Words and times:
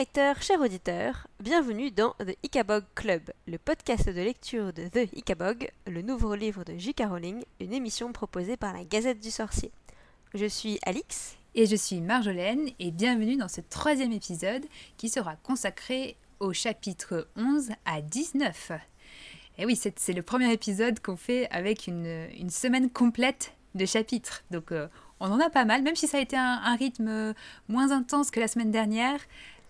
lecteur, 0.00 0.40
cher 0.40 0.58
auditeur, 0.62 1.26
bienvenue 1.40 1.90
dans 1.90 2.14
The 2.20 2.34
Icabog 2.42 2.84
Club, 2.94 3.20
le 3.46 3.58
podcast 3.58 4.08
de 4.08 4.22
lecture 4.22 4.72
de 4.72 4.88
The 4.88 5.14
Icabog, 5.14 5.70
le 5.86 6.00
nouveau 6.00 6.34
livre 6.34 6.64
de 6.64 6.74
J.K. 6.78 7.02
Rowling, 7.06 7.42
une 7.60 7.74
émission 7.74 8.10
proposée 8.10 8.56
par 8.56 8.72
la 8.72 8.82
Gazette 8.84 9.20
du 9.20 9.30
Sorcier. 9.30 9.70
Je 10.32 10.46
suis 10.46 10.78
Alix. 10.86 11.36
Et 11.54 11.66
je 11.66 11.76
suis 11.76 12.00
Marjolaine, 12.00 12.70
et 12.78 12.92
bienvenue 12.92 13.36
dans 13.36 13.48
ce 13.48 13.60
troisième 13.60 14.12
épisode 14.12 14.64
qui 14.96 15.10
sera 15.10 15.36
consacré 15.36 16.16
au 16.38 16.54
chapitre 16.54 17.28
11 17.36 17.68
à 17.84 18.00
19. 18.00 18.72
Et 19.58 19.66
oui, 19.66 19.76
c'est 19.76 20.14
le 20.14 20.22
premier 20.22 20.50
épisode 20.50 21.00
qu'on 21.00 21.16
fait 21.16 21.46
avec 21.50 21.88
une, 21.88 22.48
semaine 22.48 22.88
complète 22.88 23.52
de 23.74 23.84
chapitres. 23.84 24.44
Donc 24.50 24.72
euh, 24.72 24.88
on 25.20 25.30
en 25.30 25.40
a 25.40 25.50
pas 25.50 25.66
mal, 25.66 25.82
même 25.82 25.94
si 25.94 26.06
ça 26.06 26.16
a 26.16 26.20
été 26.22 26.38
un, 26.38 26.62
un 26.64 26.76
rythme 26.76 27.34
moins 27.68 27.90
intense 27.90 28.30
que 28.30 28.40
la 28.40 28.48
semaine 28.48 28.70
dernière. 28.70 29.20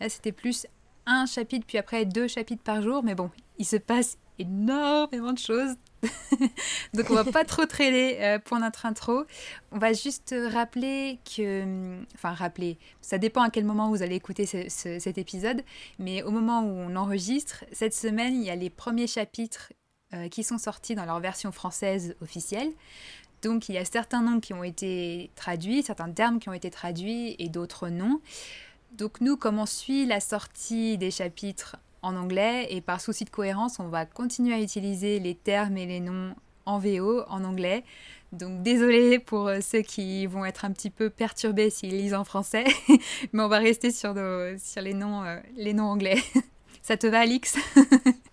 Là, 0.00 0.08
c'était 0.08 0.32
plus 0.32 0.66
un 1.06 1.26
chapitre, 1.26 1.66
puis 1.66 1.78
après 1.78 2.04
deux 2.04 2.28
chapitres 2.28 2.62
par 2.62 2.82
jour. 2.82 3.02
Mais 3.02 3.14
bon, 3.14 3.30
il 3.58 3.66
se 3.66 3.76
passe 3.76 4.18
énormément 4.38 5.32
de 5.32 5.38
choses 5.38 5.76
Donc 6.94 7.10
on 7.10 7.14
va 7.14 7.24
pas 7.24 7.44
trop 7.44 7.66
traîner 7.66 8.24
euh, 8.24 8.38
pour 8.38 8.58
notre 8.58 8.86
intro. 8.86 9.24
On 9.72 9.78
va 9.78 9.92
juste 9.92 10.34
rappeler 10.50 11.18
que, 11.24 11.98
enfin 12.14 12.32
rappeler, 12.32 12.78
ça 13.00 13.18
dépend 13.18 13.42
à 13.42 13.50
quel 13.50 13.64
moment 13.64 13.90
vous 13.90 14.02
allez 14.02 14.16
écouter 14.16 14.46
cet 14.46 15.18
épisode, 15.18 15.62
mais 15.98 16.22
au 16.22 16.30
moment 16.30 16.62
où 16.62 16.70
on 16.70 16.96
enregistre, 16.96 17.64
cette 17.72 17.94
semaine, 17.94 18.34
il 18.34 18.44
y 18.44 18.50
a 18.50 18.56
les 18.56 18.70
premiers 18.70 19.06
chapitres 19.06 19.72
euh, 20.14 20.28
qui 20.28 20.42
sont 20.42 20.58
sortis 20.58 20.94
dans 20.94 21.04
leur 21.04 21.20
version 21.20 21.52
française 21.52 22.16
officielle. 22.20 22.72
Donc 23.42 23.68
il 23.68 23.74
y 23.74 23.78
a 23.78 23.84
certains 23.84 24.22
noms 24.22 24.40
qui 24.40 24.52
ont 24.52 24.64
été 24.64 25.30
traduits, 25.34 25.82
certains 25.82 26.10
termes 26.10 26.38
qui 26.38 26.48
ont 26.48 26.54
été 26.54 26.70
traduits 26.70 27.36
et 27.38 27.48
d'autres 27.48 27.88
non. 27.88 28.20
Donc 28.92 29.20
nous, 29.20 29.36
comme 29.36 29.58
on 29.58 29.66
suit 29.66 30.06
la 30.06 30.20
sortie 30.20 30.98
des 30.98 31.10
chapitres 31.10 31.76
en 32.02 32.16
anglais 32.16 32.66
et 32.70 32.80
par 32.80 33.00
souci 33.00 33.24
de 33.24 33.30
cohérence, 33.30 33.78
on 33.78 33.88
va 33.88 34.06
continuer 34.06 34.54
à 34.54 34.60
utiliser 34.60 35.20
les 35.20 35.34
termes 35.34 35.76
et 35.76 35.86
les 35.86 36.00
noms 36.00 36.34
en 36.66 36.78
VO, 36.78 37.22
en 37.28 37.44
anglais. 37.44 37.84
Donc 38.32 38.62
désolé 38.62 39.18
pour 39.18 39.48
euh, 39.48 39.60
ceux 39.60 39.82
qui 39.82 40.26
vont 40.26 40.44
être 40.44 40.64
un 40.64 40.70
petit 40.70 40.90
peu 40.90 41.10
perturbés 41.10 41.70
s'ils 41.70 41.96
lisent 41.96 42.14
en 42.14 42.24
français, 42.24 42.64
mais 43.32 43.42
on 43.42 43.48
va 43.48 43.58
rester 43.58 43.90
sur, 43.90 44.14
sur 44.14 44.82
les, 44.82 44.94
noms, 44.94 45.24
euh, 45.24 45.38
les 45.56 45.72
noms 45.72 45.86
anglais. 45.86 46.18
ça 46.82 46.96
te 46.96 47.06
va, 47.06 47.20
Alix? 47.20 47.56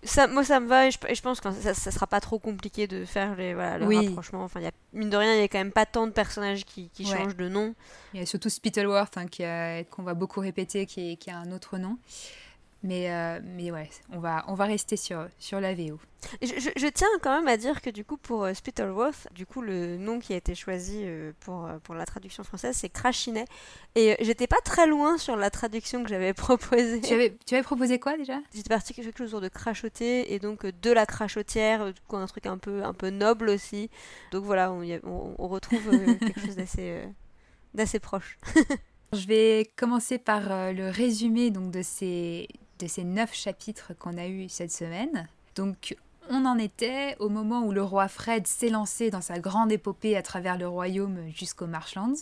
Ça, 0.04 0.26
Moi, 0.26 0.42
ça 0.42 0.58
me 0.60 0.66
va 0.66 0.86
et 0.86 0.90
je, 0.90 1.20
pense 1.20 1.40
que 1.40 1.50
ça, 1.52 1.74
ça 1.74 1.90
sera 1.90 2.06
pas 2.06 2.20
trop 2.20 2.38
compliqué 2.38 2.86
de 2.86 3.04
faire 3.04 3.36
les, 3.36 3.52
voilà, 3.52 3.78
le 3.78 3.86
oui. 3.86 4.06
rapprochement. 4.06 4.42
Enfin, 4.42 4.60
y 4.60 4.66
a, 4.66 4.70
mine 4.94 5.10
de 5.10 5.16
rien, 5.16 5.34
il 5.34 5.40
y 5.40 5.42
a 5.42 5.48
quand 5.48 5.58
même 5.58 5.72
pas 5.72 5.84
tant 5.84 6.06
de 6.06 6.12
personnages 6.12 6.64
qui, 6.64 6.88
qui 6.90 7.04
changent 7.04 7.36
de 7.36 7.48
nom. 7.48 7.74
Il 8.14 8.20
y 8.20 8.22
a 8.22 8.26
surtout 8.26 8.48
Spittleworth 8.48 9.18
hein, 9.18 9.26
qu'on 9.90 10.02
va 10.02 10.14
beaucoup 10.14 10.40
répéter, 10.40 10.86
qui, 10.86 11.18
qui 11.18 11.30
a 11.30 11.36
un 11.36 11.52
autre 11.52 11.76
nom. 11.76 11.98
Mais, 12.82 13.12
euh, 13.12 13.40
mais 13.42 13.70
ouais, 13.70 13.90
on 14.12 14.18
va, 14.20 14.44
on 14.46 14.54
va 14.54 14.64
rester 14.64 14.96
sur, 14.96 15.26
sur 15.38 15.60
la 15.60 15.74
VO. 15.74 15.98
Je, 16.42 16.70
je, 16.76 16.86
tiens 16.88 17.08
quand 17.22 17.36
même 17.36 17.48
à 17.48 17.56
dire 17.56 17.80
que 17.80 17.90
du 17.90 18.04
coup, 18.04 18.16
pour 18.16 18.44
euh, 18.44 18.52
Spittleworth, 18.52 19.28
du 19.32 19.46
coup, 19.46 19.62
le 19.62 19.96
nom 19.96 20.18
qui 20.18 20.32
a 20.32 20.36
été 20.36 20.54
choisi 20.54 21.02
euh, 21.04 21.32
pour, 21.40 21.66
euh, 21.66 21.78
pour 21.78 21.94
la 21.94 22.04
traduction 22.06 22.42
française, 22.42 22.76
c'est 22.76 22.88
Crachinet. 22.88 23.44
Et 23.94 24.16
j'étais 24.20 24.46
pas 24.46 24.60
très 24.64 24.86
loin 24.86 25.16
sur 25.16 25.36
la 25.36 25.50
traduction 25.50 26.02
que 26.02 26.08
j'avais 26.08 26.34
proposée. 26.34 27.00
Tu 27.00 27.14
avais, 27.14 27.36
tu 27.46 27.54
avais 27.54 27.62
proposé 27.62 27.98
quoi 27.98 28.16
déjà? 28.16 28.38
J'étais 28.52 28.68
partie 28.68 28.94
quelque 28.94 29.16
chose 29.16 29.40
de 29.40 29.48
crachoter 29.48 30.32
et 30.32 30.38
donc 30.38 30.66
de 30.66 30.90
la 30.90 31.06
crachotière, 31.06 31.92
du 31.92 32.00
coup, 32.06 32.16
un 32.16 32.26
truc 32.26 32.46
un 32.46 32.58
peu, 32.58 32.82
un 32.82 32.94
peu 32.94 33.10
noble 33.10 33.48
aussi. 33.48 33.88
Donc 34.32 34.44
voilà, 34.44 34.72
on, 34.72 34.82
on, 35.04 35.34
on 35.38 35.48
retrouve 35.48 35.90
quelque 36.18 36.40
chose 36.40 36.56
d'assez 36.56 37.02
d'assez 37.74 38.00
proche. 38.00 38.38
Je 39.12 39.26
vais 39.26 39.70
commencer 39.76 40.18
par 40.18 40.72
le 40.72 40.90
résumé 40.90 41.50
donc, 41.50 41.70
de 41.70 41.80
ces 41.82 42.48
de 42.78 42.86
ces 42.86 43.04
neuf 43.04 43.34
chapitres 43.34 43.92
qu'on 43.98 44.16
a 44.16 44.26
eus 44.26 44.48
cette 44.48 44.72
semaine. 44.72 45.28
Donc 45.54 45.96
on 46.30 46.44
en 46.44 46.58
était 46.58 47.16
au 47.18 47.28
moment 47.28 47.62
où 47.62 47.72
le 47.72 47.82
roi 47.82 48.08
Fred 48.08 48.46
s'est 48.46 48.68
lancé 48.68 49.10
dans 49.10 49.20
sa 49.20 49.38
grande 49.38 49.72
épopée 49.72 50.16
à 50.16 50.22
travers 50.22 50.58
le 50.58 50.68
royaume 50.68 51.18
jusqu'aux 51.34 51.66
Marshlands. 51.66 52.14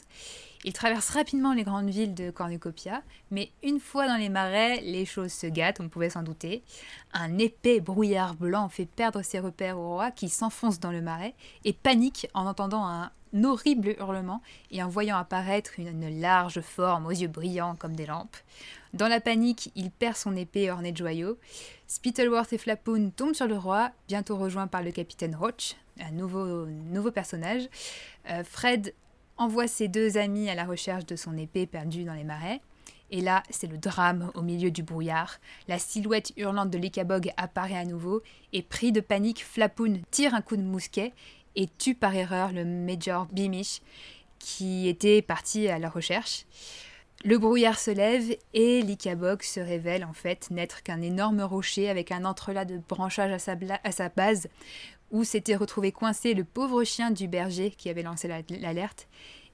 Il 0.64 0.72
traverse 0.72 1.10
rapidement 1.10 1.52
les 1.52 1.64
grandes 1.64 1.90
villes 1.90 2.14
de 2.14 2.30
Cornucopia, 2.30 3.02
mais 3.30 3.50
une 3.62 3.80
fois 3.80 4.08
dans 4.08 4.16
les 4.16 4.28
marais, 4.28 4.80
les 4.80 5.04
choses 5.04 5.32
se 5.32 5.46
gâtent, 5.46 5.80
on 5.80 5.88
pouvait 5.88 6.10
s'en 6.10 6.22
douter. 6.22 6.62
Un 7.12 7.38
épais 7.38 7.80
brouillard 7.80 8.34
blanc 8.34 8.68
fait 8.68 8.86
perdre 8.86 9.22
ses 9.22 9.38
repères 9.38 9.78
au 9.78 9.88
roi 9.88 10.10
qui 10.10 10.28
s'enfonce 10.28 10.80
dans 10.80 10.90
le 10.90 11.02
marais 11.02 11.34
et 11.64 11.72
panique 11.72 12.28
en 12.34 12.46
entendant 12.46 12.84
un 12.86 13.10
horrible 13.44 13.96
hurlement 13.98 14.42
et 14.70 14.82
en 14.82 14.88
voyant 14.88 15.16
apparaître 15.16 15.78
une 15.78 16.20
large 16.20 16.60
forme 16.60 17.06
aux 17.06 17.10
yeux 17.10 17.28
brillants 17.28 17.76
comme 17.76 17.94
des 17.94 18.06
lampes. 18.06 18.36
Dans 18.94 19.08
la 19.08 19.20
panique, 19.20 19.70
il 19.74 19.90
perd 19.90 20.16
son 20.16 20.34
épée 20.36 20.70
ornée 20.70 20.92
de 20.92 20.96
joyaux. 20.96 21.38
Spittleworth 21.86 22.52
et 22.52 22.58
Flapoon 22.58 23.10
tombent 23.10 23.34
sur 23.34 23.46
le 23.46 23.58
roi, 23.58 23.90
bientôt 24.08 24.36
rejoints 24.36 24.66
par 24.66 24.82
le 24.82 24.90
capitaine 24.90 25.36
Roach, 25.36 25.76
un 26.00 26.12
nouveau, 26.12 26.66
nouveau 26.66 27.10
personnage. 27.10 27.68
Euh, 28.30 28.42
Fred 28.42 28.94
envoie 29.38 29.68
ses 29.68 29.88
deux 29.88 30.16
amis 30.16 30.48
à 30.48 30.54
la 30.54 30.64
recherche 30.64 31.06
de 31.06 31.16
son 31.16 31.36
épée 31.36 31.66
perdue 31.66 32.04
dans 32.04 32.14
les 32.14 32.24
marais. 32.24 32.60
Et 33.10 33.20
là, 33.20 33.42
c'est 33.50 33.68
le 33.68 33.78
drame 33.78 34.30
au 34.34 34.42
milieu 34.42 34.70
du 34.70 34.82
brouillard. 34.82 35.38
La 35.68 35.78
silhouette 35.78 36.32
hurlante 36.36 36.70
de 36.70 36.78
l'Ikabog 36.78 37.30
apparaît 37.36 37.78
à 37.78 37.84
nouveau, 37.84 38.22
et 38.52 38.62
pris 38.62 38.90
de 38.90 39.00
panique, 39.00 39.44
Flapoon 39.44 40.00
tire 40.10 40.34
un 40.34 40.40
coup 40.40 40.56
de 40.56 40.62
mousquet 40.62 41.12
et 41.54 41.68
tue 41.78 41.94
par 41.94 42.14
erreur 42.14 42.52
le 42.52 42.64
Major 42.64 43.26
Beamish, 43.26 43.80
qui 44.38 44.88
était 44.88 45.22
parti 45.22 45.68
à 45.68 45.78
la 45.78 45.88
recherche. 45.88 46.46
Le 47.24 47.38
brouillard 47.38 47.78
se 47.78 47.90
lève 47.90 48.36
et 48.52 48.82
l'Ikabog 48.82 49.42
se 49.42 49.58
révèle 49.58 50.04
en 50.04 50.12
fait 50.12 50.50
n'être 50.50 50.82
qu'un 50.82 51.00
énorme 51.00 51.40
rocher 51.40 51.88
avec 51.88 52.12
un 52.12 52.24
entrelac 52.24 52.68
de 52.68 52.78
branchages 52.78 53.32
à 53.32 53.92
sa 53.92 54.08
base 54.10 54.48
où 55.10 55.24
s'était 55.24 55.56
retrouvé 55.56 55.92
coincé 55.92 56.34
le 56.34 56.44
pauvre 56.44 56.84
chien 56.84 57.10
du 57.10 57.28
berger 57.28 57.70
qui 57.70 57.88
avait 57.88 58.02
lancé 58.02 58.28
l'alerte. 58.28 59.08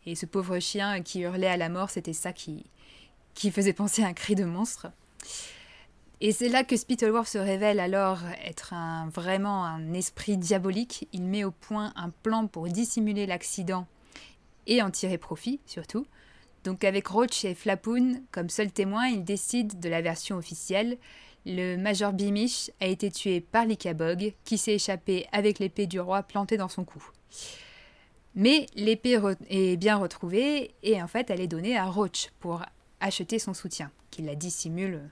Et 0.07 0.15
ce 0.15 0.27
pauvre 0.27 0.59
chien 0.59 1.03
qui 1.03 1.21
hurlait 1.21 1.47
à 1.47 1.57
la 1.57 1.69
mort, 1.69 1.91
c'était 1.91 2.13
ça 2.13 2.33
qui, 2.33 2.65
qui 3.35 3.51
faisait 3.51 3.73
penser 3.73 4.03
à 4.03 4.09
un 4.09 4.15
cri 4.15 4.35
de 4.35 4.45
monstre. 4.45 4.89
Et 6.21 6.31
c'est 6.31 6.49
là 6.49 6.63
que 6.63 6.77
Spittleworth 6.77 7.27
se 7.27 7.39
révèle 7.39 7.81
alors 7.81 8.21
être 8.45 8.73
un, 8.75 9.09
vraiment 9.09 9.65
un 9.65 9.93
esprit 9.93 10.37
diabolique. 10.37 11.09
Il 11.13 11.23
met 11.23 11.43
au 11.43 11.51
point 11.51 11.93
un 11.97 12.11
plan 12.11 12.47
pour 12.47 12.69
dissimuler 12.69 13.27
l'accident 13.27 13.87
et 14.69 14.83
en 14.83 14.91
tirer 14.91 15.19
profit 15.19 15.61
surtout. 15.67 16.07
Donc 16.63 16.85
avec 16.85 17.09
Roach 17.09 17.45
et 17.45 17.57
Flapoon 17.57 18.23
comme 18.31 18.51
seuls 18.51 18.71
témoins, 18.71 19.09
il 19.09 19.25
décide 19.25 19.81
de 19.81 19.89
la 19.89 20.01
version 20.01 20.37
officielle. 20.37 20.97
Le 21.45 21.77
Major 21.77 22.13
Beamish 22.13 22.71
a 22.81 22.87
été 22.87 23.11
tué 23.11 23.41
par 23.41 23.65
l'Ikabog, 23.65 24.33
qui 24.45 24.59
s'est 24.59 24.75
échappé 24.75 25.27
avec 25.33 25.59
l'épée 25.59 25.87
du 25.87 25.99
roi 25.99 26.23
plantée 26.23 26.57
dans 26.57 26.69
son 26.69 26.85
cou. 26.85 27.03
Mais 28.35 28.67
l'épée 28.77 29.19
est 29.51 29.77
bien 29.77 29.97
retrouvée 29.97 30.75
et 30.83 31.03
en 31.03 31.09
fait 31.09 31.31
elle 31.31 31.41
est 31.41 31.49
donnée 31.49 31.77
à 31.77 31.87
Roach 31.87 32.31
pour 32.41 32.63
acheter 33.01 33.39
son 33.39 33.55
soutien, 33.55 33.91
qui 34.11 34.23
la 34.23 34.37
dissimule 34.37 35.11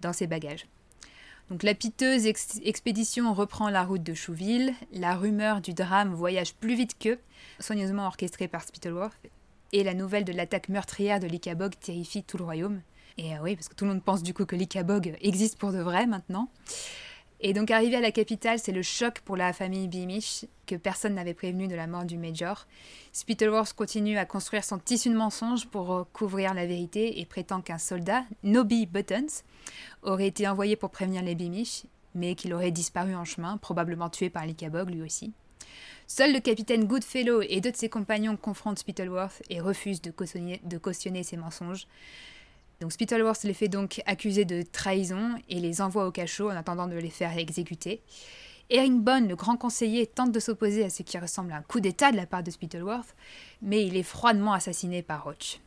dans 0.00 0.12
ses 0.12 0.26
bagages. 0.26 0.66
Donc 1.50 1.62
la 1.62 1.74
piteuse 1.74 2.26
expédition 2.26 3.32
reprend 3.32 3.68
la 3.68 3.84
route 3.84 4.02
de 4.02 4.14
Chouville, 4.14 4.74
la 4.92 5.14
rumeur 5.14 5.60
du 5.60 5.74
drame 5.74 6.12
voyage 6.12 6.54
plus 6.54 6.74
vite 6.74 6.98
qu'eux, 6.98 7.20
soigneusement 7.60 8.06
orchestrée 8.06 8.48
par 8.48 8.62
Spittleworth, 8.64 9.28
et 9.72 9.84
la 9.84 9.94
nouvelle 9.94 10.24
de 10.24 10.32
l'attaque 10.32 10.68
meurtrière 10.68 11.20
de 11.20 11.26
l'Ikabog 11.26 11.78
terrifie 11.78 12.24
tout 12.24 12.38
le 12.38 12.44
royaume. 12.44 12.80
Et 13.18 13.34
euh, 13.34 13.38
oui, 13.42 13.56
parce 13.56 13.68
que 13.68 13.74
tout 13.74 13.84
le 13.84 13.92
monde 13.92 14.02
pense 14.02 14.22
du 14.22 14.34
coup 14.34 14.44
que 14.44 14.56
l'Ikabog 14.56 15.16
existe 15.20 15.58
pour 15.58 15.72
de 15.72 15.78
vrai 15.78 16.06
maintenant. 16.06 16.48
Et 17.40 17.52
donc 17.52 17.70
arrivé 17.70 17.96
à 17.96 18.00
la 18.00 18.12
capitale, 18.12 18.58
c'est 18.58 18.72
le 18.72 18.82
choc 18.82 19.20
pour 19.20 19.36
la 19.36 19.52
famille 19.52 19.88
Beamish, 19.88 20.46
que 20.66 20.74
personne 20.74 21.14
n'avait 21.14 21.34
prévenu 21.34 21.68
de 21.68 21.74
la 21.74 21.86
mort 21.86 22.04
du 22.04 22.16
Major. 22.16 22.66
Spittleworth 23.12 23.74
continue 23.74 24.16
à 24.16 24.24
construire 24.24 24.64
son 24.64 24.78
tissu 24.78 25.10
de 25.10 25.16
mensonges 25.16 25.66
pour 25.66 26.06
couvrir 26.14 26.54
la 26.54 26.66
vérité 26.66 27.20
et 27.20 27.26
prétend 27.26 27.60
qu'un 27.60 27.76
soldat, 27.76 28.24
Nobby 28.42 28.86
Buttons, 28.86 29.26
aurait 30.02 30.28
été 30.28 30.48
envoyé 30.48 30.76
pour 30.76 30.90
prévenir 30.90 31.22
les 31.22 31.34
Beamish, 31.34 31.84
mais 32.14 32.34
qu'il 32.34 32.54
aurait 32.54 32.70
disparu 32.70 33.14
en 33.14 33.26
chemin, 33.26 33.58
probablement 33.58 34.08
tué 34.08 34.30
par 34.30 34.46
l'Ikabog 34.46 34.88
lui 34.88 35.02
aussi. 35.02 35.34
Seul 36.06 36.32
le 36.32 36.40
capitaine 36.40 36.86
Goodfellow 36.86 37.42
et 37.42 37.60
deux 37.60 37.72
de 37.72 37.76
ses 37.76 37.90
compagnons 37.90 38.36
confrontent 38.36 38.78
Spittleworth 38.78 39.42
et 39.50 39.60
refusent 39.60 40.00
de 40.00 40.10
cautionner 40.78 41.22
ses 41.22 41.36
mensonges. 41.36 41.86
Donc 42.80 42.92
Spittleworth 42.92 43.44
les 43.44 43.54
fait 43.54 43.68
donc 43.68 44.02
accuser 44.06 44.44
de 44.44 44.62
trahison 44.62 45.36
et 45.48 45.60
les 45.60 45.80
envoie 45.80 46.06
au 46.06 46.10
cachot 46.10 46.50
en 46.50 46.56
attendant 46.56 46.86
de 46.86 46.96
les 46.96 47.10
faire 47.10 47.36
exécuter. 47.36 48.02
Herringbone, 48.68 49.28
le 49.28 49.36
grand 49.36 49.56
conseiller, 49.56 50.06
tente 50.06 50.32
de 50.32 50.40
s'opposer 50.40 50.84
à 50.84 50.90
ce 50.90 51.02
qui 51.02 51.16
ressemble 51.18 51.52
à 51.52 51.56
un 51.56 51.62
coup 51.62 51.80
d'État 51.80 52.10
de 52.10 52.16
la 52.16 52.26
part 52.26 52.42
de 52.42 52.50
Spittleworth, 52.50 53.14
mais 53.62 53.86
il 53.86 53.96
est 53.96 54.02
froidement 54.02 54.52
assassiné 54.52 55.02
par 55.02 55.24
Roach. 55.24 55.60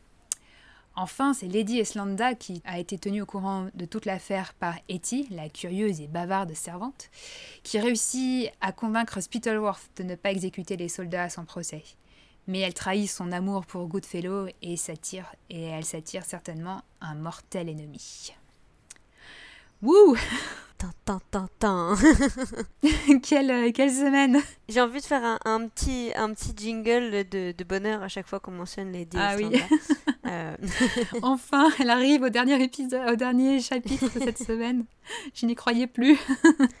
Enfin, 0.96 1.32
c'est 1.32 1.48
Lady 1.48 1.78
Eslanda 1.78 2.34
qui 2.34 2.60
a 2.64 2.78
été 2.78 2.98
tenue 2.98 3.22
au 3.22 3.26
courant 3.26 3.68
de 3.74 3.84
toute 3.86 4.04
l'affaire 4.04 4.52
par 4.54 4.74
Etty, 4.88 5.28
la 5.30 5.48
curieuse 5.48 6.00
et 6.00 6.08
bavarde 6.08 6.52
servante, 6.52 7.10
qui 7.62 7.78
réussit 7.78 8.50
à 8.60 8.72
convaincre 8.72 9.20
Spittleworth 9.20 9.88
de 9.96 10.02
ne 10.02 10.14
pas 10.14 10.30
exécuter 10.30 10.76
les 10.76 10.88
soldats 10.88 11.30
son 11.30 11.44
procès. 11.44 11.84
Mais 12.50 12.58
elle 12.58 12.74
trahit 12.74 13.08
son 13.08 13.30
amour 13.30 13.64
pour 13.64 13.86
Goodfellow 13.86 14.48
et 14.60 14.76
s'attire, 14.76 15.32
et 15.50 15.66
elle 15.66 15.84
s'attire 15.84 16.24
certainement 16.24 16.82
un 17.00 17.14
mortel 17.14 17.68
ennemi. 17.68 18.32
Wouh 19.82 20.16
quelle, 23.22 23.50
euh, 23.52 23.70
quelle 23.72 23.92
semaine 23.92 24.40
J'ai 24.68 24.80
envie 24.80 25.00
de 25.00 25.04
faire 25.04 25.22
un, 25.22 25.38
un, 25.44 25.68
petit, 25.68 26.10
un 26.16 26.34
petit 26.34 26.52
jingle 26.56 27.28
de, 27.28 27.52
de 27.52 27.64
bonheur 27.64 28.02
à 28.02 28.08
chaque 28.08 28.26
fois 28.26 28.40
qu'on 28.40 28.50
mentionne 28.50 28.90
les 28.90 29.06
Ah 29.14 29.36
oui. 29.36 29.48
euh... 30.30 30.56
enfin, 31.22 31.70
elle 31.78 31.90
arrive 31.90 32.22
au 32.22 32.28
dernier 32.28 32.62
épisode, 32.62 33.08
au 33.10 33.16
dernier 33.16 33.60
chapitre 33.60 34.06
de 34.14 34.24
cette 34.24 34.38
semaine. 34.38 34.84
Je 35.34 35.46
n'y 35.46 35.54
croyais 35.54 35.86
plus. 35.86 36.18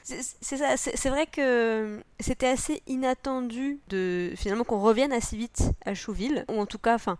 c'est 0.02 1.08
vrai 1.08 1.26
que 1.26 2.00
c'était 2.20 2.48
assez 2.48 2.82
inattendu 2.86 3.80
de 3.88 4.32
finalement 4.36 4.64
qu'on 4.64 4.80
revienne 4.80 5.12
assez 5.12 5.36
vite 5.36 5.62
à 5.84 5.94
Chouville, 5.94 6.44
ou 6.48 6.60
en 6.60 6.66
tout 6.66 6.78
cas, 6.78 6.94
enfin 6.94 7.18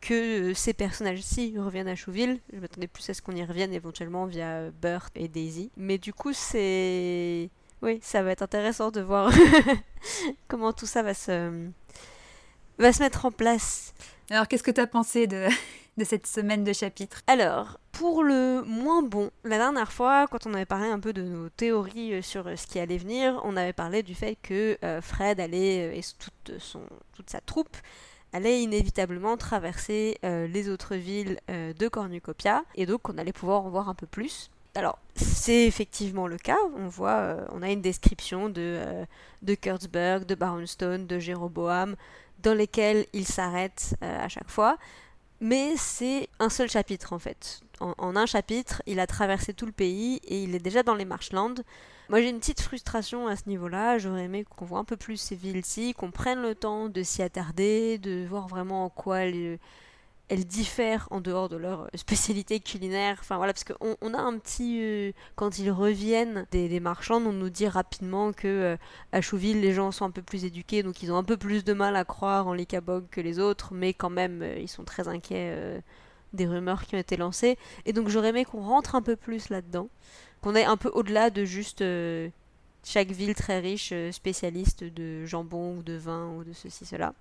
que 0.00 0.54
ces 0.54 0.72
personnages-ci 0.72 1.54
reviennent 1.58 1.88
à 1.88 1.94
Chouville. 1.94 2.40
Je 2.52 2.58
m'attendais 2.58 2.86
plus 2.86 3.08
à 3.10 3.14
ce 3.14 3.22
qu'on 3.22 3.34
y 3.34 3.44
revienne 3.44 3.72
éventuellement 3.72 4.26
via 4.26 4.70
Burt 4.70 5.10
et 5.14 5.28
Daisy. 5.28 5.70
Mais 5.76 5.98
du 5.98 6.12
coup, 6.12 6.32
c'est... 6.32 7.50
Oui, 7.82 8.00
ça 8.02 8.22
va 8.22 8.32
être 8.32 8.42
intéressant 8.42 8.90
de 8.90 9.00
voir 9.00 9.32
comment 10.48 10.72
tout 10.72 10.86
ça 10.86 11.02
va 11.02 11.14
se... 11.14 11.68
va 12.78 12.92
se 12.92 13.02
mettre 13.02 13.24
en 13.24 13.30
place. 13.30 13.94
Alors, 14.30 14.48
qu'est-ce 14.48 14.62
que 14.62 14.70
tu 14.70 14.80
as 14.80 14.86
pensé 14.86 15.26
de... 15.26 15.46
de 15.96 16.04
cette 16.04 16.28
semaine 16.28 16.62
de 16.62 16.72
chapitres? 16.72 17.22
Alors, 17.26 17.80
pour 17.90 18.22
le 18.22 18.62
moins 18.62 19.02
bon, 19.02 19.30
la 19.42 19.58
dernière 19.58 19.90
fois, 19.90 20.28
quand 20.28 20.46
on 20.46 20.54
avait 20.54 20.64
parlé 20.64 20.86
un 20.88 21.00
peu 21.00 21.12
de 21.12 21.22
nos 21.22 21.48
théories 21.48 22.22
sur 22.22 22.44
ce 22.56 22.66
qui 22.68 22.78
allait 22.78 22.98
venir, 22.98 23.40
on 23.42 23.56
avait 23.56 23.72
parlé 23.72 24.04
du 24.04 24.14
fait 24.14 24.36
que 24.40 24.78
Fred 25.02 25.40
allait, 25.40 25.98
et 25.98 26.02
toute, 26.20 26.60
son, 26.60 26.82
toute 27.14 27.30
sa 27.30 27.40
troupe, 27.40 27.76
allait 28.32 28.62
inévitablement 28.62 29.36
traverser 29.36 30.18
euh, 30.24 30.46
les 30.46 30.68
autres 30.68 30.96
villes 30.96 31.38
euh, 31.50 31.72
de 31.72 31.88
Cornucopia 31.88 32.64
et 32.74 32.86
donc 32.86 33.08
on 33.08 33.18
allait 33.18 33.32
pouvoir 33.32 33.64
en 33.64 33.70
voir 33.70 33.88
un 33.88 33.94
peu 33.94 34.06
plus. 34.06 34.50
Alors 34.74 34.98
c'est 35.14 35.66
effectivement 35.66 36.26
le 36.26 36.36
cas, 36.36 36.58
on 36.76 36.88
voit, 36.88 37.18
euh, 37.18 37.44
on 37.52 37.62
a 37.62 37.70
une 37.70 37.80
description 37.80 38.48
de, 38.48 38.80
de 39.42 39.54
Kurtzberg, 39.54 40.24
de 40.24 40.34
de 40.34 41.18
Jéroboam, 41.18 41.96
dans 42.42 42.54
lesquels 42.54 43.06
il 43.12 43.26
s'arrête 43.26 43.96
à 44.00 44.28
chaque 44.28 44.50
fois, 44.50 44.78
mais 45.40 45.76
c'est 45.76 46.28
un 46.38 46.48
seul 46.48 46.68
chapitre 46.68 47.12
en 47.12 47.18
fait. 47.18 47.60
En, 47.80 48.16
un 48.16 48.26
chapitre, 48.26 48.82
il 48.86 48.98
a 48.98 49.06
traversé 49.06 49.54
tout 49.54 49.66
le 49.66 49.72
pays 49.72 50.20
et 50.24 50.42
il 50.42 50.54
est 50.54 50.60
déjà 50.60 50.82
dans 50.82 50.94
les 50.94 51.04
Marshlands. 51.04 51.54
Moi 52.08 52.20
j'ai 52.20 52.30
une 52.30 52.40
petite 52.40 52.60
frustration 52.60 53.28
à 53.28 53.36
ce 53.36 53.48
niveau-là, 53.48 53.98
j'aurais 53.98 54.24
aimé 54.24 54.44
qu'on 54.44 54.64
voit 54.64 54.78
un 54.78 54.84
peu 54.84 54.96
plus 54.96 55.16
ces 55.16 55.36
villes-ci, 55.36 55.94
qu'on 55.94 56.10
prenne 56.10 56.40
le 56.40 56.54
temps 56.54 56.88
de 56.88 57.02
s'y 57.02 57.22
attarder, 57.22 57.98
de 57.98 58.26
voir 58.26 58.48
vraiment 58.48 58.86
en 58.86 58.88
quoi 58.88 59.20
elles, 59.20 59.58
elles, 60.28 60.46
diffèrent 60.46 61.08
en 61.10 61.20
dehors 61.20 61.48
de 61.48 61.56
leur 61.56 61.88
spécialité 61.94 62.60
culinaire. 62.60 63.18
Enfin 63.20 63.36
voilà, 63.36 63.52
parce 63.52 63.64
qu'on 63.64 63.96
on 64.00 64.14
a 64.14 64.18
un 64.18 64.38
petit... 64.38 64.80
Euh, 64.82 65.12
quand 65.36 65.58
ils 65.58 65.70
reviennent 65.70 66.46
des, 66.50 66.68
des, 66.68 66.80
marchands, 66.80 67.22
on 67.24 67.32
nous 67.32 67.50
dit 67.50 67.68
rapidement 67.68 68.32
que 68.32 68.48
euh, 68.48 68.76
à 69.12 69.20
Chouville 69.20 69.60
les 69.60 69.72
gens 69.72 69.90
sont 69.90 70.04
un 70.04 70.10
peu 70.10 70.22
plus 70.22 70.44
éduqués, 70.44 70.82
donc 70.82 71.02
ils 71.02 71.12
ont 71.12 71.16
un 71.16 71.24
peu 71.24 71.36
plus 71.36 71.64
de 71.64 71.72
mal 71.72 71.96
à 71.96 72.04
croire 72.04 72.46
en 72.46 72.52
les 72.52 72.66
Kabog 72.66 73.04
que 73.10 73.20
les 73.20 73.38
autres, 73.38 73.74
mais 73.74 73.94
quand 73.94 74.10
même 74.10 74.42
euh, 74.42 74.58
ils 74.58 74.68
sont 74.68 74.84
très 74.84 75.08
inquiets 75.08 75.82
des 76.32 76.46
rumeurs 76.46 76.84
qui 76.84 76.94
ont 76.94 76.98
été 76.98 77.16
lancées. 77.16 77.56
Et 77.86 77.92
donc 77.92 78.08
j'aurais 78.08 78.28
aimé 78.28 78.44
qu'on 78.44 78.62
rentre 78.62 78.94
un 78.94 79.02
peu 79.02 79.16
plus 79.16 79.48
là-dedans 79.48 79.88
qu'on 80.40 80.54
est 80.54 80.64
un 80.64 80.76
peu 80.76 80.90
au-delà 80.90 81.30
de 81.30 81.44
juste 81.44 81.82
euh, 81.82 82.28
chaque 82.84 83.10
ville 83.10 83.34
très 83.34 83.60
riche 83.60 83.90
euh, 83.92 84.12
spécialiste 84.12 84.84
de 84.84 85.24
jambon 85.26 85.78
ou 85.78 85.82
de 85.82 85.94
vin 85.94 86.28
ou 86.32 86.44
de 86.44 86.52
ceci, 86.52 86.86
cela. 86.86 87.14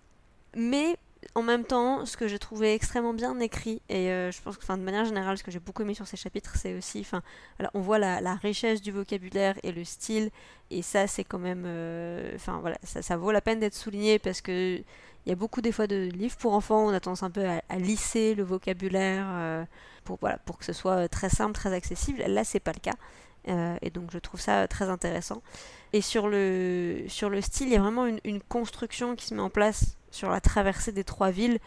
Mais 0.55 0.97
en 1.35 1.41
même 1.41 1.63
temps, 1.63 2.05
ce 2.05 2.17
que 2.17 2.27
j'ai 2.27 2.39
trouvé 2.39 2.73
extrêmement 2.73 3.13
bien 3.13 3.39
écrit, 3.39 3.81
et 3.89 4.11
euh, 4.11 4.31
je 4.31 4.41
pense 4.41 4.57
que 4.57 4.65
de 4.65 4.81
manière 4.81 5.05
générale, 5.05 5.37
ce 5.37 5.43
que 5.43 5.51
j'ai 5.51 5.59
beaucoup 5.59 5.81
aimé 5.81 5.93
sur 5.93 6.07
ces 6.07 6.17
chapitres, 6.17 6.55
c'est 6.55 6.75
aussi, 6.75 6.99
enfin, 6.99 7.21
on 7.73 7.81
voit 7.81 7.99
la, 7.99 8.35
richesse 8.35 8.81
du 8.81 8.91
vocabulaire 8.91 9.55
et 9.63 9.71
le 9.71 9.83
style, 9.83 10.29
et 10.71 10.81
ça, 10.81 11.07
c'est 11.07 11.23
quand 11.23 11.39
même, 11.39 11.65
enfin 12.35 12.59
voilà, 12.59 12.77
ça, 12.83 13.17
vaut 13.17 13.31
la 13.31 13.41
peine 13.41 13.59
d'être 13.59 13.75
souligné 13.75 14.19
parce 14.19 14.41
que 14.41 14.77
il 15.25 15.29
y 15.29 15.33
a 15.33 15.35
beaucoup 15.35 15.59
des 15.59 15.73
fois 15.73 15.87
de 15.87 16.09
livres 16.13 16.37
pour 16.37 16.53
enfants, 16.53 16.85
on 16.85 16.89
a 16.93 17.01
tendance 17.01 17.23
un 17.23 17.31
peu 17.31 17.45
à, 17.45 17.77
lisser 17.77 18.33
le 18.33 18.43
vocabulaire 18.43 19.67
pour, 20.05 20.17
voilà, 20.21 20.37
pour 20.39 20.57
que 20.57 20.65
ce 20.65 20.71
soit 20.71 21.09
très 21.09 21.29
simple, 21.29 21.53
très 21.53 21.73
accessible. 21.73 22.23
Là, 22.25 22.45
c'est 22.45 22.61
pas 22.61 22.71
le 22.71 22.79
cas. 22.79 22.95
Euh, 23.47 23.77
et 23.81 23.89
donc, 23.89 24.11
je 24.11 24.19
trouve 24.19 24.39
ça 24.39 24.67
très 24.67 24.89
intéressant. 24.89 25.41
Et 25.93 26.01
sur 26.01 26.27
le, 26.27 27.03
sur 27.07 27.29
le 27.29 27.41
style, 27.41 27.67
il 27.67 27.73
y 27.73 27.77
a 27.77 27.81
vraiment 27.81 28.05
une 28.05 28.41
construction 28.41 29.15
qui 29.15 29.25
se 29.25 29.33
met 29.33 29.41
en 29.41 29.49
place 29.49 29.96
sur 30.11 30.29
la 30.29 30.41
traversée 30.41 30.91
des 30.91 31.03
trois 31.03 31.31
villes 31.31 31.59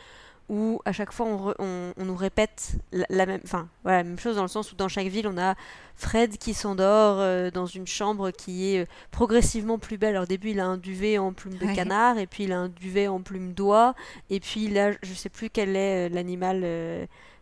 où 0.50 0.82
à 0.84 0.92
chaque 0.92 1.12
fois 1.12 1.26
on, 1.26 1.36
re, 1.38 1.54
on, 1.60 1.92
on 1.96 2.04
nous 2.04 2.16
répète 2.16 2.72
la, 2.90 3.06
la 3.08 3.24
même, 3.24 3.40
enfin, 3.44 3.68
voilà, 3.84 3.98
la 3.98 4.04
même 4.04 4.18
chose 4.18 4.34
dans 4.34 4.42
le 4.42 4.48
sens 4.48 4.72
où 4.72 4.74
dans 4.74 4.88
chaque 4.88 5.06
ville 5.06 5.28
on 5.28 5.38
a 5.38 5.54
Fred 5.94 6.38
qui 6.38 6.54
s'endort 6.54 7.18
euh, 7.20 7.52
dans 7.52 7.66
une 7.66 7.86
chambre 7.86 8.32
qui 8.32 8.74
est 8.74 8.80
euh, 8.80 8.86
progressivement 9.12 9.78
plus 9.78 9.96
belle. 9.96 10.10
Alors 10.10 10.24
au 10.24 10.26
début 10.26 10.50
il 10.50 10.60
a 10.60 10.66
un 10.66 10.76
duvet 10.76 11.18
en 11.18 11.32
plume 11.32 11.54
de 11.54 11.72
canard 11.74 12.18
et 12.18 12.26
puis 12.26 12.44
il 12.44 12.52
a 12.52 12.58
un 12.58 12.68
duvet 12.68 13.06
en 13.06 13.20
plume 13.22 13.52
d'oie 13.52 13.94
et 14.28 14.40
puis 14.40 14.66
là 14.68 14.90
je 15.02 15.14
sais 15.14 15.28
plus 15.28 15.50
quel 15.50 15.76
est 15.76 16.08
euh, 16.08 16.12
l'animal 16.12 16.64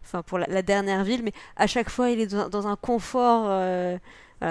enfin 0.05 0.23
pour 0.23 0.39
la, 0.39 0.47
la, 0.47 0.61
dernière 0.61 1.03
ville, 1.03 1.23
mais 1.25 1.33
à 1.57 1.67
chaque 1.67 1.89
fois 1.89 2.11
il 2.11 2.21
est 2.21 2.27
dans, 2.27 2.51
dans 2.51 2.67
un 2.67 2.77
confort 2.77 3.49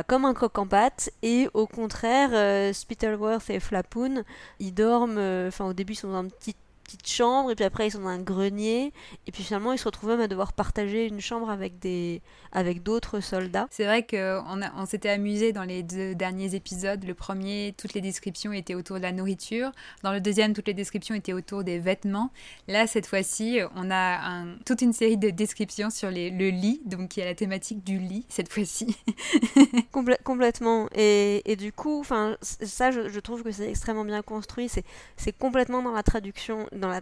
comme 0.07 0.25
un 0.25 0.34
coq 0.34 0.57
en 0.57 0.68
pâte, 0.68 1.12
et 1.22 1.48
au 1.54 1.68
contraire, 1.68 2.30
euh, 2.34 2.74
Spittleworth 2.74 3.50
et 3.50 3.60
Flapoon, 3.60 4.24
ils 4.60 4.74
dorment, 4.74 5.19
enfin 5.48 5.66
au 5.66 5.74
début 5.74 5.94
ils 5.94 5.98
sont 5.98 6.12
dans 6.12 6.18
un 6.18 6.28
petit 6.28 6.56
petite 6.88 7.07
chambre 7.07 7.51
et 7.51 7.56
puis 7.56 7.66
après 7.66 7.88
ils 7.88 7.92
sont 7.92 8.00
dans 8.00 8.07
un 8.07 8.22
grenier 8.22 8.94
et 9.28 9.31
puis 9.31 9.44
finalement 9.44 9.74
ils 9.74 9.78
se 9.78 9.86
retrouvent 9.86 10.12
même 10.12 10.22
à 10.22 10.28
devoir 10.28 10.54
partager 10.54 11.06
une 11.06 11.19
chambre 11.19 11.50
avec 11.50 11.80
des 11.80 12.22
avec 12.51 12.81
d'autres 12.81 13.19
soldats. 13.19 13.68
C'est 13.69 13.86
vrai 13.86 14.06
qu'on 14.06 14.62
on, 14.75 14.86
s'était 14.86 15.10
amusé 15.10 15.51
dans 15.51 15.63
les 15.63 15.84
deux 15.84 16.16
derniers 16.16 16.56
épisodes. 16.56 17.04
Le 17.04 17.13
premier, 17.13 17.75
toutes 17.78 17.94
les 17.94 18.01
descriptions 18.01 18.51
étaient 18.54 18.74
autour 18.74 18.98
de 18.98 19.01
la 19.01 19.12
nourriture. 19.12 19.72
Dans 20.04 20.12
le 20.12 20.22
deuxième, 20.22 20.54
toutes 20.54 20.68
les 20.68 20.74
descriptions 20.74 21.13
étaient 21.13 21.34
autour 21.34 21.63
des 21.63 21.78
vêtements. 21.78 22.31
Là, 22.68 22.88
cette 22.88 23.06
fois-ci, 23.06 23.60
on 23.75 23.92
a 23.92 24.28
un, 24.28 24.56
toute 24.66 24.81
une 24.81 24.94
série 24.94 25.18
de 25.18 25.30
descriptions 25.30 25.90
sur 25.90 26.10
les, 26.10 26.30
le 26.30 26.50
lit, 26.50 26.81
donc 26.86 27.18
il 27.18 27.19
y 27.19 27.24
a 27.24 27.25
la 27.25 27.36
thématique 27.36 27.83
du 27.83 28.00
lit 28.00 28.25
cette 28.30 28.51
fois-ci. 28.51 28.98
Complè 29.92 30.18
complètement. 30.24 30.88
Et, 30.95 31.44
et 31.51 31.56
du 31.56 31.72
coup, 31.72 32.00
enfin 32.00 32.38
ça, 32.42 32.92
je, 32.92 33.10
je, 33.10 33.19
trouve 33.19 33.44
que 33.44 33.51
c'est 33.51 33.69
extrêmement 33.69 34.06
bien 34.06 34.22
construit. 34.22 34.69
C'est 34.69 35.38
complètement 35.38 35.81
dans 35.81 35.92
la 35.92 36.04
traduction 36.04 36.68
dans 36.78 36.90
la, 36.90 37.02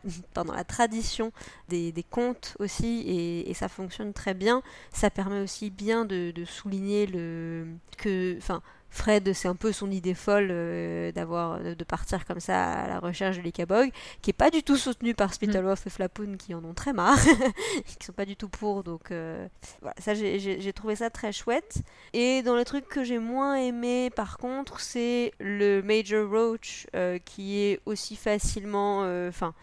la 0.54 0.64
tradition 0.64 1.32
des, 1.70 1.94
contes 2.10 2.56
aussi, 2.60 3.04
et, 3.48 3.54
ça 3.54 3.70
fonctionne 3.70 4.14
très 4.14 4.34
bien. 4.34 4.62
Ça 4.92 5.10
permet 5.10 5.40
aussi 5.40 5.70
bien 5.70 6.06
de, 6.06 6.32
de 6.32 6.46
souligner 6.46 7.08
le 7.08 7.68
que, 7.98 8.38
enfin, 8.38 8.62
Fred, 8.96 9.34
c'est 9.34 9.50
un 9.50 9.56
peu 9.56 9.74
son 9.74 9.92
idée 9.92 10.14
folle 10.14 10.48
euh, 10.52 11.12
d'avoir 11.12 11.60
de 11.60 11.84
partir 11.84 12.26
comme 12.26 12.40
ça 12.40 12.72
à 12.72 12.88
la 12.88 13.00
recherche 13.00 13.38
de 13.38 13.42
l'Ikabog, 13.42 13.92
qui 14.22 14.30
est 14.30 14.34
pas 14.34 14.50
du 14.50 14.64
tout 14.64 14.78
soutenu 14.78 15.14
par 15.14 15.34
Spittleworth 15.34 15.86
mm. 15.86 15.88
et 15.88 15.92
Flapoon, 15.92 16.38
qui 16.38 16.56
en 16.56 16.64
ont 16.64 16.74
très 16.74 16.94
marre, 16.94 17.20
qui 18.00 18.06
sont 18.06 18.14
pas 18.14 18.26
du 18.26 18.38
tout 18.38 18.48
pour. 18.48 18.84
Donc 18.84 19.12
euh, 19.12 19.48
voilà, 19.82 19.96
ça 20.00 20.14
j'ai 20.14 20.74
trouvé 20.74 20.96
ça 20.96 21.10
très 21.10 21.34
chouette. 21.34 21.80
Et 22.14 22.42
dans 22.42 22.56
les 22.56 22.64
trucs 22.64 22.88
que 22.88 23.04
j'ai 23.04 23.20
moins 23.20 23.58
aimé, 23.58 24.10
par 24.12 24.38
contre, 24.38 24.80
c'est 24.80 25.34
le 25.40 25.82
Major 25.82 26.30
Roach, 26.30 26.88
euh, 26.96 27.20
qui 27.20 27.60
est 27.60 27.82
aussi 27.86 28.16
facilement, 28.16 29.02
enfin. 29.28 29.54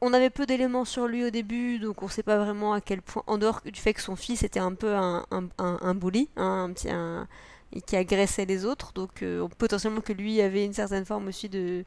on 0.00 0.12
avait 0.12 0.30
peu 0.30 0.46
d'éléments 0.46 0.84
sur 0.84 1.08
lui 1.08 1.24
au 1.24 1.30
début, 1.30 1.80
donc 1.80 2.04
on 2.04 2.08
sait 2.08 2.22
pas 2.22 2.38
vraiment 2.38 2.72
à 2.72 2.80
quel 2.80 3.02
point, 3.02 3.24
en 3.26 3.36
dehors 3.36 3.62
du 3.64 3.80
fait 3.80 3.94
que 3.94 4.00
son 4.00 4.14
fils 4.14 4.44
était 4.44 4.60
un 4.60 4.74
peu 4.74 4.94
un, 4.94 5.26
un, 5.32 5.48
un, 5.58 5.78
un 5.80 5.94
bully, 5.96 6.28
hein, 6.36 6.66
un 6.68 6.72
petit, 6.72 6.88
un, 6.88 7.26
et 7.72 7.80
qui 7.80 7.96
agressait 7.96 8.46
les 8.46 8.64
autres. 8.64 8.92
Donc 8.92 9.22
euh, 9.22 9.46
potentiellement 9.58 10.00
que 10.00 10.12
lui 10.12 10.40
avait 10.40 10.64
une 10.64 10.72
certaine 10.72 11.04
forme 11.04 11.28
aussi 11.28 11.48
de 11.48 11.84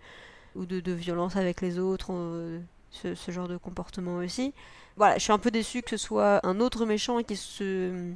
ou 0.56 0.66
de, 0.66 0.82
de 0.82 0.92
violence 0.92 1.38
avec 1.38 1.62
les 1.62 1.80
autres, 1.80 2.12
euh, 2.12 2.60
ce, 2.92 3.32
genre 3.32 3.48
de 3.48 3.56
comportement 3.56 4.18
aussi. 4.18 4.54
Voilà, 4.98 5.18
je 5.18 5.24
suis 5.24 5.32
un 5.32 5.38
peu 5.38 5.52
déçue 5.52 5.82
que 5.82 5.92
ce 5.92 5.98
soit 5.98 6.46
un 6.46 6.60
autre 6.60 6.86
méchant 6.86 7.22
qui 7.24 7.38
se 7.38 8.12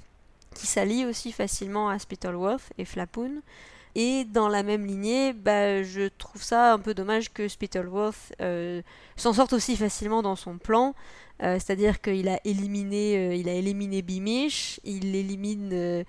qui 0.53 0.67
s'allie 0.67 1.05
aussi 1.05 1.31
facilement 1.31 1.89
à 1.89 1.99
Spittleworth 1.99 2.71
et 2.77 2.85
Flapoon. 2.85 3.41
Et 3.97 4.25
dans 4.25 4.49
la 4.49 4.63
même 4.63 4.85
lignée, 4.85 5.31
bah, 5.31 5.83
je 5.83 6.09
trouve 6.17 6.43
ça 6.43 6.73
un 6.73 6.79
peu 6.79 6.93
dommage 6.93 7.31
que 7.31 7.47
Spittleworth 7.47 8.33
euh, 8.41 8.81
s'en 9.15 9.31
sorte 9.31 9.53
aussi 9.53 9.77
facilement 9.77 10.21
dans 10.21 10.35
son 10.35 10.57
plan. 10.57 10.93
C'est-à-dire 11.41 11.99
qu'il 11.99 12.29
a 12.29 12.39
éliminé, 12.45 13.35
il 13.37 13.49
a 13.49 13.53
éliminé 13.53 14.01
Bimish, 14.01 14.79
il 14.85 15.13
élimine 15.17 16.05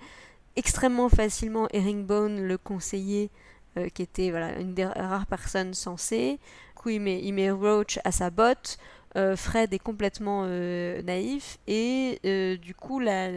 extrêmement 0.57 1.07
facilement 1.07 1.67
Herringbone, 1.71 2.41
le 2.41 2.57
conseiller, 2.57 3.29
euh, 3.77 3.89
qui 3.89 4.01
était 4.01 4.31
voilà, 4.31 4.59
une 4.59 4.73
des 4.73 4.85
rares 4.85 5.27
personnes 5.27 5.73
censées. 5.73 6.39
Du 6.75 6.81
coup, 6.81 6.89
il 6.89 6.99
met, 6.99 7.51
Roach 7.51 7.99
à 8.03 8.11
sa 8.11 8.29
botte. 8.29 8.77
Euh, 9.15 9.35
Fred 9.35 9.73
est 9.73 9.79
complètement 9.79 10.43
euh, 10.45 11.01
naïf. 11.03 11.59
Et 11.67 12.19
du 12.61 12.73
coup, 12.73 12.99
la, 12.99 13.29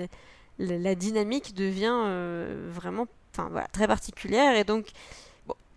la, 0.58 0.94
dynamique 0.94 1.54
devient 1.54 2.06
vraiment 2.70 3.06
voilà, 3.36 3.66
très 3.68 3.86
particulière. 3.86 4.56
Et 4.56 4.64
donc, 4.64 4.88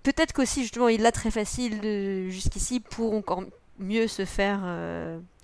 peut-être 0.03 0.33
qu'aussi, 0.33 0.61
justement, 0.61 0.87
il 0.87 1.01
l'a 1.01 1.11
très 1.11 1.31
facile 1.31 2.29
jusqu'ici 2.29 2.79
pour 2.79 3.13
encore 3.13 3.43
mieux 3.79 4.07
se 4.07 4.25
faire 4.25 4.61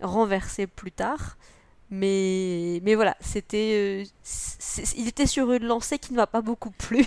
renverser 0.02 0.68
plus 0.68 0.92
tard. 0.92 1.38
Mais, 1.92 2.82
mais 2.84 2.94
voilà, 2.96 3.16
c'était, 3.20 4.04
euh, 4.04 4.94
il 4.96 5.08
était 5.08 5.26
sur 5.26 5.52
une 5.52 5.66
lancée 5.66 5.98
qui 5.98 6.12
ne 6.12 6.18
m'a 6.18 6.28
pas 6.28 6.42
beaucoup 6.42 6.72
plu 6.78 7.04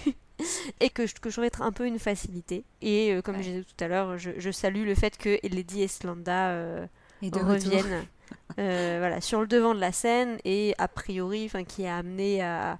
et 0.81 0.91
que 0.91 1.07
je, 1.07 1.15
que 1.15 1.31
je 1.31 1.41
être 1.41 1.63
un 1.63 1.73
peu 1.73 1.87
une 1.87 2.01
facilité. 2.01 2.65
Et 2.81 3.13
euh, 3.13 3.23
comme 3.23 3.41
j'ai 3.43 3.61
dit 3.61 3.65
tout 3.65 3.85
à 3.85 3.89
l'heure, 3.89 4.19
je, 4.19 4.51
salue 4.51 4.85
le 4.85 4.95
fait 4.95 5.17
que 5.17 5.39
Lady 5.47 5.83
Eslanda 5.83 6.51
euh, 6.51 6.87
revienne 7.23 8.07
voilà, 8.57 9.21
sur 9.21 9.41
le 9.41 9.47
devant 9.47 9.75
de 9.75 9.81
la 9.81 9.93
scène 9.93 10.39
et 10.45 10.75
a 10.79 10.89
priori, 10.89 11.51
qui 11.69 11.87
a 11.87 11.99
amené 11.99 12.43
à... 12.43 12.79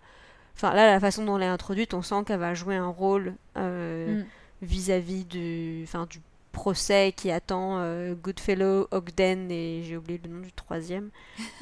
Enfin 0.55 0.75
là, 0.75 0.87
la 0.87 1.01
façon 1.01 1.25
dont 1.25 1.37
elle 1.37 1.45
est 1.45 1.47
introduite, 1.47 1.95
on 1.95 2.03
sent 2.03 2.25
qu'elle 2.27 2.41
va 2.41 2.53
jouer 2.53 2.77
un 2.77 2.89
rôle 2.89 3.35
mm. 3.57 4.25
vis-à-vis 4.61 5.25
du, 5.25 5.85
du 5.85 6.21
procès 6.53 7.13
qui 7.17 7.31
attend 7.31 7.79
euh, 7.79 8.15
Goodfellow, 8.15 8.87
Ogden 8.93 9.51
et 9.51 9.83
j'ai 9.83 9.97
oublié 9.97 10.21
le 10.23 10.31
nom 10.31 10.41
du 10.41 10.53
troisième 10.53 11.11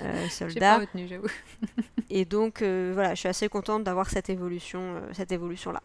euh, 0.00 0.28
soldat. 0.30 0.74
pas 0.74 0.78
retenu, 0.80 1.08
j'avoue. 1.08 1.28
et 2.10 2.24
donc 2.24 2.60
euh, 2.60 2.90
voilà, 2.92 3.14
je 3.14 3.20
suis 3.20 3.28
assez 3.28 3.48
contente 3.48 3.84
d'avoir 3.84 4.10
cette 4.10 4.28
évolution, 4.28 5.00
cette 5.12 5.32
évolution 5.32 5.72
là. 5.72 5.80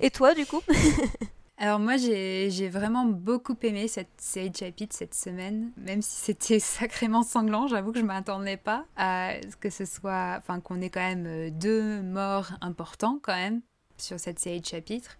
Et 0.00 0.10
toi, 0.10 0.34
du 0.34 0.46
coup? 0.46 0.62
Alors 1.58 1.78
moi, 1.78 1.98
j'ai 1.98 2.68
vraiment 2.70 3.04
beaucoup 3.04 3.54
aimé 3.62 3.86
cette 3.86 4.08
série 4.16 4.50
de 4.50 4.56
chapitres 4.56 4.96
cette 4.96 5.14
semaine, 5.14 5.70
même 5.76 6.00
si 6.00 6.16
c'était 6.16 6.58
sacrément 6.58 7.22
sanglant. 7.22 7.68
J'avoue 7.68 7.92
que 7.92 8.00
je 8.00 8.04
m'attendais 8.04 8.56
pas 8.56 8.86
à 8.96 9.34
ce 9.42 9.56
que 9.56 9.68
ce 9.68 9.84
soit, 9.84 10.36
enfin 10.38 10.58
qu'on 10.60 10.80
ait 10.80 10.88
quand 10.88 11.06
même 11.06 11.50
deux 11.50 12.00
morts 12.00 12.52
importants 12.62 13.20
quand 13.22 13.36
même 13.36 13.60
sur 14.00 14.18
cette 14.18 14.38
série 14.38 14.60
de 14.60 14.66
chapitres. 14.66 15.16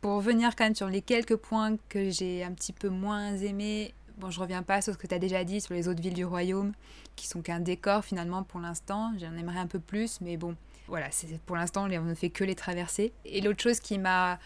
Pour 0.00 0.12
revenir 0.12 0.54
quand 0.56 0.64
même 0.64 0.74
sur 0.74 0.88
les 0.88 1.02
quelques 1.02 1.36
points 1.36 1.76
que 1.88 2.10
j'ai 2.10 2.44
un 2.44 2.52
petit 2.52 2.72
peu 2.72 2.88
moins 2.88 3.36
aimés, 3.36 3.94
bon, 4.18 4.30
je 4.30 4.40
reviens 4.40 4.62
pas 4.62 4.82
sur 4.82 4.92
ce 4.92 4.98
que 4.98 5.06
tu 5.06 5.14
as 5.14 5.18
déjà 5.18 5.44
dit 5.44 5.60
sur 5.60 5.74
les 5.74 5.88
autres 5.88 6.02
villes 6.02 6.14
du 6.14 6.24
royaume, 6.24 6.72
qui 7.16 7.26
sont 7.26 7.42
qu'un 7.42 7.60
décor 7.60 8.04
finalement 8.04 8.42
pour 8.42 8.60
l'instant. 8.60 9.12
J'en 9.18 9.34
aimerais 9.34 9.58
un 9.58 9.66
peu 9.66 9.80
plus, 9.80 10.20
mais 10.20 10.36
bon, 10.36 10.56
voilà, 10.88 11.10
c'est 11.10 11.38
pour 11.42 11.56
l'instant, 11.56 11.84
on 11.84 12.02
ne 12.02 12.14
fait 12.14 12.30
que 12.30 12.44
les 12.44 12.54
traverser. 12.54 13.12
Et 13.24 13.40
l'autre 13.40 13.62
chose 13.62 13.80
qui 13.80 13.98
m'a 13.98 14.38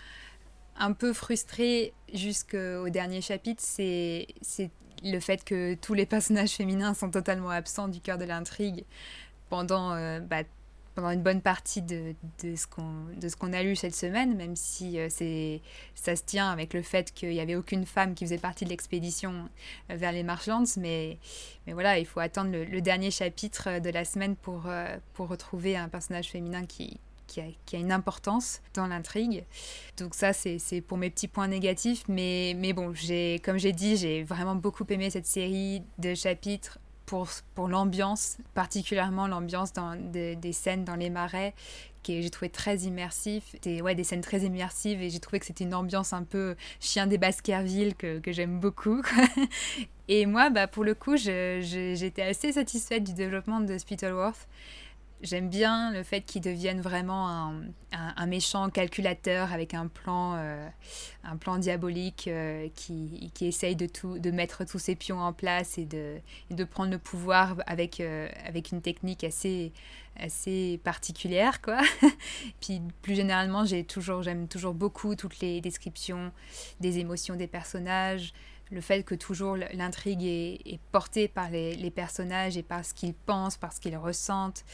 un 0.77 0.93
peu 0.93 1.12
frustrée 1.12 1.93
jusqu'au 2.12 2.89
dernier 2.89 3.21
chapitre, 3.21 3.62
c'est 3.65 4.27
le 5.05 5.21
fait 5.21 5.45
que 5.45 5.75
tous 5.75 5.95
les 5.95 6.07
personnages 6.07 6.53
féminins 6.53 6.95
sont 6.95 7.11
totalement 7.11 7.51
absents 7.51 7.89
du 7.89 8.01
cœur 8.01 8.19
de 8.19 8.25
l'intrigue 8.25 8.85
pendant 9.49 9.93
euh, 9.93 10.21
bah, 10.21 10.43
pendant 10.94 11.11
une 11.11 11.22
bonne 11.22 11.40
partie 11.40 11.82
de, 11.82 12.14
de 12.42 12.56
ce 12.56 12.66
qu'on 12.66 13.52
a 13.52 13.62
lu 13.62 13.76
cette 13.76 13.94
semaine, 13.94 14.37
même 14.37 14.56
si 14.56 14.99
euh, 14.99 15.08
c'est 15.11 15.61
ça 15.94 16.16
se 16.16 16.22
tient 16.22 16.50
avec 16.50 16.75
le 16.75 16.82
fait 16.82 17.12
qu'il 17.12 17.30
n'y 17.30 17.40
avait 17.40 17.56
aucune 17.56 17.87
femme 17.87 18.14
qui 18.14 18.25
faisait 18.25 18.38
partie 18.38 18.64
de 18.64 18.70
l'expédition 18.70 19.49
euh, 19.90 19.96
vers 19.96 20.12
les 20.12 20.22
Marshlands. 20.22 20.64
Mais, 20.76 21.18
mais 21.66 21.72
voilà, 21.72 21.99
il 21.99 22.06
faut 22.06 22.20
attendre 22.20 22.50
le, 22.50 22.80
dernier 22.82 23.11
chapitre 23.11 23.78
de 23.78 23.90
la 23.90 24.04
semaine 24.04 24.37
pour, 24.37 24.64
euh, 24.66 24.96
pour 25.14 25.28
retrouver 25.28 25.76
un 25.76 25.88
personnage 25.88 26.30
féminin 26.30 26.66
qui, 26.66 26.99
qui 27.26 27.40
a, 27.40 27.44
qui 27.64 27.76
a, 27.76 27.78
une 27.78 27.92
importance 27.92 28.61
dans 28.75 28.87
l'intrigue. 28.87 29.44
Donc 29.96 30.14
ça, 30.14 30.32
c'est 30.32 30.80
pour 30.87 30.99
mes 30.99 31.11
petits 31.11 31.28
points 31.28 31.49
négatifs. 31.49 32.04
Mais, 32.08 32.54
mais 32.56 32.72
bon, 32.72 32.92
comme 33.42 33.58
j'ai 33.58 33.72
dit, 33.72 33.96
j'ai 33.96 34.25
vraiment 34.25 34.56
beaucoup 34.56 34.84
aimé 34.90 35.11
cette 35.11 35.26
série 35.26 35.82
de 35.99 36.14
chapitres 36.14 36.78
pour, 37.06 37.28
pour 37.54 37.68
l'ambiance, 37.68 38.38
particulièrement 38.54 39.26
l'ambiance 39.26 39.73
des, 40.12 40.37
des 40.37 40.52
scènes 40.52 40.85
dans 40.85 40.97
les 40.97 41.11
marais, 41.11 41.54
que 42.02 42.21
j'ai 42.21 42.30
trouvé 42.30 42.50
très 42.50 42.78
immersif. 42.78 43.54
Des, 43.62 43.80
ouais, 43.80 43.94
des 43.94 44.04
scènes 44.04 44.21
très 44.21 44.40
immersives 44.40 45.02
et 45.02 45.11
j'ai 45.11 45.21
trouvé 45.21 45.38
que 45.38 45.47
c'était 45.47 45.64
une 45.64 45.75
ambiance 45.75 46.12
un 46.12 46.25
peu 46.25 46.56
chien 46.80 47.06
des 47.06 47.18
Baskerville 47.18 47.94
que, 47.94 48.18
que 48.18 48.32
j'aime 48.32 48.59
beaucoup. 48.59 49.02
et 50.09 50.26
moi, 50.26 50.50
bah, 50.50 50.66
pour 50.66 50.85
le 50.85 50.94
coup, 50.94 51.16
j'étais 51.16 52.23
assez 52.23 52.52
satisfaite 52.52 53.04
du 53.04 53.12
développement 53.12 53.61
de 53.61 53.78
Spittleworth. 53.78 54.49
J'aime 55.23 55.49
bien 55.49 55.93
le 55.93 56.02
fait 56.02 56.23
qu'il 56.23 56.43
devienne 56.43 56.81
vraiment 56.81 57.29
un, 57.29 57.62
un, 57.93 58.26
méchant 58.26 58.69
calculateur 58.71 59.52
avec 59.52 59.73
un 59.73 59.87
plan, 59.87 60.35
euh, 60.37 60.69
un 61.23 61.37
plan 61.37 61.59
diabolique 61.59 62.26
euh, 62.26 62.69
qui, 62.75 63.31
qui, 63.33 63.47
essaye 63.47 63.76
de, 63.76 63.87
tout, 63.87 64.19
de 64.19 64.31
mettre 64.33 64.64
tous 64.64 64.81
ses 64.81 64.97
pions 64.97 65.21
en 65.21 65.33
place 65.33 65.79
et 65.79 65.85
de, 65.85 66.17
de 66.50 66.64
prendre 66.64 66.91
le 66.91 66.99
pouvoir 66.99 67.57
avec, 67.67 68.00
euh, 68.00 68.29
avec 68.45 68.73
une 68.73 68.83
technique 68.83 69.23
assez, 69.23 69.73
assez 70.19 70.81
particulière. 70.83 71.62
Quoi. 71.62 71.81
Puis 72.61 72.83
plus 73.02 73.14
généralement, 73.14 73.64
j'aime 73.64 73.85
toujours, 73.85 74.25
toujours 74.50 74.75
beaucoup 74.75 75.14
toutes 75.14 75.38
les 75.38 75.61
descriptions 75.61 76.33
des 76.81 76.99
émotions 76.99 77.37
des 77.37 77.47
personnages 77.47 78.33
le 78.73 78.81
fait 78.81 79.02
que 79.02 79.14
toujours 79.14 79.57
l'intrigue 79.75 80.23
est, 80.25 80.81
portée 80.91 81.29
par 81.29 81.50
les, 81.50 81.91
personnages 81.91 82.57
et 82.57 82.62
par 82.62 82.85
ce 82.85 82.95
qu'ils 82.95 83.14
pensent, 83.14 83.57
par 83.57 83.73
ce 83.73 83.81
qu'ils 83.81 83.97
ressentent, 83.97 84.64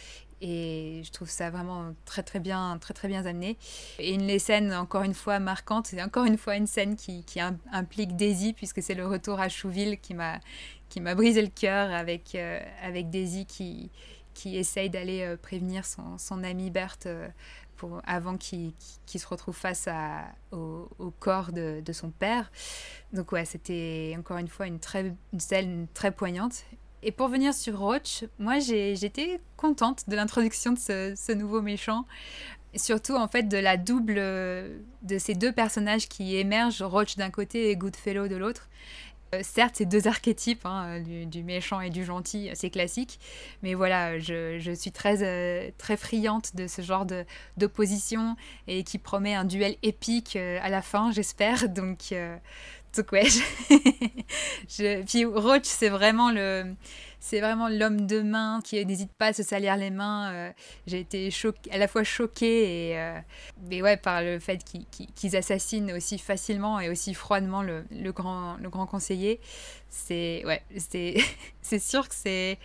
et 0.40 1.02
je 1.04 1.10
trouve 1.10 1.28
ça 1.28 1.50
vraiment 1.50 1.94
très 2.04 2.22
très 2.22 2.40
bien, 2.40 2.78
très 2.80 2.94
très 2.94 3.08
bien 3.08 3.26
amené. 3.26 3.56
Et 3.98 4.14
une 4.14 4.26
les 4.26 4.38
scènes 4.38 4.72
encore 4.72 5.02
une 5.02 5.14
fois 5.14 5.38
marquantes, 5.38 5.88
c'est 5.88 6.02
encore 6.02 6.24
une 6.24 6.38
fois 6.38 6.56
une 6.56 6.66
scène 6.66 6.96
qui, 6.96 7.24
qui 7.24 7.40
implique 7.72 8.16
Daisy 8.16 8.52
puisque 8.52 8.82
c'est 8.82 8.94
le 8.94 9.06
retour 9.06 9.40
à 9.40 9.48
Chouville 9.48 9.98
qui 9.98 10.14
m'a 10.14 10.40
qui 10.88 11.00
m'a 11.00 11.14
brisé 11.14 11.42
le 11.42 11.48
cœur 11.48 11.92
avec 11.92 12.34
euh, 12.34 12.60
avec 12.82 13.10
Daisy 13.10 13.46
qui 13.46 13.90
qui 14.34 14.56
essaye 14.56 14.88
d'aller 14.88 15.22
euh, 15.22 15.36
prévenir 15.36 15.84
son, 15.84 16.16
son 16.16 16.44
ami 16.44 16.70
Berthe 16.70 17.06
euh, 17.06 17.28
avant 18.04 18.36
qu'il 18.36 18.72
se 19.06 19.26
retrouve 19.26 19.56
face 19.56 19.88
au, 20.52 20.88
au, 20.98 21.10
corps 21.10 21.52
de, 21.52 21.80
de, 21.84 21.92
son 21.92 22.10
père. 22.10 22.50
Donc 23.12 23.32
ouais, 23.32 23.44
c'était 23.44 24.14
encore 24.18 24.38
une 24.38 24.48
fois 24.48 24.66
une, 24.66 24.80
très, 24.80 25.14
une 25.32 25.40
scène 25.40 25.86
très 25.94 26.10
poignante. 26.10 26.64
Et 27.02 27.12
pour 27.12 27.28
venir 27.28 27.54
sur 27.54 27.78
Roach, 27.78 28.24
moi 28.38 28.58
j'étais 28.58 29.40
contente 29.56 30.08
de 30.08 30.16
l'introduction 30.16 30.72
de 30.72 30.78
ce, 30.78 31.32
nouveau 31.32 31.62
méchant. 31.62 32.04
Surtout 32.74 33.14
en 33.14 33.28
fait 33.28 33.44
de 33.44 33.56
la 33.56 33.76
double 33.76 34.14
de 34.16 35.18
ces 35.18 35.34
deux 35.34 35.52
personnages 35.52 36.08
qui 36.08 36.36
émergent, 36.36 36.82
Roach 36.82 37.16
d'un 37.16 37.30
côté 37.30 37.70
et 37.70 37.76
Goodfellow 37.76 38.28
de 38.28 38.36
l'autre. 38.36 38.68
Euh, 39.34 39.40
certes, 39.42 39.74
c'est 39.76 39.84
deux 39.84 40.08
archétypes, 40.08 40.64
hein, 40.64 41.00
du, 41.00 41.42
méchant 41.42 41.80
et 41.80 41.90
du 41.90 42.04
gentil, 42.04 42.48
c'est 42.54 42.70
classique, 42.70 43.20
mais 43.62 43.74
voilà, 43.74 44.18
je, 44.18 44.58
je 44.58 44.72
suis 44.72 44.90
très, 44.90 45.22
euh, 45.22 45.70
très 45.76 45.98
friante 45.98 46.56
de 46.56 46.66
ce 46.66 46.80
genre 46.80 47.06
d'opposition 47.58 48.36
et 48.68 48.84
qui 48.84 48.96
promet 48.96 49.34
un 49.34 49.44
duel 49.44 49.76
épique 49.82 50.36
euh, 50.36 50.58
à 50.62 50.70
la 50.70 50.80
fin, 50.80 51.12
j'espère. 51.12 51.68
Donc, 51.68 52.14
donc 52.96 53.12
ouais, 53.12 53.24
je... 54.68 55.02
puis 55.04 55.24
Roach, 55.24 55.64
c'est 55.64 55.88
vraiment 55.88 56.30
le, 56.30 56.74
c'est 57.20 57.40
vraiment 57.40 57.68
l'homme 57.68 58.06
de 58.06 58.22
main 58.22 58.60
qui 58.62 58.84
n'hésite 58.84 59.12
pas 59.12 59.26
à 59.26 59.32
se 59.32 59.42
salir 59.42 59.76
les 59.76 59.90
mains. 59.90 60.32
Euh, 60.32 60.52
j'ai 60.86 61.00
été 61.00 61.30
à 61.70 61.78
la 61.78 61.88
fois 61.88 62.04
choquée 62.04 62.90
et, 62.90 62.98
euh, 62.98 63.18
mais 63.68 63.82
ouais, 63.82 63.96
par 63.96 64.22
le 64.22 64.38
fait 64.38 64.64
qu'ils 65.14 65.36
assassinent 65.36 65.92
aussi 65.92 66.18
facilement 66.18 66.80
et 66.80 66.88
aussi 66.88 67.14
froidement 67.14 67.62
le, 67.62 67.84
le 67.90 68.12
grand, 68.12 68.56
le 68.56 68.68
grand 68.70 68.86
conseiller. 68.86 69.40
C'est 69.88 70.42
ouais, 70.46 70.62
c'est 70.76 71.16
sûr 71.78 72.08
que 72.08 72.14
c'est 72.14 72.58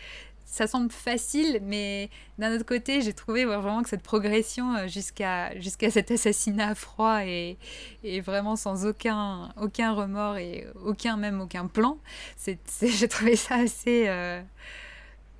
ça 0.53 0.67
semble 0.67 0.91
facile, 0.91 1.61
mais 1.63 2.11
d'un 2.37 2.53
autre 2.53 2.65
côté, 2.65 3.01
j'ai 3.01 3.13
trouvé 3.13 3.43
vraiment 3.43 3.81
que 3.81 3.89
cette 3.89 4.03
progression 4.03 4.75
euh, 4.75 4.87
jusqu'à 4.87 5.59
jusqu'à 5.59 5.89
cet 5.89 6.11
assassinat 6.11 6.75
froid 6.75 7.25
et, 7.25 7.57
et, 8.03 8.21
vraiment 8.21 8.55
sans 8.55 8.85
aucun, 8.85 9.51
aucun 9.59 9.93
remords 9.93 10.37
et 10.37 10.67
aucun 10.85 11.17
même 11.17 11.41
aucun 11.41 11.65
plan, 11.65 11.97
j'ai 12.83 13.07
trouvé 13.07 13.35
ça 13.35 13.55
assez... 13.55 14.07
Euh, 14.07 14.43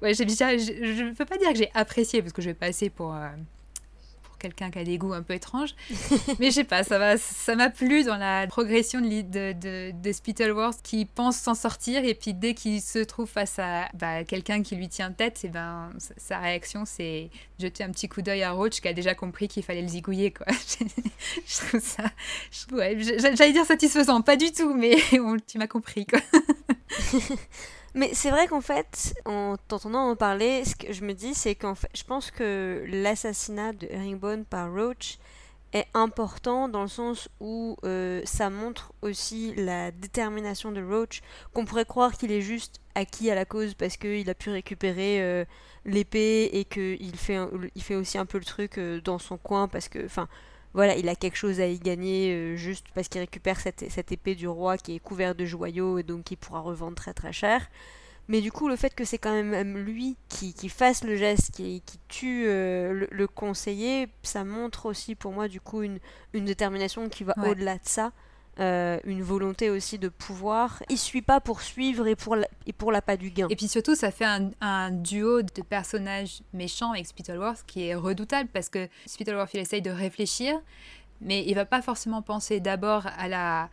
ouais, 0.02 0.16
je 0.16 0.24
ne 0.24 1.14
peux 1.14 1.26
pas 1.26 1.38
dire 1.38 1.52
que 1.52 1.60
j'ai 1.60 1.70
apprécié, 1.76 2.24
parce 2.24 2.34
que 2.34 2.42
je 2.42 2.50
vais 2.50 2.56
passer 2.56 2.90
pour... 2.90 3.14
Euh, 3.14 3.28
quelqu'un 4.44 4.70
qui 4.70 4.80
a 4.80 4.84
des 4.84 4.98
goûts 4.98 5.14
un 5.14 5.24
peu 5.24 5.34
étranges. 5.34 5.74
Mais 6.40 6.48
je 6.48 6.56
sais 6.56 6.64
pas, 6.64 6.84
ça 6.84 7.00
m'a 7.00 7.18
ça 7.18 7.56
m'a 7.56 7.70
plu 7.70 8.04
dans 8.04 8.18
la 8.18 8.46
progression 8.48 9.02
de, 9.02 9.22
de, 9.22 9.54
de, 9.54 9.92
de 9.92 10.12
Spittleworth 10.12 10.82
qui 10.84 11.06
pense 11.06 11.38
s'en 11.38 11.56
sortir 11.56 12.04
et 12.04 12.14
puis 12.14 12.34
dès 12.34 12.54
qu'il 12.54 12.82
se 12.82 13.00
trouve 13.00 13.30
face 13.30 13.58
à 13.58 13.88
bah, 13.94 14.24
quelqu'un 14.24 14.62
qui 14.62 14.76
lui 14.76 14.90
tient 14.90 15.12
tête, 15.12 15.44
et 15.46 15.48
ben, 15.48 15.90
sa 16.18 16.40
réaction 16.40 16.84
c'est 16.86 17.30
jeter 17.60 17.84
un 17.84 17.92
petit 17.92 18.10
coup 18.10 18.22
d'œil 18.22 18.44
à 18.44 18.52
Roach 18.52 18.82
qui 18.82 18.88
a 18.88 18.94
déjà 18.94 19.16
compris 19.16 19.48
qu'il 19.48 19.64
fallait 19.64 19.82
le 19.82 19.88
zigouiller. 19.88 20.32
Quoi. 20.32 20.48
je 21.48 21.68
trouve 21.68 21.82
ça... 21.82 22.04
Ouais, 22.72 22.98
J'allais 23.00 23.54
dire 23.54 23.66
satisfaisant, 23.66 24.22
pas 24.22 24.36
du 24.36 24.52
tout, 24.52 24.74
mais 24.74 24.98
tu 25.48 25.58
m'as 25.58 25.68
compris. 25.68 26.06
Quoi. 26.06 26.20
Mais 27.96 28.12
c'est 28.14 28.32
vrai 28.32 28.48
qu'en 28.48 28.62
fait, 28.62 29.14
en 29.26 29.56
t'entendant 29.68 30.10
en 30.10 30.16
parler, 30.16 30.66
ce 30.66 30.76
que 30.76 30.92
je 30.92 31.04
me 31.04 31.14
dis, 31.14 31.36
c'est 31.36 31.54
qu'en 31.54 31.76
fait, 31.76 31.90
je 31.94 32.04
pense 32.04 32.32
que 32.32 32.84
l'assassinat 32.88 33.74
de 33.74 33.88
Herringbone 33.90 34.46
par 34.46 34.74
Roach 34.74 35.20
est 35.74 35.88
important 35.94 36.70
dans 36.70 36.84
le 36.84 36.88
sens 36.88 37.30
où 37.40 37.78
euh, 37.84 38.22
ça 38.26 38.50
montre 38.50 38.94
aussi 39.02 39.54
la 39.56 39.92
détermination 39.92 40.72
de 40.72 40.84
Roach, 40.84 41.22
qu'on 41.54 41.66
pourrait 41.66 41.86
croire 41.86 42.14
qu'il 42.14 42.32
est 42.32 42.42
juste 42.42 42.80
acquis 42.96 43.30
à 43.32 43.36
la 43.36 43.46
cause 43.46 43.74
parce 43.74 43.98
qu'il 43.98 44.30
a 44.30 44.36
pu 44.36 44.50
récupérer 44.50 45.22
euh, 45.22 45.46
l'épée 45.86 46.50
et 46.54 46.66
qu'il 46.66 47.16
fait, 47.16 47.40
il 47.76 47.84
fait 47.84 47.96
aussi 47.96 48.18
un 48.18 48.26
peu 48.26 48.38
le 48.38 48.46
truc 48.46 48.78
euh, 48.78 49.02
dans 49.02 49.20
son 49.20 49.38
coin 49.38 49.68
parce 49.68 49.90
que, 49.90 50.06
enfin, 50.06 50.28
voilà, 50.74 50.96
il 50.96 51.08
a 51.08 51.16
quelque 51.16 51.38
chose 51.38 51.60
à 51.60 51.68
y 51.68 51.78
gagner 51.80 52.34
euh, 52.34 52.56
juste 52.56 52.88
parce 52.96 53.08
qu'il 53.08 53.22
récupère 53.22 53.60
cette, 53.60 54.12
épée 54.12 54.36
du 54.36 54.48
roi 54.48 54.78
qui 54.78 54.96
est 54.96 55.00
couverte 55.00 55.38
de 55.38 55.46
joyaux 55.46 56.00
et 56.00 56.04
donc 56.04 56.32
il 56.32 56.38
pourra 56.38 56.62
revendre 56.62 56.96
très 56.96 57.14
très 57.14 57.32
cher. 57.32 57.70
Mais 58.30 58.42
du 58.42 58.52
coup, 58.52 58.70
le 58.70 58.78
fait 58.78 58.96
que 58.96 59.04
c'est 59.04 59.18
quand 59.18 59.34
même 59.34 59.78
lui 59.78 60.16
qui, 60.30 60.54
qui 60.54 60.70
fasse 60.70 61.04
le 61.04 61.16
geste, 61.16 61.52
qui, 61.52 61.82
qui 61.86 62.00
tue 62.08 62.46
euh, 62.48 63.06
le, 63.12 63.28
conseiller, 63.28 64.08
ça 64.24 64.46
montre 64.46 64.86
aussi 64.86 65.14
pour 65.14 65.34
moi 65.34 65.50
du 65.50 65.60
coup 65.60 65.84
une, 65.84 66.00
une 66.34 66.46
détermination 66.46 67.10
qui 67.10 67.24
va 67.26 67.36
au-delà 67.46 67.76
de 67.76 67.86
ça. 67.86 68.12
Euh, 68.60 69.00
une 69.04 69.24
volonté 69.24 69.72
aussi 69.72 69.98
de 69.98 70.10
pouvoir. 70.10 70.84
Il 70.90 71.00
suit 71.00 71.24
pas 71.24 71.40
pour 71.40 71.62
suivre 71.62 72.06
et 72.06 72.16
pour, 72.16 72.36
la, 72.36 72.48
et 72.68 72.74
pour 72.74 72.92
l'appât 72.92 73.18
du 73.18 73.32
gain. 73.32 73.48
Et 73.50 73.56
puis 73.56 73.68
surtout, 73.68 73.96
ça 73.96 74.12
fait 74.12 74.28
un, 74.62 74.92
duo 74.92 75.42
de 75.42 75.62
personnages 75.64 76.44
méchants 76.54 76.92
avec 76.92 77.08
Spittleworth 77.08 77.64
qui 77.66 77.88
est 77.88 77.96
redoutable 77.96 78.50
parce 78.54 78.70
que 78.70 78.88
Spittleworth, 79.08 79.56
il 79.56 79.60
essaye 79.60 79.82
de 79.82 79.90
réfléchir, 79.90 80.62
mais 81.20 81.44
il 81.48 81.56
va 81.56 81.66
pas 81.66 81.82
forcément 81.82 82.22
penser 82.22 82.60
d'abord 82.60 83.08
à 83.18 83.28
la, 83.28 83.70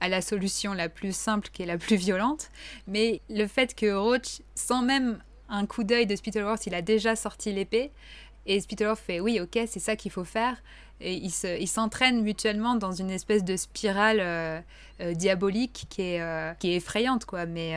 à 0.00 0.10
la 0.10 0.20
solution 0.20 0.74
la 0.74 0.90
plus 0.90 1.16
simple 1.16 1.48
qui 1.50 1.62
est 1.62 1.66
la 1.66 1.78
plus 1.78 1.96
violente. 1.96 2.50
Mais 2.86 3.22
le 3.30 3.46
fait 3.46 3.74
que 3.74 3.90
Roach, 3.90 4.42
sans 4.54 4.82
même 4.82 5.22
un 5.48 5.64
coup 5.64 5.82
d'œil 5.82 6.06
de 6.06 6.14
Spittleworth, 6.14 6.66
il 6.66 6.74
a 6.74 6.82
déjà 6.82 7.16
sorti 7.16 7.54
l'épée. 7.54 7.90
Et 8.44 8.60
Spittleworth 8.60 9.00
fait 9.00 9.20
oui, 9.20 9.40
ok, 9.40 9.60
c'est 9.66 9.80
ça 9.80 9.96
qu'il 9.96 10.10
faut 10.10 10.24
faire. 10.24 10.62
Et 11.00 11.14
ils 11.14 11.68
s'entraînent 11.68 12.22
mutuellement 12.22 12.74
dans 12.74 12.92
une 12.92 13.10
espèce 13.10 13.42
de 13.42 13.56
spirale 13.56 14.18
euh, 14.20 14.60
euh, 15.00 15.14
diabolique 15.14 15.86
qui 15.88 16.02
est, 16.02 16.20
euh, 16.20 16.52
qui 16.58 16.72
est 16.72 16.76
effrayante, 16.76 17.24
quoi. 17.24 17.46
Mais, 17.46 17.74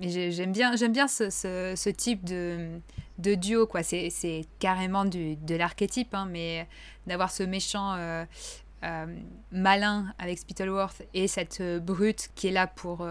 j'aime 0.00 0.52
bien, 0.52 0.76
ce, 0.76 1.88
type 1.90 2.24
de, 2.24 2.80
duo, 3.18 3.66
quoi. 3.66 3.82
C'est 3.82 4.44
carrément 4.58 5.04
de 5.06 5.54
l'archétype, 5.54 6.14
hein, 6.14 6.28
mais 6.30 6.66
d'avoir 7.06 7.30
ce 7.30 7.42
méchant 7.42 7.96
malin 9.50 10.14
avec 10.18 10.38
Spittleworth 10.38 11.02
et 11.14 11.26
cette 11.26 11.62
brute 11.82 12.28
qui 12.34 12.48
est 12.48 12.52
là 12.52 12.66
pour 12.66 13.04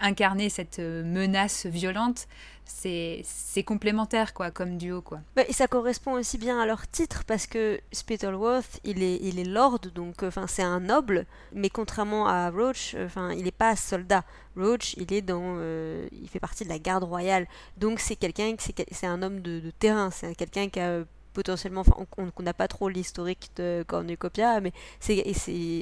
incarner 0.00 0.48
cette 0.48 0.80
menace 0.80 1.66
violente, 1.66 2.26
c'est 2.66 3.62
complémentaire 3.64 4.34
quoi 4.34 4.50
comme 4.50 4.76
duo 4.76 5.00
quoi. 5.00 5.20
Bah, 5.34 5.42
et 5.48 5.52
ça 5.52 5.66
correspond 5.66 6.12
aussi 6.12 6.36
bien 6.38 6.60
à 6.60 6.66
leur 6.66 6.86
titre 6.88 7.24
parce 7.26 7.46
que 7.46 7.80
Spittleworth 7.92 8.80
il 8.84 9.02
est 9.02 9.18
il 9.22 9.38
est 9.38 9.44
lord 9.44 9.80
donc 9.94 10.22
enfin 10.22 10.46
c'est 10.46 10.62
un 10.62 10.80
noble 10.80 11.26
mais 11.52 11.70
contrairement 11.70 12.26
à 12.26 12.50
Roach 12.50 12.94
enfin 12.98 13.32
il 13.32 13.44
n'est 13.44 13.50
pas 13.50 13.76
soldat. 13.76 14.24
Roach 14.56 14.94
il 14.96 15.12
est 15.12 15.22
dans 15.22 15.58
il 16.12 16.28
fait 16.28 16.40
partie 16.40 16.64
de 16.64 16.68
la 16.68 16.78
garde 16.78 17.04
royale 17.04 17.46
donc 17.76 18.00
c'est 18.00 18.16
quelqu'un 18.16 18.54
c'est 18.58 19.06
un 19.06 19.22
homme 19.22 19.40
de, 19.40 19.60
de 19.60 19.70
terrain 19.70 20.10
c'est 20.10 20.34
quelqu'un 20.34 20.68
qui 20.68 20.80
a 20.80 21.04
potentiellement, 21.36 21.82
enfin, 21.82 22.06
on 22.16 22.42
n'a 22.42 22.54
pas 22.54 22.66
trop 22.66 22.88
l'historique 22.88 23.50
de 23.56 23.84
Cornucopia, 23.86 24.58
mais 24.62 24.72
c'est, 25.00 25.22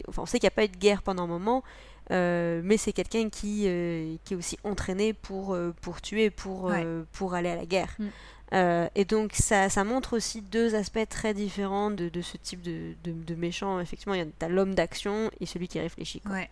enfin, 0.09 0.23
on 0.23 0.27
sait 0.27 0.41
qu'il 0.41 0.49
n'y 0.49 0.53
a 0.53 0.57
pas 0.57 0.65
eu 0.65 0.69
de 0.69 0.77
guerre 0.77 1.01
pendant 1.01 1.23
un 1.23 1.29
moment, 1.29 1.63
euh, 2.11 2.61
mais 2.65 2.77
c'est 2.77 2.93
quelqu'un 2.93 3.31
qui, 3.31 3.67
euh, 3.69 4.17
qui 4.25 4.35
est 4.35 4.37
aussi 4.37 4.59
entraîné 4.65 5.13
pour, 5.13 5.55
euh, 5.55 5.73
pour 5.81 6.03
tuer, 6.03 6.31
pour, 6.31 6.73
pour 7.13 7.35
aller 7.35 7.51
à 7.51 7.55
la 7.55 7.67
guerre. 7.67 7.97
Mm. 8.01 8.89
et 8.97 9.05
donc 9.05 9.33
ça, 9.35 9.69
ça, 9.69 9.85
montre 9.85 10.17
aussi 10.17 10.43
deux 10.43 10.75
aspects 10.75 11.09
très 11.09 11.35
différents 11.35 11.93
de, 11.93 12.09
de 12.09 12.21
ce 12.21 12.37
type 12.37 12.61
de, 12.61 12.95
de, 13.05 13.35
méchant. 13.37 13.79
Effectivement, 13.79 14.15
il 14.15 14.27
y 14.27 14.45
a 14.45 14.49
l'homme 14.49 14.75
d'action 14.75 15.31
et 15.39 15.47
celui 15.47 15.69
qui 15.69 15.79
réfléchit. 15.79 16.21
Ouais. 16.29 16.51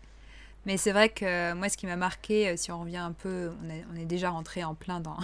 Mais 0.64 0.76
c'est 0.76 0.92
vrai 0.92 1.09
que 1.09 1.54
moi, 1.54 1.68
ce 1.68 1.76
qui 1.76 1.87
m'a 1.87 1.97
marqué, 1.97 2.56
si 2.56 2.71
on 2.71 2.82
revient 2.82 2.99
un 2.99 3.11
peu, 3.11 3.50
on, 3.64 3.94
on 3.97 4.00
est 4.00 4.04
déjà 4.04 4.30
rentré 4.30 4.62
en 4.62 4.76
plein 4.76 5.00
dans, 5.00 5.16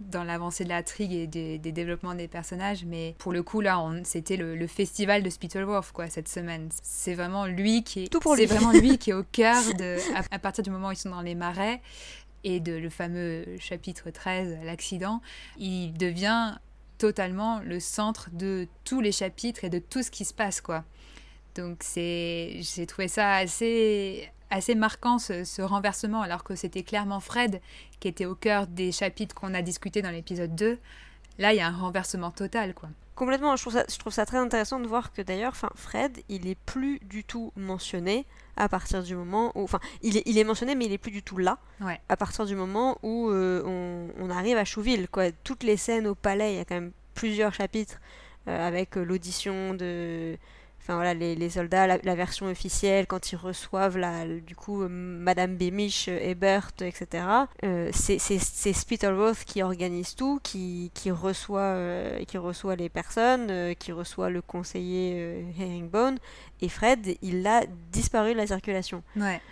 dans 0.00 0.24
l'avancée 0.24 0.64
de 0.64 0.68
la 0.68 0.82
trigue 0.82 1.12
et 1.12 1.26
des, 1.26 1.58
développements 1.58 2.14
des 2.14 2.28
personnages, 2.28 2.84
mais 2.84 3.14
pour 3.18 3.32
le 3.32 3.42
coup 3.42 3.60
là, 3.60 3.82
c'était 4.04 4.36
le, 4.36 4.66
festival 4.66 5.22
de 5.22 5.30
Spittleworth 5.30 5.92
quoi 5.92 6.08
cette 6.08 6.28
semaine. 6.28 6.68
C'est 6.82 7.14
vraiment 7.14 7.46
lui 7.46 7.82
qui 7.82 8.04
est, 8.04 8.12
c'est 8.12 8.46
vraiment 8.46 8.72
lui 8.72 8.98
qui 8.98 9.10
est 9.10 9.14
au 9.14 9.24
cœur 9.32 9.62
de, 9.78 9.96
à, 10.30 10.38
partir 10.38 10.62
du 10.62 10.70
moment 10.70 10.88
où 10.88 10.92
ils 10.92 10.96
sont 10.96 11.10
dans 11.10 11.22
les 11.22 11.34
marais 11.34 11.80
et 12.44 12.60
de 12.60 12.72
le 12.72 12.90
fameux 12.90 13.44
chapitre 13.58 14.10
13, 14.10 14.58
l'accident, 14.64 15.20
il 15.58 15.92
devient 15.94 16.58
totalement 16.98 17.60
le 17.60 17.80
centre 17.80 18.28
de 18.32 18.68
tous 18.84 19.00
les 19.00 19.12
chapitres 19.12 19.64
et 19.64 19.70
de 19.70 19.78
tout 19.78 20.02
ce 20.02 20.10
qui 20.10 20.24
se 20.24 20.34
passe 20.34 20.60
quoi. 20.60 20.84
Donc 21.54 21.78
c'est, 21.80 22.58
j'ai 22.60 22.86
trouvé 22.86 23.08
ça 23.08 23.36
assez 23.36 24.30
assez 24.50 24.74
marquant 24.74 25.18
ce, 25.18 25.62
renversement, 25.62 26.22
alors 26.22 26.44
que 26.44 26.54
c'était 26.54 26.82
clairement 26.82 27.20
Fred 27.20 27.60
qui 28.00 28.08
était 28.08 28.26
au 28.26 28.34
cœur 28.34 28.66
des 28.66 28.92
chapitres 28.92 29.34
qu'on 29.34 29.54
a 29.54 29.62
discutés 29.62 30.02
dans 30.02 30.10
l'épisode 30.10 30.54
2. 30.54 30.78
Là, 31.38 31.52
il 31.52 31.56
y 31.56 31.60
a 31.60 31.66
un 31.66 31.76
renversement 31.76 32.30
total, 32.30 32.74
quoi. 32.74 32.88
Complètement, 33.16 33.56
je 33.56 33.62
trouve 33.62 33.72
ça, 33.72 33.84
je 33.88 33.98
trouve 33.98 34.12
ça 34.12 34.26
très 34.26 34.36
intéressant 34.36 34.78
de 34.78 34.86
voir 34.86 35.10
que 35.10 35.22
d'ailleurs, 35.22 35.54
Fred, 35.74 36.18
il 36.28 36.46
est 36.46 36.54
plus 36.54 36.98
du 37.00 37.24
tout 37.24 37.50
mentionné 37.56 38.26
à 38.58 38.68
partir 38.68 39.02
du 39.02 39.16
moment 39.16 39.52
où, 39.54 39.62
enfin, 39.64 39.80
il 40.02 40.18
est, 40.18 40.22
il 40.26 40.36
est 40.36 40.44
mentionné, 40.44 40.74
mais 40.74 40.84
il 40.84 40.92
est 40.92 40.98
plus 40.98 41.10
du 41.10 41.22
tout 41.22 41.38
là. 41.38 41.58
À 42.10 42.16
partir 42.18 42.44
du 42.44 42.54
moment 42.54 42.98
où 43.02 43.30
euh, 43.30 44.12
on, 44.18 44.28
arrive 44.28 44.58
à 44.58 44.66
Chouville, 44.66 45.08
quoi. 45.08 45.32
Toutes 45.32 45.62
les 45.62 45.78
scènes 45.78 46.06
au 46.06 46.14
palais, 46.14 46.52
il 46.52 46.56
y 46.56 46.60
a 46.60 46.66
quand 46.66 46.74
même 46.74 46.92
plusieurs 47.14 47.54
chapitres 47.54 48.00
euh, 48.48 48.68
avec 48.68 48.98
euh, 48.98 49.02
l'audition 49.02 49.72
de 49.72 50.36
enfin 50.86 50.94
voilà 50.94 51.14
les, 51.14 51.50
soldats 51.50 51.98
la, 52.00 52.14
version 52.14 52.46
officielle 52.46 53.08
quand 53.08 53.32
ils 53.32 53.36
reçoivent 53.36 53.98
la 53.98 54.24
du 54.24 54.54
coup 54.54 54.82
euh, 54.82 54.88
Madame 54.88 55.56
Beamish 55.56 56.06
euh, 56.06 56.18
Ebert 56.22 56.70
etc 56.80 57.24
euh, 57.64 57.90
c'est 57.92 58.72
Spittleworth 58.72 59.44
qui 59.44 59.64
organise 59.64 60.14
tout 60.14 60.38
qui, 60.44 60.92
qui 60.94 61.10
reçoit 61.10 61.76
qui 62.28 62.38
reçoit 62.38 62.76
les 62.76 62.88
personnes 62.88 63.74
qui 63.74 63.90
reçoit 63.90 64.30
le 64.30 64.42
conseiller 64.42 65.44
Herringbone 65.58 66.18
et 66.60 66.68
Fred 66.68 67.16
il 67.22 67.46
a 67.46 67.64
disparu 67.92 68.32
de 68.32 68.38
la 68.38 68.46
circulation. 68.46 69.02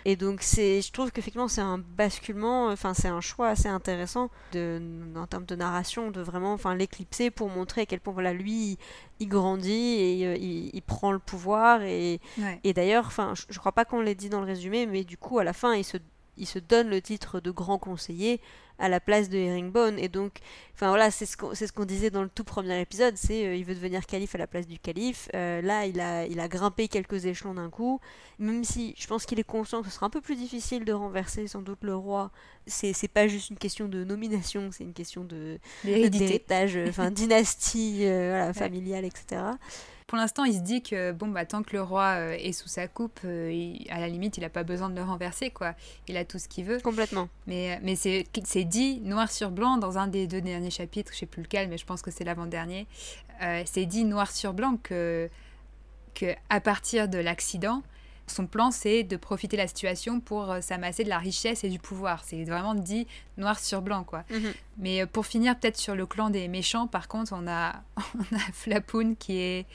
Et 0.05 0.15
donc 0.15 0.41
c'est 0.41 0.81
je 0.81 0.91
trouve 0.91 1.11
qu'effectivement 1.11 1.47
c'est 1.47 1.61
un 1.61 1.77
basculement 1.77 2.67
enfin 2.67 2.93
c'est 2.93 3.07
un 3.07 3.21
choix 3.21 3.49
assez 3.49 3.67
intéressant 3.67 4.29
de 4.53 4.81
en 5.15 5.27
termes 5.27 5.45
de 5.45 5.55
narration 5.55 6.11
de 6.11 6.21
vraiment 6.21 6.53
enfin 6.53 6.75
l'éclipser 6.75 7.31
pour 7.31 7.49
montrer 7.49 7.81
à 7.81 7.85
quel 7.85 7.99
point 7.99 8.13
voilà 8.13 8.33
lui 8.33 8.77
il 9.19 9.27
grandit 9.27 9.95
et 9.99 10.27
euh, 10.27 10.35
il, 10.35 10.81
prend 10.81 11.11
le 11.11 11.19
pouvoir 11.19 11.81
et, 11.81 12.19
et 12.63 12.73
d'ailleurs 12.73 13.05
enfin 13.07 13.33
je, 13.35 13.43
je, 13.49 13.59
crois 13.59 13.71
pas 13.71 13.85
qu'on 13.85 14.01
l'ait 14.01 14.13
dit 14.13 14.29
dans 14.29 14.39
le 14.39 14.45
résumé 14.45 14.85
mais 14.85 15.03
du 15.03 15.17
coup 15.17 15.39
à 15.39 15.43
la 15.43 15.53
fin 15.53 15.73
il 15.73 15.83
se 15.83 15.97
il 16.37 16.45
se 16.45 16.59
donne 16.59 16.89
le 16.89 17.01
titre 17.01 17.39
de 17.39 17.51
grand 17.51 17.77
conseiller 17.77 18.41
à 18.79 18.89
la 18.89 18.99
place 18.99 19.29
de 19.29 19.37
Herringbone 19.37 19.97
et 19.99 20.09
donc 20.09 20.39
enfin 20.73 20.89
voilà 20.89 21.11
c'est 21.11 21.25
ce 21.25 21.37
qu'on 21.37 21.53
ce 21.55 21.71
qu'on 21.71 21.85
disait 21.85 22.09
dans 22.09 22.23
le 22.23 22.29
tout 22.29 22.43
premier 22.43 22.79
épisode 22.81 23.15
c'est 23.15 23.45
euh, 23.45 23.55
il 23.55 23.63
veut 23.63 23.75
devenir 23.75 24.05
calife 24.05 24.35
à 24.35 24.37
la 24.37 24.47
place 24.47 24.67
du 24.67 24.79
calife. 24.79 25.29
Euh, 25.33 25.61
là 25.61 25.85
il 25.85 25.99
a 25.99 26.25
il 26.25 26.39
a 26.39 26.47
grimpé 26.47 26.87
quelques 26.87 27.25
échelons 27.25 27.53
d'un 27.53 27.69
coup. 27.69 27.99
Même 28.37 28.63
si 28.65 28.93
je 28.97 29.07
pense 29.07 29.25
qu'il 29.25 29.39
est 29.39 29.43
conscient 29.43 29.81
que 29.81 29.87
ce 29.87 29.95
sera 29.95 30.07
un 30.07 30.09
peu 30.09 30.21
plus 30.21 30.35
difficile 30.35 30.83
de 30.83 30.91
renverser 30.91 31.47
sans 31.47 31.61
doute 31.61 31.79
le 31.81 31.95
roi 31.95 32.31
c'est 32.67 33.07
pas 33.07 33.27
juste 33.27 33.51
une 33.51 33.57
question 33.57 33.87
de 33.87 34.03
nomination 34.03 34.69
c'est 34.71 34.83
une 34.83 34.93
question 34.93 35.23
de 35.23 35.59
d'héritage 35.83 36.77
enfin 36.89 37.11
dynastie 37.11 37.99
euh, 38.05 38.31
voilà, 38.31 38.53
familiale 38.53 39.05
etc 39.05 39.41
pour 40.07 40.17
l'instant, 40.17 40.43
il 40.43 40.53
se 40.53 40.59
dit 40.59 40.83
que 40.83 41.11
bon, 41.11 41.27
bah, 41.27 41.45
tant 41.45 41.63
que 41.63 41.75
le 41.75 41.81
roi 41.81 42.15
euh, 42.17 42.37
est 42.39 42.51
sous 42.51 42.67
sa 42.67 42.87
coupe, 42.87 43.19
euh, 43.25 43.73
à 43.89 43.99
la 43.99 44.07
limite, 44.07 44.37
il 44.37 44.41
n'a 44.41 44.49
pas 44.49 44.63
besoin 44.63 44.89
de 44.89 44.95
le 44.95 45.01
renverser, 45.01 45.49
quoi. 45.49 45.73
Il 46.07 46.15
a 46.17 46.25
tout 46.25 46.37
ce 46.37 46.47
qu'il 46.47 46.65
veut. 46.65 46.79
Complètement. 46.79 47.27
Mais, 47.47 47.73
euh, 47.73 47.79
mais 47.81 47.95
c'est 47.95 48.63
dit 48.63 48.99
noir 49.01 49.31
sur 49.31 49.49
blanc 49.49 49.77
dans 49.77 49.97
un 49.97 50.07
des 50.07 50.27
deux 50.27 50.41
derniers 50.41 50.69
chapitres, 50.69 51.11
je 51.13 51.19
sais 51.19 51.25
plus 51.25 51.41
lequel, 51.41 51.69
mais 51.69 51.77
je 51.77 51.85
pense 51.85 52.01
que 52.01 52.11
c'est 52.11 52.23
l'avant-dernier. 52.23 52.87
c'est 53.65 53.85
dit 53.85 54.05
noir 54.05 54.31
sur 54.31 54.53
blanc 54.53 54.77
que, 54.81 55.29
que 56.13 56.33
à 56.49 56.61
partir 56.61 57.09
de 57.09 57.17
l'accident, 57.17 57.81
son 58.27 58.47
plan, 58.47 58.71
c'est 58.71 59.03
de 59.03 59.17
profiter 59.17 59.57
de 59.57 59.61
la 59.61 59.67
situation 59.67 60.19
pour 60.19 60.51
euh, 60.51 60.61
s'amasser 60.61 61.03
de 61.03 61.09
la 61.09 61.19
richesse 61.19 61.63
et 61.63 61.69
du 61.69 61.79
pouvoir. 61.79 62.23
C'est 62.23 62.43
vraiment 62.43 62.73
dit 62.73 63.07
noir 63.37 63.59
sur 63.59 63.81
blanc, 63.81 64.03
quoi. 64.03 64.23
Mhm. 64.29 64.53
Mais 64.77 65.01
euh, 65.01 65.05
pour 65.05 65.25
finir, 65.25 65.57
peut-être 65.59 65.77
sur 65.77 65.95
le 65.95 66.05
clan 66.05 66.29
des 66.29 66.47
méchants, 66.47 66.87
par 66.87 67.07
contre, 67.07 67.33
on 67.35 67.47
a, 67.47 67.83
on 67.97 68.35
a 68.35 68.39
Flapoun 68.53 69.15
qui 69.15 69.37
est, 69.37 69.65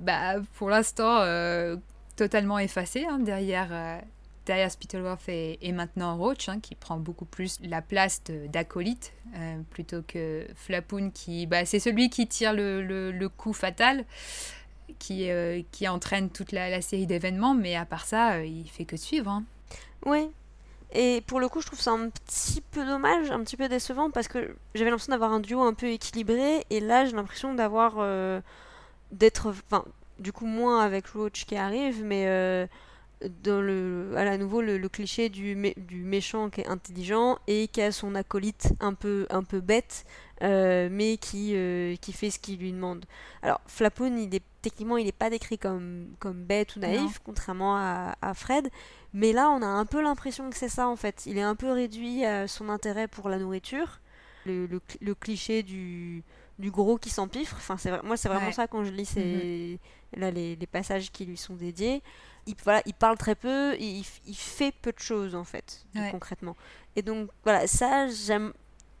bah, 0.00 0.34
pour 0.54 0.68
l'instant, 0.68 1.20
euh, 1.20 1.76
totalement 2.16 2.58
effacé 2.58 3.06
hein, 3.08 3.18
derrière, 3.18 4.00
derrière 4.46 4.70
Spittleworth 4.70 5.28
et, 5.28 5.72
maintenant 5.72 6.16
Roach, 6.16 6.48
hein, 6.48 6.60
qui 6.60 6.74
prend 6.74 6.98
beaucoup 6.98 7.24
plus 7.24 7.58
la 7.62 7.82
place 7.82 8.22
d'acolyte 8.52 9.12
plutôt 9.70 10.02
que 10.06 10.46
Flapoun, 10.54 11.10
qui, 11.10 11.46
bah, 11.46 11.64
c'est 11.64 11.80
celui 11.80 12.10
qui 12.10 12.28
tire 12.28 12.52
le, 12.52 12.82
le 13.10 13.28
coup 13.28 13.52
fatal 13.52 14.04
qui, 14.98 15.30
euh, 15.30 15.62
qui 15.72 15.88
entraîne 15.88 16.30
toute 16.30 16.52
la, 16.52 16.80
série 16.80 17.06
d'événements, 17.06 17.54
mais 17.54 17.76
à 17.76 17.84
part 17.84 18.06
ça, 18.06 18.34
euh, 18.34 18.44
il 18.44 18.68
fait 18.68 18.84
que 18.84 18.96
suivre. 18.96 19.30
Hein. 19.30 19.44
Oui. 20.06 20.28
Et 20.92 21.22
pour 21.26 21.40
le 21.40 21.48
coup, 21.48 21.60
je 21.60 21.66
trouve 21.66 21.80
ça 21.80 21.92
un 21.92 22.08
petit 22.08 22.60
peu 22.60 22.84
dommage, 22.86 23.30
un 23.30 23.42
petit 23.42 23.56
peu 23.56 23.68
décevant, 23.68 24.10
parce 24.10 24.28
que 24.28 24.56
j'avais 24.74 24.90
l'impression 24.90 25.12
d'avoir 25.12 25.32
un 25.32 25.40
duo 25.40 25.60
un 25.62 25.74
peu 25.74 25.86
équilibré, 25.86 26.64
et 26.70 26.80
là, 26.80 27.04
j'ai 27.04 27.12
l'impression 27.12 27.54
d'avoir. 27.54 27.94
Euh, 27.98 28.40
d'être. 29.10 29.48
Enfin, 29.48 29.84
du 30.18 30.32
coup, 30.32 30.46
moins 30.46 30.80
avec 30.80 31.08
Roach 31.08 31.44
qui 31.44 31.56
arrive, 31.56 32.04
mais 32.04 32.68
dans 33.42 33.60
le, 33.60 34.12
à 34.16 34.36
nouveau 34.36 34.60
le, 34.60 34.88
cliché 34.88 35.28
du, 35.28 35.56
du, 35.76 36.02
méchant 36.02 36.50
qui 36.50 36.60
est 36.60 36.66
intelligent 36.66 37.38
et 37.46 37.68
qui 37.68 37.80
a 37.80 37.90
son 37.90 38.14
acolyte 38.14 38.74
un 38.80 38.94
peu, 38.94 39.26
un 39.30 39.42
peu 39.42 39.60
bête, 39.60 40.04
euh, 40.42 40.88
mais 40.90 41.16
qui, 41.16 41.52
euh, 41.54 41.94
qui 41.96 42.12
fait 42.12 42.30
ce 42.30 42.40
qu'il 42.40 42.58
lui 42.58 42.72
demande. 42.72 43.04
Alors, 43.42 43.60
il 44.00 44.34
est, 44.34 44.42
techniquement, 44.62 44.96
il 44.96 45.06
n'est 45.06 45.12
pas 45.12 45.30
décrit 45.30 45.58
comme, 45.58 46.08
comme 46.18 46.44
bête 46.44 46.74
ou 46.74 46.80
naïf, 46.80 47.20
contrairement 47.24 47.76
à, 47.76 48.16
à, 48.20 48.34
Fred, 48.34 48.68
Mais 49.12 49.32
là, 49.32 49.48
on 49.50 49.62
a 49.62 49.66
un 49.66 49.86
peu 49.86 50.02
l'impression 50.02 50.50
que 50.50 50.56
c'est 50.56 50.68
ça 50.68 50.88
en 50.88 50.96
fait. 50.96 51.22
Il 51.26 51.38
est 51.38 51.42
un 51.42 51.54
peu 51.54 51.70
réduit 51.70 52.24
à 52.24 52.48
son 52.48 52.68
intérêt 52.68 53.06
pour 53.06 53.28
la 53.28 53.38
nourriture, 53.38 54.00
le, 54.44 54.66
le, 55.00 55.14
cliché 55.14 55.62
du, 55.62 56.24
du 56.58 56.72
gros 56.72 56.98
qui 56.98 57.10
s'empiffre. 57.10 57.56
Enfin, 57.56 57.76
c'est 57.76 58.02
moi, 58.02 58.16
c'est 58.16 58.28
vraiment 58.28 58.52
ça 58.52 58.66
quand 58.66 58.82
je 58.82 58.90
lis 58.90 59.06
ces, 59.06 59.78
mhm. 60.14 60.20
là, 60.20 60.30
les, 60.32 60.56
les, 60.56 60.66
passages 60.66 61.12
qui 61.12 61.26
lui 61.26 61.36
sont 61.36 61.54
dédiés. 61.54 62.02
Il, 62.46 62.56
voilà, 62.64 62.82
il 62.86 62.94
parle 62.94 63.16
très 63.16 63.36
peu, 63.36 63.76
il, 63.78 64.04
il 64.26 64.36
fait 64.36 64.74
peu 64.82 64.90
de 64.90 64.98
choses 64.98 65.36
en 65.36 65.44
fait, 65.44 65.86
concrètement. 66.10 66.56
Et 66.96 67.02
donc 67.02 67.30
voilà, 67.44 67.68
ça, 67.68 68.08
j'aime 68.08 68.52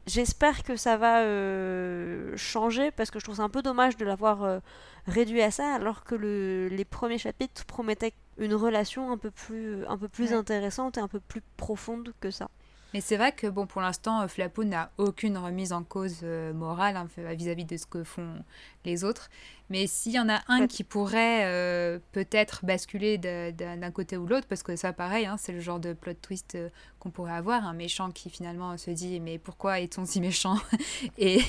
J'espère 0.06 0.62
que 0.64 0.76
ça 0.76 0.98
va 0.98 1.22
euh, 1.22 2.36
changer 2.36 2.90
parce 2.90 3.10
que 3.10 3.18
je 3.18 3.24
trouve 3.24 3.36
ça 3.36 3.42
un 3.42 3.48
peu 3.48 3.62
dommage 3.62 3.96
de 3.96 4.04
l'avoir 4.04 4.42
euh, 4.42 4.58
réduit 5.06 5.40
à 5.40 5.50
ça 5.50 5.74
alors 5.74 6.04
que 6.04 6.14
le, 6.14 6.68
les 6.68 6.84
premiers 6.84 7.16
chapitres 7.16 7.64
promettaient 7.64 8.12
une 8.36 8.54
relation 8.54 9.12
un 9.12 9.16
peu 9.16 9.30
plus, 9.30 9.86
un 9.86 9.96
peu 9.96 10.08
plus 10.08 10.34
intéressante 10.34 10.98
et 10.98 11.00
un 11.00 11.08
peu 11.08 11.20
plus 11.20 11.42
profonde 11.56 12.12
que 12.20 12.30
ça. 12.30 12.50
Mais 12.94 13.00
c'est 13.00 13.16
vrai 13.16 13.32
que 13.32 13.48
bon, 13.48 13.66
pour 13.66 13.82
l'instant, 13.82 14.22
euh, 14.22 14.28
Flapoun 14.28 14.68
n'a 14.68 14.92
aucune 14.98 15.36
remise 15.36 15.72
en 15.72 15.82
cause 15.82 16.20
euh, 16.22 16.52
morale 16.52 16.96
hein, 16.96 17.08
vis-à-vis 17.34 17.64
de 17.64 17.76
ce 17.76 17.86
que 17.86 18.04
font 18.04 18.44
les 18.84 19.02
autres. 19.02 19.30
Mais 19.68 19.88
s'il 19.88 20.12
y 20.12 20.20
en 20.20 20.28
a 20.28 20.42
un 20.46 20.68
qui 20.68 20.84
pourrait 20.84 21.40
euh, 21.44 21.98
peut-être 22.12 22.64
basculer 22.64 23.18
d'un 23.18 23.90
côté 23.90 24.16
ou 24.16 24.28
l'autre, 24.28 24.46
parce 24.46 24.62
que 24.62 24.76
ça, 24.76 24.92
pareil, 24.92 25.26
hein, 25.26 25.34
c'est 25.38 25.50
le 25.50 25.58
genre 25.58 25.80
de 25.80 25.92
plot 25.92 26.14
twist 26.22 26.56
qu'on 27.00 27.10
pourrait 27.10 27.32
avoir, 27.32 27.66
un 27.66 27.72
méchant 27.72 28.12
qui 28.12 28.30
finalement 28.30 28.76
se 28.78 28.92
dit 28.92 29.18
mais 29.18 29.38
pourquoi 29.38 29.80
est-on 29.80 30.04
si 30.06 30.20
méchant? 30.20 30.56
Et, 31.18 31.40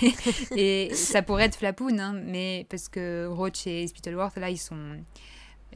et 0.56 0.94
ça 0.96 1.22
pourrait 1.22 1.46
être 1.46 1.58
Flapoun, 1.58 2.00
hein, 2.00 2.14
mais 2.24 2.66
parce 2.72 2.90
que 2.90 3.28
Roach 3.28 3.68
et 3.68 3.86
Spittleworth, 3.86 4.38
là, 4.38 4.50
ils 4.50 4.58
sont 4.58 4.98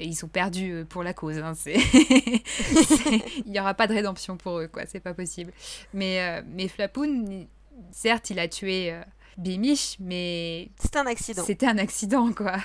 ils 0.06 0.16
sont 0.16 0.28
perdus 0.28 0.72
euh, 0.72 0.86
pour 0.86 1.04
la 1.04 1.14
cause. 1.14 1.38
Hein, 1.38 1.54
il 1.66 3.52
n'y 3.52 3.60
aura 3.60 3.74
pas 3.74 3.88
de 3.88 3.94
rédemption 3.94 4.38
pour 4.38 4.60
eux, 4.60 4.68
quoi. 4.68 4.84
C'est 4.88 5.00
pas 5.00 5.14
possible. 5.14 5.52
Mais, 5.94 6.22
euh, 6.22 6.42
mais 6.48 6.68
Flapoun, 6.68 7.48
certes, 7.92 8.30
il 8.30 8.40
a 8.40 8.48
tué 8.48 8.92
euh, 8.92 9.02
Bimish, 9.38 9.98
mais. 10.00 10.70
C'était 10.80 11.00
un 11.00 11.06
accident. 11.06 11.44
C'était 11.44 11.68
un 11.68 11.78
accident, 11.78 12.32
quoi. 12.34 12.58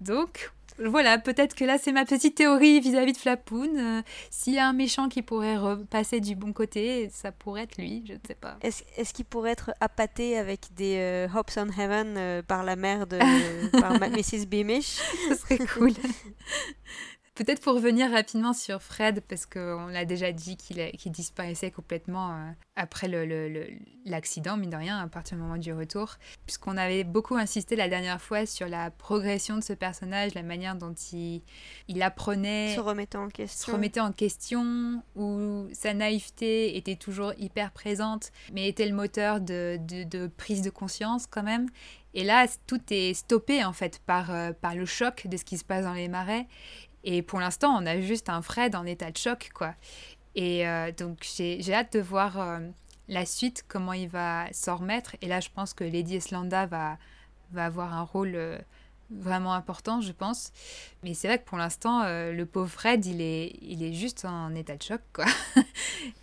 Donc, 0.00 0.52
voilà, 0.78 1.18
peut-être 1.18 1.54
que 1.54 1.64
là, 1.64 1.78
c'est 1.78 1.92
ma 1.92 2.04
petite 2.04 2.34
théorie 2.34 2.80
vis-à-vis 2.80 3.12
de 3.12 3.18
Flapoun. 3.18 3.78
Euh, 3.78 4.02
s'il 4.30 4.54
y 4.54 4.58
a 4.58 4.68
un 4.68 4.72
méchant 4.72 5.08
qui 5.08 5.22
pourrait 5.22 5.56
repasser 5.56 6.20
du 6.20 6.34
bon 6.34 6.52
côté, 6.52 7.08
ça 7.12 7.32
pourrait 7.32 7.62
être 7.62 7.78
lui, 7.78 8.04
je 8.06 8.12
ne 8.12 8.18
sais 8.26 8.34
pas. 8.34 8.58
Est-ce 8.62 9.12
qu'il 9.14 9.24
pourrait 9.24 9.52
être 9.52 9.72
appâté 9.80 10.38
avec 10.38 10.60
des 10.74 10.96
euh, 10.98 11.28
Hops 11.34 11.56
on 11.56 11.68
Heaven 11.68 12.14
euh, 12.16 12.42
par 12.42 12.62
la 12.64 12.76
mère 12.76 13.06
de 13.06 13.18
par 13.80 13.98
Mrs. 13.98 14.46
Beamish? 14.46 15.00
Ce 15.28 15.34
serait 15.34 15.58
cool. 15.58 15.92
Peut-être 17.36 17.60
pour 17.60 17.74
revenir 17.74 18.10
rapidement 18.10 18.54
sur 18.54 18.82
Fred, 18.82 19.20
parce 19.28 19.44
qu'on 19.44 19.88
l'a 19.88 20.06
déjà 20.06 20.32
dit 20.32 20.56
qu'il 20.56 21.12
disparaissait 21.12 21.70
complètement 21.70 22.32
euh, 22.32 22.50
après 22.76 23.08
l'accident, 24.06 24.56
mine 24.56 24.70
de 24.70 24.76
rien, 24.76 24.98
à 24.98 25.06
partir 25.06 25.36
du 25.36 25.42
moment 25.42 25.58
du 25.58 25.70
retour, 25.74 26.14
puisqu'on 26.46 26.78
avait 26.78 27.04
beaucoup 27.04 27.36
insisté 27.36 27.76
la 27.76 27.88
dernière 27.88 28.22
fois 28.22 28.46
sur 28.46 28.68
la 28.68 28.90
progression 28.90 29.56
de 29.56 29.62
ce 29.62 29.74
personnage, 29.74 30.32
la 30.32 30.42
manière 30.42 30.76
dont 30.76 30.94
il, 31.12 31.42
il 31.88 32.02
apprenait... 32.02 32.74
Se 32.74 32.80
remettait 32.80 33.18
en 33.18 33.28
question. 33.28 33.66
Se 33.66 33.70
remettait 33.70 34.00
en 34.00 34.12
question, 34.12 35.02
où 35.14 35.66
sa 35.74 35.92
naïveté 35.92 36.78
était 36.78 36.96
toujours 36.96 37.34
hyper 37.36 37.70
présente, 37.70 38.32
mais 38.50 38.66
était 38.66 38.88
le 38.88 38.94
moteur 38.94 39.42
de, 39.42 39.78
de, 39.78 40.26
prise 40.26 40.62
de 40.62 40.70
conscience 40.70 41.26
quand 41.26 41.42
même. 41.42 41.68
Et 42.14 42.24
là, 42.24 42.46
tout 42.66 42.80
est 42.88 43.12
stoppé 43.12 43.62
en 43.62 43.74
fait 43.74 44.00
par, 44.06 44.30
euh, 44.30 44.52
par 44.52 44.74
le 44.74 44.86
choc 44.86 45.26
de 45.26 45.36
ce 45.36 45.44
qui 45.44 45.58
se 45.58 45.64
passe 45.64 45.84
dans 45.84 45.92
les 45.92 46.08
marais. 46.08 46.46
Et 47.06 47.22
pour 47.22 47.38
l'instant, 47.38 47.70
on 47.80 47.86
a 47.86 48.00
juste 48.00 48.28
un 48.28 48.42
Fred 48.42 48.74
en 48.74 48.84
état 48.84 49.12
de 49.12 49.16
choc, 49.16 49.50
quoi. 49.54 49.74
Et 50.34 50.66
euh, 50.66 50.90
donc, 50.90 51.24
j'ai 51.24 51.72
hâte 51.72 51.92
de 51.92 52.00
voir 52.00 52.38
euh, 52.38 52.58
la 53.08 53.24
suite, 53.24 53.64
comment 53.68 53.92
il 53.92 54.08
va 54.08 54.46
s'en 54.52 54.76
remettre. 54.76 55.14
Et 55.22 55.28
là, 55.28 55.38
je 55.38 55.48
pense 55.54 55.72
que 55.72 55.84
Lady 55.84 56.16
Eslanda 56.16 56.66
va, 56.66 56.98
va 57.52 57.66
avoir 57.66 57.94
un 57.94 58.02
rôle 58.02 58.32
euh, 58.34 58.58
vraiment 59.10 59.54
important, 59.54 60.00
je 60.00 60.10
pense. 60.10 60.52
Mais 61.04 61.14
c'est 61.14 61.28
vrai 61.28 61.38
que 61.38 61.44
pour 61.44 61.58
l'instant, 61.58 62.02
le 62.02 62.44
pauvre 62.44 62.68
Fred, 62.68 63.06
il 63.06 63.20
est, 63.20 63.56
il 63.62 63.84
est 63.84 63.92
juste 63.92 64.24
en 64.24 64.52
état 64.56 64.76
de 64.76 64.82
choc, 64.82 65.00
quoi. 65.12 65.26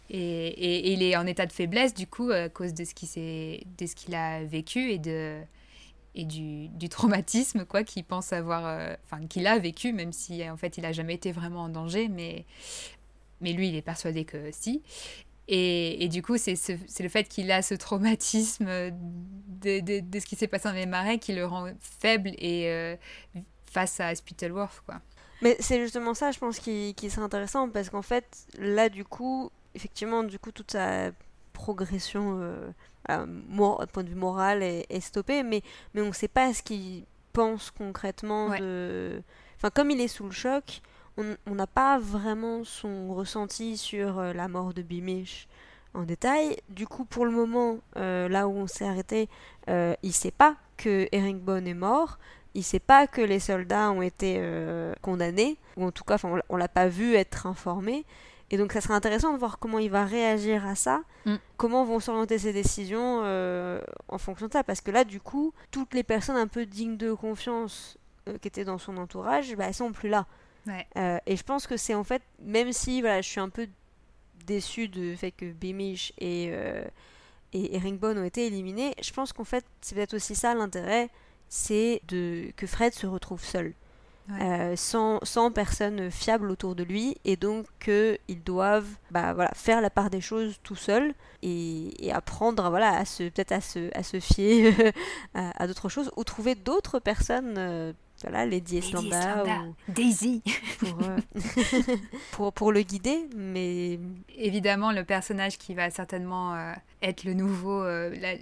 et, 0.09 0.47
et, 0.47 0.91
il 0.91 1.01
est 1.01 1.15
en 1.15 1.25
état 1.25 1.45
de 1.45 1.53
faiblesse, 1.53 1.93
du 1.93 2.07
coup, 2.07 2.29
à 2.29 2.49
cause 2.49 2.73
de 2.73 2.83
ce 2.83 2.93
qu'il 2.93 4.15
a 4.15 4.43
vécu 4.43 4.91
et 4.91 4.99
de 4.99 5.41
et 6.15 6.25
du, 6.25 6.67
du, 6.69 6.89
traumatisme 6.89 7.65
quoi 7.65 7.83
qu'il 7.83 8.03
pense 8.03 8.33
avoir 8.33 8.65
euh, 8.65 8.93
qu'il 9.29 9.47
a 9.47 9.57
vécu 9.57 9.93
même 9.93 10.13
si 10.13 10.47
en 10.49 10.57
fait 10.57 10.77
il 10.77 10.85
a 10.85 10.91
jamais 10.91 11.15
été 11.15 11.31
vraiment 11.31 11.63
en 11.63 11.69
danger 11.69 12.07
mais 12.07 12.45
mais 13.41 13.53
lui 13.53 13.69
il 13.69 13.75
est 13.75 13.81
persuadé 13.81 14.25
que 14.25 14.49
si. 14.51 14.81
Et, 15.49 16.03
et 16.03 16.07
du 16.07 16.21
coup 16.21 16.37
c'est 16.37 16.55
le 16.99 17.09
fait 17.09 17.25
qu'il 17.25 17.51
a 17.51 17.61
ce 17.61 17.73
traumatisme 17.73 18.65
de, 18.65 19.79
de, 19.81 19.99
de 19.99 20.19
ce 20.19 20.25
qui 20.25 20.37
s'est 20.37 20.47
passé 20.47 20.69
dans 20.69 20.75
les 20.75 20.85
marais 20.85 21.19
qui 21.19 21.33
le 21.33 21.45
rend 21.45 21.69
faible 21.79 22.29
et 22.37 22.69
euh, 22.69 22.95
face 23.69 23.99
à 23.99 24.15
Spittleworth 24.15 24.81
quoi. 24.85 25.01
Mais 25.41 25.57
c'est 25.59 25.81
justement 25.81 26.13
ça 26.13 26.31
je 26.31 26.39
pense 26.39 26.59
qui, 26.59 26.93
qui 26.95 27.09
serait 27.09 27.25
intéressant 27.25 27.69
parce 27.69 27.89
qu'en 27.89 28.01
fait 28.01 28.45
là 28.57 28.87
du 28.87 29.03
coup 29.03 29.51
effectivement 29.75 30.23
du 30.23 30.39
coup 30.39 30.53
toute 30.53 30.71
sa 30.71 31.11
progression 31.53 32.39
euh, 32.41 32.71
euh, 33.09 33.85
point 33.91 34.03
de 34.03 34.09
vue 34.09 34.15
moral 34.15 34.63
est, 34.63 34.99
stoppé, 34.99 35.43
mais, 35.43 35.61
mais 35.93 36.01
on 36.01 36.07
ne 36.07 36.13
sait 36.13 36.27
pas 36.27 36.53
ce 36.53 36.63
qu'il 36.63 37.03
pense 37.33 37.71
concrètement 37.71 38.49
de... 38.57 39.21
Enfin, 39.57 39.69
comme 39.69 39.91
il 39.91 40.01
est 40.01 40.07
sous 40.07 40.25
le 40.25 40.31
choc, 40.31 40.81
on 41.17 41.55
n'a 41.55 41.67
pas 41.67 41.99
vraiment 41.99 42.63
son 42.63 43.13
ressenti 43.13 43.77
sur 43.77 44.19
euh, 44.19 44.33
la 44.33 44.47
mort 44.47 44.73
de 44.73 44.81
Bimish 44.81 45.47
en 45.93 46.03
détail. 46.03 46.57
Du 46.69 46.87
coup, 46.87 47.05
pour 47.05 47.25
le 47.25 47.31
moment, 47.31 47.77
euh, 47.97 48.27
là 48.27 48.47
où 48.47 48.53
on 48.55 48.67
s'est 48.67 48.87
arrêté, 48.87 49.29
il 49.67 50.13
sait 50.13 50.31
pas 50.31 50.55
que 50.77 51.07
Herringbone 51.11 51.67
est 51.67 51.73
mort. 51.73 52.17
Il 52.55 52.63
sait 52.63 52.79
pas 52.79 53.07
que 53.07 53.21
les 53.21 53.39
soldats 53.39 53.91
ont 53.91 54.01
été 54.01 54.41
condamnés, 55.01 55.57
ou 55.75 55.85
en 55.85 55.91
tout 55.91 56.03
cas, 56.03 56.17
on, 56.23 56.39
on 56.49 56.55
l'a 56.55 56.67
pas 56.67 56.87
vu 56.87 57.15
être 57.15 57.47
informé. 57.47 58.05
Et 58.53 58.57
donc 58.57 58.71
ça 58.71 58.81
serait 58.81 58.93
intéressant 58.93 59.33
de 59.33 59.39
voir 59.39 59.57
comment 59.57 59.79
il 59.79 59.89
va 59.89 60.05
réagir 60.05 60.67
à 60.67 60.75
ça, 60.75 61.01
mm. 61.25 61.37
comment 61.57 61.83
vont 61.85 61.99
s'orienter 61.99 62.37
ses 62.37 62.53
décisions 62.53 63.21
euh, 63.23 63.81
en 64.09 64.19
fonction 64.19 64.45
de 64.45 64.53
ça. 64.53 64.63
Parce 64.63 64.79
que 64.79 64.91
là, 64.91 65.05
du 65.05 65.19
coup, 65.19 65.55
toutes 65.71 65.95
les 65.95 66.03
personnes 66.03 66.37
un 66.37 66.45
peu 66.45 66.67
dignes 66.67 66.95
de 66.95 67.13
confiance 67.13 67.97
euh, 68.29 68.37
qui 68.37 68.47
étaient 68.47 68.63
dans 68.63 68.77
son 68.77 68.97
entourage, 68.97 69.55
bah, 69.55 69.65
elles 69.69 69.73
sont 69.73 69.91
plus 69.91 70.07
là. 70.07 70.27
Euh, 70.67 71.17
et 71.25 71.35
je 71.35 71.41
pense 71.41 71.65
que 71.65 71.77
c'est 71.77 71.95
en 71.95 72.03
fait, 72.03 72.21
même 72.43 72.71
si 72.73 73.01
voilà, 73.01 73.21
je 73.21 73.27
suis 73.27 73.39
un 73.39 73.49
peu 73.49 73.67
déçue 74.45 74.87
du 74.87 75.17
fait 75.17 75.31
que 75.31 75.51
Beamish 75.51 76.13
et, 76.19 76.53
et 77.53 77.75
Herringbone 77.75 78.19
ont 78.19 78.23
été 78.23 78.45
éliminés, 78.45 78.93
je 79.01 79.11
pense 79.13 79.33
qu'en 79.33 79.45
fait, 79.45 79.65
c'est 79.81 79.95
peut-être 79.95 80.13
aussi 80.13 80.35
ça 80.35 80.53
l'intérêt, 80.53 81.09
c'est 81.49 82.01
de 82.07 82.51
que 82.55 82.67
Fred 82.67 82.93
se 82.93 83.07
retrouve 83.07 83.43
seul. 83.43 83.73
Euh, 84.31 84.75
sans, 84.77 85.51
personne 85.53 86.09
fiable 86.09 86.49
autour 86.49 86.75
de 86.75 86.83
lui 86.83 87.17
et 87.25 87.35
donc 87.35 87.65
qu'ils 87.83 88.41
doivent 88.43 88.87
bah, 89.11 89.33
voilà, 89.33 89.51
faire 89.53 89.81
la 89.81 89.89
part 89.89 90.09
des 90.09 90.21
choses 90.21 90.55
tout 90.63 90.77
seuls 90.77 91.13
et, 91.41 92.09
apprendre 92.13 92.69
voilà, 92.69 92.95
à 92.97 93.03
se, 93.03 93.23
peut-être 93.23 93.51
à 93.51 93.59
se, 93.59 93.89
à 93.97 94.01
se 94.01 94.21
fier 94.21 94.73
à, 95.33 95.67
d'autres 95.67 95.89
choses 95.89 96.09
ou 96.15 96.23
trouver 96.23 96.55
d'autres 96.55 96.99
personnes 96.99 97.55
euh, 97.57 97.91
voilà, 98.23 98.45
Lady 98.45 98.77
Eslanda, 98.77 99.43
ou 99.65 99.75
Daisy. 99.87 100.41
pour, 100.79 100.97
euh, 101.03 101.17
pour, 102.31 102.53
pour, 102.53 102.71
le 102.71 102.81
guider 102.81 103.27
mais 103.35 103.99
évidemment 104.35 104.91
le 104.91 105.03
personnage 105.03 105.57
qui 105.57 105.73
va 105.73 105.89
certainement 105.89 106.55
être 107.01 107.23
le 107.23 107.33
nouveau 107.33 107.83
la, 107.83 108.33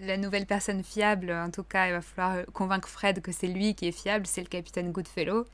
la, 0.00 0.16
nouvelle 0.16 0.46
personne 0.46 0.84
fiable 0.84 1.32
en 1.32 1.50
tout 1.50 1.64
cas 1.64 1.88
il 1.88 1.92
va 1.92 2.00
falloir 2.00 2.44
convaincre 2.52 2.88
Fred 2.88 3.20
que 3.20 3.32
c'est 3.32 3.46
lui 3.46 3.74
qui 3.74 3.88
est 3.88 3.92
fiable 3.92 4.26
c'est 4.26 4.42
le 4.42 4.48
capitaine 4.48 4.92
Goodfellow 4.92 5.46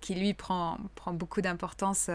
qui 0.00 0.14
lui 0.14 0.34
prend, 0.34 0.78
prend 0.94 1.12
beaucoup 1.12 1.40
d'importance 1.40 2.08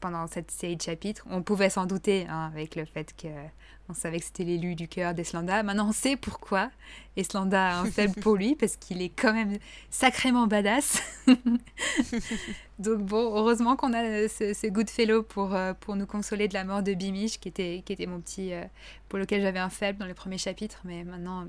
pendant 0.00 0.26
cette 0.26 0.50
série 0.50 0.76
de 0.76 0.82
chapitres. 0.82 1.24
On 1.30 1.42
pouvait 1.42 1.70
s'en 1.70 1.86
douter 1.86 2.26
hein, 2.28 2.50
avec 2.52 2.76
le 2.76 2.84
fait 2.84 3.14
qu'on 3.20 3.94
savait 3.94 4.18
que 4.18 4.24
c'était 4.24 4.44
l'élu 4.44 4.74
du 4.74 4.88
cœur 4.88 5.14
d'Eslanda. 5.14 5.62
Maintenant, 5.62 5.88
on 5.88 5.92
sait 5.92 6.16
pourquoi 6.16 6.70
Eslanda 7.16 7.68
a 7.68 7.80
un 7.80 7.84
faible 7.86 8.14
pour 8.20 8.36
lui, 8.36 8.54
parce 8.54 8.76
qu'il 8.76 9.02
est 9.02 9.10
quand 9.10 9.32
même 9.32 9.58
sacrément 9.90 10.46
badass. 10.46 11.02
Donc 12.78 12.98
bon, 12.98 13.34
heureusement 13.34 13.76
qu'on 13.76 13.92
a 13.92 14.28
ce, 14.28 14.52
ce 14.52 14.66
Goodfellow 14.66 15.22
pour, 15.22 15.54
euh, 15.54 15.72
pour 15.74 15.96
nous 15.96 16.06
consoler 16.06 16.48
de 16.48 16.54
la 16.54 16.64
mort 16.64 16.82
de 16.82 16.94
Bimish, 16.94 17.38
qui 17.38 17.48
était, 17.48 17.82
qui 17.84 17.92
était 17.92 18.06
mon 18.06 18.20
petit... 18.20 18.52
Euh, 18.52 18.64
pour 19.08 19.18
lequel 19.18 19.40
j'avais 19.42 19.58
un 19.58 19.70
faible 19.70 19.98
dans 19.98 20.06
les 20.06 20.14
premiers 20.14 20.38
chapitres, 20.38 20.80
mais 20.84 21.04
maintenant, 21.04 21.46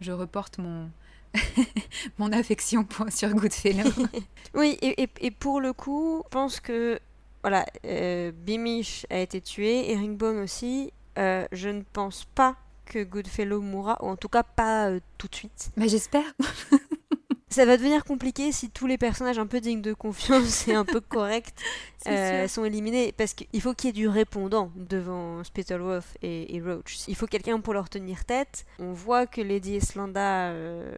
je 0.00 0.12
reporte 0.12 0.58
mon... 0.58 0.90
mon 2.18 2.32
affection 2.32 2.86
sur 3.10 3.34
Goodfellow. 3.34 3.90
oui, 4.54 4.78
et, 4.80 5.08
et, 5.20 5.30
pour 5.30 5.60
le 5.60 5.72
coup, 5.72 6.22
je 6.24 6.30
pense 6.30 6.60
que 6.60 6.98
voilà, 7.46 7.64
euh, 7.84 8.32
Bimish 8.32 9.06
a 9.08 9.20
été 9.20 9.40
tué, 9.40 9.92
Herringbone 9.92 10.38
aussi. 10.38 10.92
Euh, 11.16 11.46
je 11.52 11.68
ne 11.68 11.82
pense 11.92 12.24
pas 12.34 12.56
que 12.86 13.04
Goodfellow 13.04 13.60
mourra, 13.60 13.96
ou 14.02 14.08
en 14.08 14.16
tout 14.16 14.28
cas 14.28 14.42
pas 14.42 14.88
euh, 14.88 14.98
tout 15.16 15.28
de 15.28 15.34
suite. 15.36 15.70
Mais 15.76 15.88
j'espère. 15.88 16.24
ça 17.48 17.64
va 17.64 17.76
devenir 17.76 18.02
compliqué 18.02 18.50
si 18.50 18.68
tous 18.68 18.88
les 18.88 18.98
personnages 18.98 19.38
un 19.38 19.46
peu 19.46 19.60
dignes 19.60 19.80
de 19.80 19.94
confiance 19.94 20.66
et 20.66 20.74
un 20.74 20.84
peu 20.84 21.00
corrects 21.00 21.54
euh, 22.08 22.48
sont 22.48 22.64
éliminés 22.64 23.12
parce 23.12 23.32
qu'il 23.32 23.60
faut 23.62 23.74
qu'il 23.74 23.86
y 23.86 23.90
ait 23.90 23.92
du 23.92 24.08
répondant 24.08 24.72
devant 24.74 25.44
Spittleworth 25.44 26.18
et, 26.22 26.60
Roach. 26.60 27.06
Il 27.06 27.14
faut 27.14 27.28
quelqu'un 27.28 27.60
pour 27.60 27.74
leur 27.74 27.88
tenir 27.88 28.24
tête. 28.24 28.66
On 28.80 28.92
voit 28.92 29.28
que 29.28 29.40
Lady 29.40 29.76
Islanda 29.76 30.48
euh, 30.48 30.96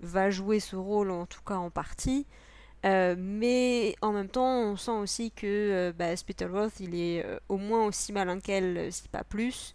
va 0.00 0.30
jouer 0.30 0.60
ce 0.60 0.76
rôle, 0.76 1.10
en 1.10 1.26
tout 1.26 1.42
cas 1.46 1.56
en 1.56 1.68
partie. 1.68 2.26
Euh, 2.84 3.14
mais 3.18 3.96
en 4.02 4.12
même 4.12 4.28
temps, 4.28 4.62
on 4.62 4.76
sent 4.76 4.90
aussi 4.90 5.30
que 5.30 5.92
bah, 5.98 6.14
Spittleworth, 6.14 6.80
il 6.80 6.94
est 6.94 7.24
au 7.48 7.56
moins 7.56 7.86
aussi 7.86 8.12
malin 8.12 8.40
qu'elle, 8.40 8.92
si 8.92 9.08
pas 9.08 9.24
plus. 9.24 9.74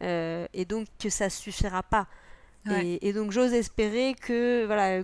et 0.00 0.64
donc 0.68 0.86
que 0.98 1.08
ça 1.08 1.30
suffira 1.30 1.82
pas. 1.82 2.06
Et, 2.70 3.08
et, 3.08 3.14
donc 3.14 3.32
j'ose 3.32 3.54
espérer 3.54 4.14
que 4.20 4.66
voilà 4.66 5.02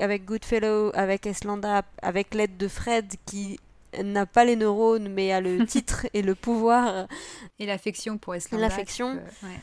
avec, 0.00 0.24
Goodfellow, 0.24 0.90
avec 0.94 1.26
Eslanda, 1.26 1.82
avec 2.00 2.34
l'aide 2.34 2.56
de 2.56 2.68
Fred 2.68 3.12
qui 3.26 3.58
n'a 4.02 4.26
pas 4.26 4.44
les 4.44 4.56
neurones 4.56 5.08
mais 5.08 5.32
a 5.32 5.40
le 5.40 5.66
titre 5.66 6.06
et 6.14 6.22
le 6.22 6.34
pouvoir 6.34 7.06
et 7.58 7.66
l'affection 7.66 8.18
pour 8.18 8.34
Eslanda. 8.34 8.68
L'affection. 8.68 9.20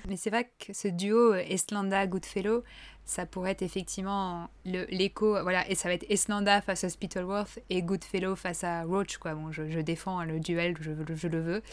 Mais 0.08 0.18
c'est 0.18 0.30
vrai 0.30 0.50
que 0.60 0.74
ce 0.74 0.88
duo 0.88 1.34
Eslanda 1.34 2.06
Goodfellow, 2.08 2.64
ça 3.06 3.26
pourrait 3.26 3.52
être 3.52 3.62
effectivement 3.62 4.50
l'écho 4.66 5.42
voilà 5.42 5.70
et 5.70 5.76
ça 5.76 5.90
va 5.90 5.96
être 5.96 6.06
Eslanda 6.10 6.62
face 6.62 6.84
à 6.84 6.90
Spittleworth 6.90 7.60
et 7.70 7.82
Goodfellow 7.82 8.36
face 8.36 8.64
à 8.64 8.84
Roach 8.84 9.18
quoi. 9.18 9.34
Bon, 9.34 9.52
je, 9.52 9.70
je 9.70 9.80
défends 9.80 10.24
le 10.24 10.40
duel, 10.40 10.76
je, 10.80 10.92
je 11.16 11.28
le 11.28 11.40
veux, 11.40 11.64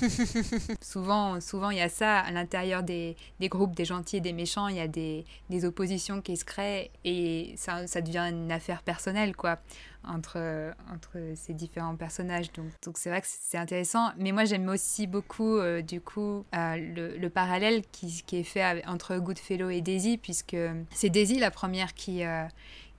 souvent, 0.80 1.40
souvent, 1.40 1.70
il 1.70 1.78
y 1.78 1.82
a 1.82 1.88
ça 1.88 2.18
à 2.18 2.30
l'intérieur 2.30 2.82
des, 2.82 3.16
des, 3.40 3.48
groupes, 3.48 3.74
des 3.74 3.84
gentils 3.84 4.16
et 4.16 4.20
des 4.20 4.32
méchants. 4.32 4.68
Il 4.68 4.76
y 4.76 4.80
a 4.80 4.88
des, 4.88 5.24
des 5.50 5.64
oppositions 5.64 6.20
qui 6.20 6.36
se 6.36 6.44
créent 6.44 6.90
et 7.04 7.54
ça, 7.56 7.86
ça, 7.86 8.00
devient 8.00 8.30
une 8.30 8.52
affaire 8.52 8.82
personnelle, 8.82 9.36
quoi, 9.36 9.58
entre, 10.04 10.72
entre 10.92 11.18
ces 11.34 11.54
différents 11.54 11.96
personnages. 11.96 12.52
Donc, 12.52 12.66
donc 12.84 12.98
c'est 12.98 13.10
vrai 13.10 13.20
que 13.20 13.26
c'est 13.28 13.58
intéressant. 13.58 14.10
Mais 14.18 14.32
moi, 14.32 14.44
j'aime 14.44 14.68
aussi 14.68 15.06
beaucoup, 15.06 15.56
euh, 15.56 15.82
du 15.82 16.00
coup, 16.00 16.44
euh, 16.54 16.76
le, 16.76 17.16
le, 17.16 17.30
parallèle 17.30 17.82
qui, 17.92 18.22
qui, 18.26 18.36
est 18.36 18.44
fait 18.44 18.84
entre 18.86 19.16
Goodfellow 19.16 19.70
et 19.70 19.80
Daisy, 19.80 20.18
puisque 20.18 20.56
c'est 20.90 21.10
Daisy 21.10 21.38
la 21.38 21.50
première 21.50 21.94
qui, 21.94 22.24
euh, 22.24 22.44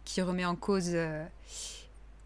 qui 0.05 0.21
remet 0.21 0.45
en 0.45 0.55
cause 0.55 0.95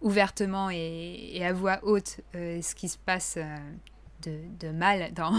ouvertement 0.02 0.70
et, 0.70 1.44
à 1.44 1.54
voix 1.54 1.80
haute 1.84 2.22
ce 2.34 2.76
qui 2.76 2.90
se 2.90 2.98
passe 2.98 3.38
de, 4.24 4.72
mal 4.72 5.14
dans 5.14 5.34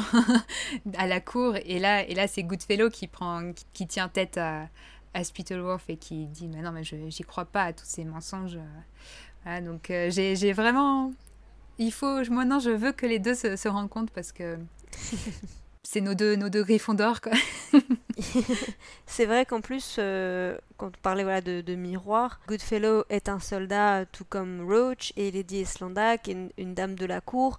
à 0.97 1.07
la 1.07 1.21
cour. 1.21 1.57
Et 1.65 1.79
là, 1.79 2.07
et 2.07 2.15
là 2.15 2.27
c'est 2.27 2.43
Goodfellow 2.43 2.91
qui, 2.91 3.07
prend, 3.07 3.53
qui, 3.73 3.87
tient 3.87 4.09
tête 4.09 4.37
à, 4.37 4.69
à 5.15 5.25
Spittleworth 5.25 5.89
et 5.89 5.97
qui 5.97 6.27
dit 6.27 6.49
Mais 6.49 6.61
non, 6.61 6.73
mais 6.73 6.85
je 6.85 6.97
j'y 7.09 7.23
crois 7.23 7.45
pas 7.45 7.65
à 7.65 7.73
tous 7.73 7.87
ces 7.87 8.05
mensonges. 8.05 8.59
Donc 9.63 9.91
euh, 9.91 10.11
j'ai 10.11 10.53
vraiment. 10.53 11.13
Il 11.79 11.93
faut. 11.93 12.23
Maintenant, 12.31 12.59
je 12.59 12.71
veux 12.71 12.93
que 12.93 13.07
les 13.07 13.19
deux 13.19 13.35
se, 13.35 13.57
se 13.57 13.69
rencontrent 13.69 14.13
parce 14.13 14.33
que. 14.33 14.59
c'est 15.83 16.01
nos 16.03 16.15
deux, 16.15 16.37
nos 16.37 16.51
deux 16.51 16.65
griffons 16.65 16.95
d'or, 16.95 17.21
quoi. 17.21 17.33
c'est 19.07 19.25
vrai 19.25 19.47
qu'en 19.47 19.61
plus, 19.61 19.97
euh, 19.99 20.59
quand 20.77 20.89
on 20.89 21.01
parlait 21.03 21.23
voilà, 21.23 21.41
de, 21.41 21.63
de, 21.63 21.75
miroir, 21.77 22.41
Goodfellow 22.47 23.05
est 23.09 23.29
un 23.31 23.39
soldat 23.39 24.05
tout 24.05 24.27
comme 24.29 24.67
Roach 24.69 25.13
et 25.17 25.31
Lady 25.31 25.61
Eslanda, 25.61 26.19
qui 26.19 26.33
est 26.33 26.53
une 26.59 26.75
dame 26.75 26.95
de 26.95 27.07
la 27.07 27.23
cour 27.23 27.59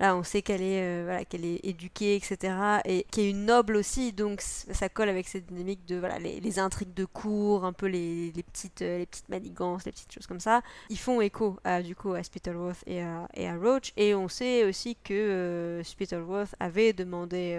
là 0.00 0.16
on 0.16 0.22
sait 0.22 0.42
qu'elle 0.42 0.62
est 0.62 0.82
euh, 0.82 1.02
voilà 1.04 1.24
qu'elle 1.24 1.44
est 1.44 1.60
éduquée 1.64 2.16
etc 2.16 2.54
et 2.84 3.06
qui 3.10 3.22
est 3.22 3.30
une 3.30 3.46
noble 3.46 3.76
aussi 3.76 4.12
donc 4.12 4.40
ça 4.40 4.88
colle 4.88 5.08
avec 5.08 5.28
cette 5.28 5.46
dynamique 5.46 5.84
de 5.86 5.96
voilà 5.96 6.18
les, 6.18 6.58
intrigues 6.58 6.94
de 6.94 7.04
cour 7.04 7.64
un 7.64 7.72
peu 7.72 7.86
les, 7.86 8.32
les 8.32 8.42
petites 8.42 8.82
euh, 8.82 8.98
les 8.98 9.06
petites 9.06 9.28
manigances 9.28 9.84
les 9.84 9.92
petites 9.92 10.12
choses 10.12 10.26
comme 10.26 10.40
ça. 10.40 10.62
Ils 10.90 10.98
font 10.98 11.20
écho 11.20 11.58
à 11.64 11.82
du 11.82 11.94
coup 11.94 12.12
à 12.12 12.22
Spittleworth 12.22 12.82
et 12.86 13.02
à, 13.02 13.28
et 13.34 13.48
à 13.48 13.56
Roach 13.56 13.92
et 13.96 14.14
on 14.14 14.28
sait 14.28 14.64
aussi 14.64 14.96
que 15.02 15.14
euh, 15.14 15.84
Spittleworth 15.84 16.54
avait 16.60 16.92
demandé 16.92 17.56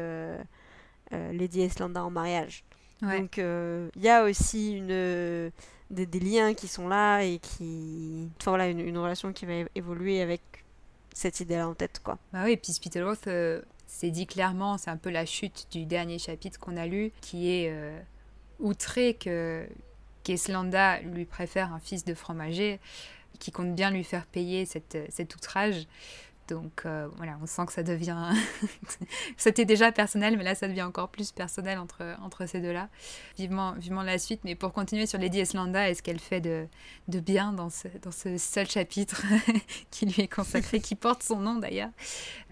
Lady 1.12 1.62
Eslanda 1.62 2.04
en 2.04 2.12
mariage. 2.12 2.64
Donc 3.02 3.38
il 3.38 4.02
y 4.02 4.10
a 4.10 4.24
aussi 4.24 4.74
une 4.74 4.88
des, 5.90 6.06
des, 6.06 6.20
liens 6.20 6.54
qui 6.54 6.68
sont 6.68 6.88
là 6.88 7.22
et 7.24 7.40
qui 7.40 8.30
enfin 8.40 8.52
voilà 8.52 8.68
une, 8.68 8.80
une 8.80 8.98
relation 8.98 9.34
qui 9.34 9.46
va 9.46 9.54
évoluer 9.76 10.22
avec 10.22 10.42
cette 11.14 11.40
idée-là 11.40 11.68
en 11.68 11.74
tête, 11.74 12.02
quoi. 12.04 12.18
Bah 12.34 12.44
oui, 12.46 12.52
et 12.52 12.58
puis 12.58 12.74
Spittleworth, 12.74 13.28
euh, 13.28 13.62
c'est 13.88 14.12
dit 14.12 14.28
clairement, 14.28 14.78
c'est 14.78 14.90
un 14.90 14.98
peu 14.98 15.10
la 15.10 15.26
chute 15.26 15.68
du 15.72 15.86
dernier 15.86 16.20
chapitre 16.20 16.60
qu'on 16.60 16.78
a 16.78 16.86
lu, 16.86 17.12
qui 17.22 17.50
est 17.52 17.72
euh, 17.72 18.00
outré 18.60 19.16
que 19.16 19.68
qu'Eslanda 20.24 21.02
lui 21.02 21.26
préfère 21.26 21.74
un 21.74 21.80
fils 21.80 22.06
de 22.06 22.14
fromager, 22.14 22.80
qui 23.40 23.52
compte 23.52 23.74
bien 23.74 23.90
lui 23.90 24.04
faire 24.04 24.26
payer 24.26 24.66
cette, 24.66 24.98
cet 25.10 25.36
outrage. 25.36 25.88
Donc 26.50 26.84
euh, 26.86 27.08
voilà, 27.18 27.38
on 27.42 27.46
sent 27.46 27.66
que 27.68 27.74
ça 27.74 27.84
devient. 27.84 28.32
C'était 29.38 29.66
déjà 29.66 29.92
personnel, 29.92 30.38
mais 30.38 30.44
là 30.44 30.56
ça 30.56 30.68
devient 30.68 30.84
encore 30.84 31.10
plus 31.10 31.32
personnel 31.32 31.78
entre, 31.78 32.16
entre 32.22 32.46
ces 32.46 32.60
deux-là. 32.60 32.90
Vivement, 33.38 33.74
vivement 33.74 34.04
la 34.04 34.18
suite. 34.18 34.42
Mais 34.44 34.56
pour 34.56 34.74
continuer 34.74 35.06
sur 35.06 35.20
Lady 35.20 35.40
Eslanda 35.40 35.90
et 35.90 35.94
ce 35.94 36.02
qu'elle 36.02 36.20
fait 36.20 36.42
de, 36.42 36.68
de 37.08 37.20
bien 37.20 37.54
dans 37.54 37.70
ce, 37.70 37.88
dans 38.02 38.12
ce 38.12 38.38
seul 38.38 38.70
chapitre 38.70 39.24
qui 39.92 40.06
lui 40.06 40.24
est 40.24 40.34
consacré, 40.34 40.80
qui 40.80 40.96
porte 40.96 41.24
son 41.24 41.40
nom 41.40 41.56
d'ailleurs, 41.56 41.92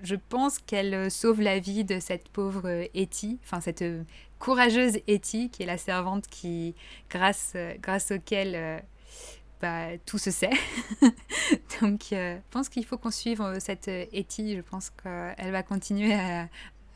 je 0.04 0.16
pense 0.16 0.60
qu'elle 0.60 1.10
sauve 1.12 1.42
la 1.42 1.60
vie 1.60 1.84
de 1.84 2.00
cette 2.00 2.30
pauvre 2.30 2.88
Etty, 2.94 3.40
enfin 3.44 3.62
cette 3.62 3.84
courageuse 4.40 5.00
Etty, 5.08 5.50
qui 5.50 5.64
est 5.64 5.66
la 5.68 5.78
servante 5.78 6.28
qui, 6.28 6.76
grâce, 7.10 7.54
grâce 7.82 8.12
auquel 8.12 8.54
euh, 8.56 8.80
bah, 9.62 9.98
tout 10.06 10.18
se 10.18 10.32
sait. 10.32 10.52
Donc, 11.82 12.14
euh, 12.14 12.36
je 12.36 12.52
pense 12.52 12.70
qu'il 12.70 12.86
faut 12.86 12.98
qu'on 12.98 13.12
suive 13.12 13.42
euh, 13.42 13.58
cette 13.60 13.88
Etty. 13.88 14.56
Je 14.56 14.62
pense 14.62 14.92
qu'elle 14.92 15.52
va 15.52 15.64
continuer 15.64 16.14
à, 16.14 16.48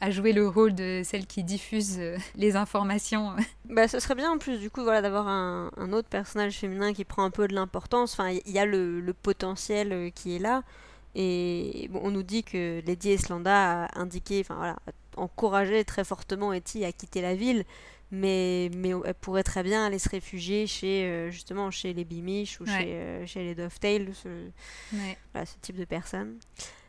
jouer 0.09 0.33
le 0.33 0.47
rôle 0.47 0.73
de 0.73 1.01
celle 1.03 1.27
qui 1.27 1.43
diffuse 1.43 1.97
euh, 1.99 2.17
les 2.35 2.55
informations. 2.55 3.35
Bah, 3.65 3.87
ce 3.87 3.99
serait 3.99 4.15
bien 4.15 4.31
en 4.31 4.37
plus, 4.37 4.59
du 4.59 4.69
coup, 4.69 4.83
voilà, 4.83 5.01
d'avoir 5.01 5.27
un, 5.27 5.93
autre 5.93 6.09
personnage 6.09 6.57
féminin 6.57 6.93
qui 6.93 7.05
prend 7.05 7.23
un 7.23 7.31
peu 7.31 7.47
de 7.47 7.53
l'importance. 7.53 8.13
Enfin, 8.13 8.29
il 8.45 8.51
y 8.51 8.59
a 8.59 8.65
le, 8.65 9.13
potentiel 9.21 10.11
qui 10.13 10.35
est 10.35 10.39
là. 10.39 10.63
Et 11.15 11.89
bon, 11.91 12.01
on 12.03 12.11
nous 12.11 12.23
dit 12.23 12.43
que 12.43 12.81
Lady 12.85 13.11
Eslanda 13.11 13.83
a 13.83 13.99
indiqué, 13.99 14.41
enfin 14.41 14.55
voilà, 14.55 14.75
encouragé 15.17 15.83
très 15.85 16.03
fortement 16.03 16.53
Etty 16.53 16.85
à 16.85 16.91
quitter 16.91 17.21
la 17.21 17.35
ville 17.35 17.65
mais, 18.11 18.69
mais 18.75 18.91
elle 19.05 19.13
pourrait 19.13 19.43
très 19.43 19.63
bien 19.63 19.85
aller 19.85 19.99
se 19.99 20.09
réfugier 20.09 20.67
chez 20.67 21.05
euh, 21.05 21.31
justement 21.31 21.71
chez 21.71 21.93
les 21.93 22.03
Bimish 22.03 22.59
ou 22.59 22.65
chez, 22.65 22.93
euh, 22.93 23.25
chez, 23.25 23.43
les 23.43 23.55
Dovetail, 23.55 24.09
ce, 24.13 24.29
ce 24.91 25.55
type 25.61 25.77
de 25.77 25.85
personnes. 25.85 26.37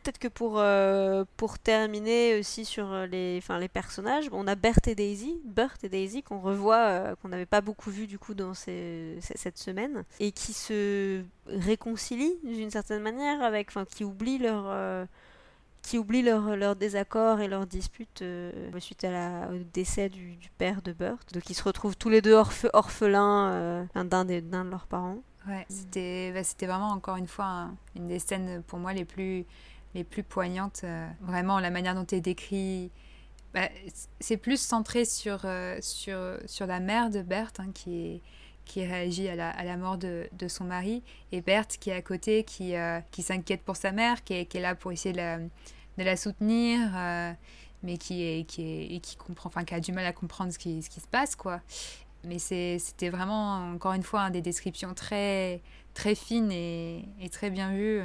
Peut-être 0.03 0.19
que 0.19 0.27
pour, 0.27 0.59
euh, 0.59 1.23
pour 1.37 1.59
terminer 1.59 2.37
aussi 2.37 2.65
sur 2.65 2.93
les, 3.07 3.37
enfin, 3.41 3.57
les 3.57 3.69
personnages, 3.69 4.27
on 4.33 4.47
a 4.47 4.55
Bert 4.55 4.79
et 4.85 4.95
Daisy, 4.95 5.39
Bert 5.45 5.77
et 5.81 5.87
Daisy 5.87 6.23
qu'on 6.23 6.41
revoit, 6.41 7.15
qu'on 7.21 7.29
n'avait 7.29 7.45
pas 7.45 7.61
beaucoup 7.61 7.89
vu 7.89 8.05
du 8.05 8.19
coup 8.19 8.33
dans 8.33 8.53
ces, 8.53 9.17
cette 9.21 9.57
semaine, 9.57 10.03
et 10.19 10.33
qui 10.33 10.51
se 10.51 11.23
réconcilient 11.47 12.37
d'une 12.43 12.69
certaine 12.69 13.01
manière 13.01 13.41
avec, 13.41 13.69
enfin, 13.69 13.85
qui 13.85 14.03
oublient 14.03 14.39
leur 14.39 15.07
qui 15.83 15.97
oublient 15.97 16.23
leur, 16.23 16.55
leur 16.55 16.75
désaccord 16.75 17.41
et 17.41 17.47
leur 17.47 17.67
dispute 17.67 18.21
euh, 18.21 18.51
suite 18.79 19.03
à 19.03 19.11
la, 19.11 19.49
au 19.51 19.57
décès 19.73 20.09
du, 20.09 20.39
père 20.57 20.81
de 20.81 20.93
Burt. 20.93 21.31
Donc 21.33 21.49
ils 21.49 21.53
se 21.53 21.63
retrouvent 21.63 21.97
tous 21.97 22.09
les 22.09 22.21
deux 22.21 22.33
orphelins 22.73 23.51
euh, 23.51 23.85
d'un 23.93 24.25
de 24.25 24.69
leurs 24.69 24.87
parents. 24.87 25.17
Ouais, 25.47 25.65
c'était 25.67 26.31
bah, 26.31 26.67
vraiment 26.67 26.87
encore 26.87 27.17
une 27.17 27.27
fois 27.27 27.69
une 27.95 28.07
des 28.07 28.19
scènes 28.19 28.63
pour 28.63 28.79
moi 28.79 28.93
les 28.93 29.03
plus, 29.03 29.45
les 29.93 30.05
plus 30.05 30.23
poignantes. 30.23 30.81
Euh, 30.85 31.05
vraiment 31.21 31.59
la 31.59 31.69
manière 31.69 31.95
dont 31.95 32.07
est 32.07 32.21
décrit. 32.21 32.89
Bah, 33.53 33.67
c'est 34.21 34.37
plus 34.37 34.59
centré 34.59 35.05
sur, 35.05 35.45
sur, 35.81 36.17
sur 36.47 36.65
la 36.65 36.79
mère 36.79 37.11
de 37.11 37.21
Berthe 37.21 37.59
hein, 37.59 37.71
qui 37.71 38.07
est 38.07 38.21
qui 38.65 38.85
réagit 38.85 39.27
à 39.27 39.35
la, 39.35 39.49
à 39.49 39.63
la 39.63 39.77
mort 39.77 39.97
de, 39.97 40.27
de, 40.33 40.47
son 40.47 40.63
mari, 40.63 41.03
et 41.31 41.41
Berthe 41.41 41.77
qui 41.77 41.89
est 41.89 41.93
à 41.95 42.01
côté, 42.01 42.43
qui, 42.43 42.75
euh, 42.75 42.99
qui 43.11 43.21
s'inquiète 43.21 43.61
pour 43.63 43.75
sa 43.75 43.91
mère, 43.91 44.23
qui 44.23 44.33
est, 44.33 44.45
qui 44.45 44.57
est, 44.57 44.61
là 44.61 44.75
pour 44.75 44.91
essayer 44.91 45.13
de 45.13 45.17
la, 45.17 45.39
de 45.39 46.03
la 46.03 46.15
soutenir, 46.15 46.79
euh, 46.95 47.31
mais 47.83 47.97
qui, 47.97 48.23
est, 48.23 48.45
qui, 48.45 48.61
est, 48.63 48.95
et 48.95 48.99
qui, 48.99 49.15
comprend, 49.15 49.49
qui 49.63 49.73
a 49.73 49.79
du 49.79 49.91
mal 49.91 50.05
à 50.05 50.13
comprendre 50.13 50.51
ce 50.53 50.59
qui, 50.59 50.81
ce 50.81 50.89
qui 50.89 50.99
se 50.99 51.07
passe. 51.07 51.35
quoi. 51.35 51.61
Mais 52.23 52.39
c'était 52.39 53.09
vraiment, 53.09 53.71
encore 53.73 53.93
une 53.93 54.03
fois, 54.03 54.29
des 54.29 54.41
descriptions 54.41 54.93
très, 54.93 55.61
très 55.93 56.15
fines 56.15 56.51
et, 56.51 57.05
et 57.19 57.29
très 57.29 57.49
bien 57.49 57.73
vues. 57.73 58.01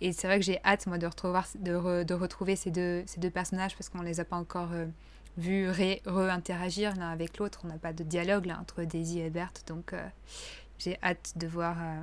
Et 0.00 0.12
c'est 0.12 0.26
vrai 0.26 0.38
que 0.38 0.44
j'ai 0.44 0.60
hâte, 0.64 0.86
moi, 0.86 0.98
de, 0.98 1.06
retrouver, 1.06 1.40
de, 1.58 2.02
de 2.02 2.14
retrouver 2.14 2.56
ces 2.56 2.70
deux, 2.70 3.02
ces 3.06 3.20
deux 3.20 3.30
personnages 3.30 3.74
parce 3.74 3.88
qu'on 3.88 4.00
ne 4.00 4.04
les 4.04 4.20
a 4.20 4.24
pas 4.26 4.36
encore 4.36 4.72
euh, 4.72 4.84
vu 5.36 5.68
re-interagir 6.06 6.94
l'un 6.96 7.10
avec 7.10 7.38
l'autre. 7.38 7.60
On 7.64 7.68
n'a 7.68 7.78
pas 7.78 7.92
de 7.92 8.04
dialogue 8.04 8.46
là, 8.46 8.58
entre 8.60 8.84
Daisy 8.84 9.20
et 9.20 9.30
Berthe, 9.30 9.64
donc 9.66 9.92
euh, 9.92 10.06
j'ai 10.78 10.98
hâte 11.02 11.32
de 11.36 11.46
voir 11.46 11.76
euh, 11.80 12.02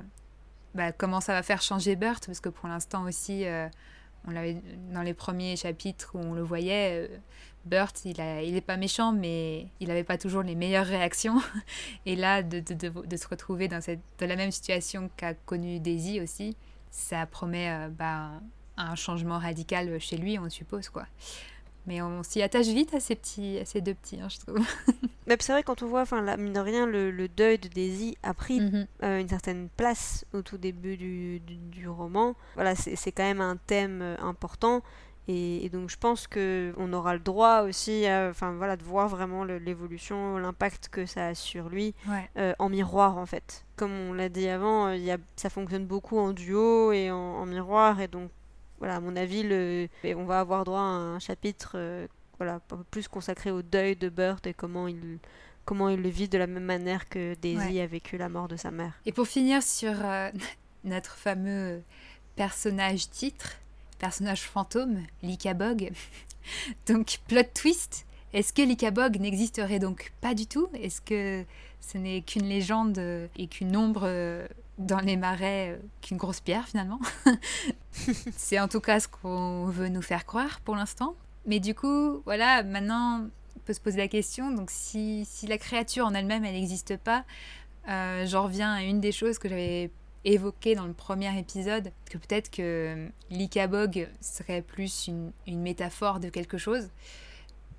bah, 0.74 0.92
comment 0.92 1.20
ça 1.20 1.32
va 1.32 1.42
faire 1.42 1.62
changer 1.62 1.96
Berthe, 1.96 2.26
parce 2.26 2.40
que 2.40 2.48
pour 2.48 2.68
l'instant 2.68 3.04
aussi, 3.04 3.46
euh, 3.46 3.68
On 4.26 4.30
l'avait 4.30 4.62
dans 4.92 5.02
les 5.02 5.14
premiers 5.14 5.56
chapitres 5.56 6.12
où 6.14 6.18
on 6.18 6.34
le 6.34 6.42
voyait. 6.42 7.10
Burt, 7.64 8.04
il 8.04 8.18
n'est 8.18 8.48
il 8.48 8.56
est 8.56 8.60
pas 8.60 8.76
méchant, 8.76 9.12
mais 9.12 9.68
il 9.80 9.88
n'avait 9.88 10.04
pas 10.04 10.18
toujours 10.18 10.42
les 10.42 10.54
meilleures 10.54 10.86
réactions. 10.86 11.40
Et 12.06 12.16
là, 12.16 12.42
de, 12.42 12.60
de, 12.60 12.88
de, 12.88 13.16
se 13.16 13.28
retrouver 13.28 13.68
dans, 13.68 13.80
cette, 13.80 14.00
dans 14.18 14.28
la 14.28 14.36
même 14.36 14.50
situation 14.50 15.10
qu'a 15.16 15.34
connu 15.34 15.80
Daisy 15.80 16.20
aussi, 16.20 16.56
ça 16.90 17.26
promet 17.26 17.88
bah, 17.90 18.30
un 18.76 18.94
changement 18.94 19.38
radical 19.38 19.98
chez 20.00 20.16
lui, 20.16 20.38
on 20.38 20.48
suppose. 20.50 20.88
quoi. 20.88 21.06
Mais 21.86 22.00
on 22.00 22.22
s'y 22.22 22.42
attache 22.42 22.68
vite 22.68 22.94
à 22.94 23.00
ces, 23.00 23.16
petits, 23.16 23.58
à 23.58 23.64
ces 23.64 23.80
deux 23.80 23.94
petits, 23.94 24.20
hein, 24.20 24.28
je 24.28 24.38
trouve. 24.38 24.58
Mais 25.26 25.36
c'est 25.40 25.52
vrai, 25.52 25.62
quand 25.62 25.82
on 25.82 25.86
voit, 25.86 26.02
enfin, 26.02 26.36
mine 26.36 26.52
de 26.52 26.60
rien, 26.60 26.86
le, 26.86 27.28
deuil 27.28 27.58
de 27.58 27.68
Daisy 27.68 28.16
a 28.22 28.34
pris 28.34 28.60
mhm. 28.60 28.86
euh, 29.02 29.20
une 29.20 29.28
certaine 29.28 29.68
place 29.76 30.24
au 30.32 30.42
tout 30.42 30.58
début 30.58 30.96
du, 30.96 31.40
du, 31.40 31.88
roman. 31.88 32.34
Voilà, 32.54 32.74
c'est 32.74 33.12
quand 33.12 33.24
même 33.24 33.40
un 33.40 33.56
thème 33.56 34.00
euh, 34.02 34.16
important. 34.20 34.82
Et, 35.28 35.68
donc 35.72 35.88
je 35.88 35.96
pense 35.96 36.26
qu'on 36.26 36.92
aura 36.92 37.14
le 37.14 37.20
droit 37.20 37.62
aussi 37.62 38.04
enfin, 38.08 38.54
voilà, 38.54 38.76
de 38.76 38.82
voir 38.82 39.08
vraiment 39.08 39.44
l'évolution, 39.44 40.36
l'impact 40.38 40.88
que 40.88 41.06
ça 41.06 41.28
a 41.28 41.34
sur 41.34 41.68
lui 41.68 41.94
euh, 42.36 42.54
en 42.58 42.68
miroir 42.68 43.18
en 43.18 43.26
fait. 43.26 43.64
Comme 43.76 43.92
on 43.92 44.12
l'a 44.12 44.28
dit 44.28 44.48
avant, 44.48 44.90
y 44.90 45.12
a, 45.12 45.18
ça 45.36 45.48
fonctionne 45.48 45.86
beaucoup 45.86 46.18
en 46.18 46.32
duo 46.32 46.90
et 46.90 47.12
en, 47.12 47.16
en 47.16 47.46
miroir 47.46 48.00
et 48.00 48.08
donc 48.08 48.30
voilà, 48.82 48.96
à 48.96 49.00
mon 49.00 49.14
avis, 49.14 49.44
le... 49.44 49.86
on 50.04 50.24
va 50.24 50.40
avoir 50.40 50.64
droit 50.64 50.80
à 50.80 50.82
un 50.82 51.20
chapitre 51.20 51.74
euh, 51.76 52.08
voilà, 52.38 52.58
plus 52.90 53.06
consacré 53.06 53.52
au 53.52 53.62
deuil 53.62 53.94
de 53.94 54.08
Burt 54.08 54.44
et 54.48 54.54
comment 54.54 54.88
il, 54.88 55.20
comment 55.64 55.88
il 55.88 56.02
le 56.02 56.08
vit 56.08 56.28
de 56.28 56.36
la 56.36 56.48
même 56.48 56.64
manière 56.64 57.08
que 57.08 57.34
Daisy 57.34 57.78
a 57.78 57.86
vécu 57.86 58.16
la 58.16 58.28
mort 58.28 58.48
de 58.48 58.56
sa 58.56 58.72
mère. 58.72 58.94
Et 59.06 59.12
pour 59.12 59.28
finir 59.28 59.62
sur 59.62 59.92
euh, 60.04 60.32
notre 60.84 61.14
fameux 61.14 61.80
personnage 62.34 63.08
titre, 63.08 63.52
personnage 64.00 64.42
fantôme, 64.42 65.02
Bog. 65.54 65.92
donc, 66.88 67.20
plot 67.28 67.42
twist, 67.54 68.04
est-ce 68.32 68.52
que 68.52 68.62
l'Ikabog 68.62 69.20
n'existerait 69.20 69.78
donc 69.78 70.12
pas 70.20 70.34
du 70.34 70.48
tout? 70.48 70.68
Est-ce 70.74 71.00
que 71.00 71.44
ce 71.80 71.98
n'est 71.98 72.22
qu'une 72.22 72.48
légende 72.48 72.98
et 72.98 73.46
qu'une 73.46 73.76
ombre 73.76 74.02
euh, 74.06 74.48
dans 74.78 75.00
les 75.00 75.16
marais 75.16 75.72
euh, 75.72 75.76
qu'une 76.00 76.16
grosse 76.16 76.40
pierre 76.40 76.66
finalement. 76.66 77.00
c'est 78.36 78.58
en 78.58 78.68
tout 78.68 78.80
cas 78.80 79.00
ce 79.00 79.08
qu'on 79.08 79.66
veut 79.66 79.88
nous 79.88 80.02
faire 80.02 80.24
croire 80.26 80.60
pour 80.60 80.76
l'instant. 80.76 81.14
Mais 81.46 81.60
du 81.60 81.74
coup, 81.74 82.22
voilà, 82.24 82.62
maintenant, 82.62 83.26
on 83.56 83.60
peut 83.64 83.72
se 83.72 83.80
poser 83.80 83.98
la 83.98 84.08
question, 84.08 84.52
donc 84.52 84.70
si, 84.70 85.24
si 85.24 85.46
la 85.46 85.58
créature 85.58 86.06
en 86.06 86.14
elle-même, 86.14 86.44
elle 86.44 86.54
n'existe 86.54 86.96
pas, 86.96 87.24
euh, 87.88 88.26
j'en 88.26 88.44
reviens 88.44 88.72
à 88.72 88.82
une 88.82 89.00
des 89.00 89.12
choses 89.12 89.38
que 89.38 89.48
j'avais 89.48 89.90
évoquées 90.24 90.76
dans 90.76 90.86
le 90.86 90.92
premier 90.92 91.36
épisode, 91.36 91.90
que 92.08 92.16
peut-être 92.16 92.48
que 92.48 93.08
l'Ikabog 93.30 94.08
serait 94.20 94.62
plus 94.62 95.08
une, 95.08 95.32
une, 95.48 95.60
métaphore 95.60 96.20
de 96.20 96.28
quelque 96.28 96.58
chose, 96.58 96.90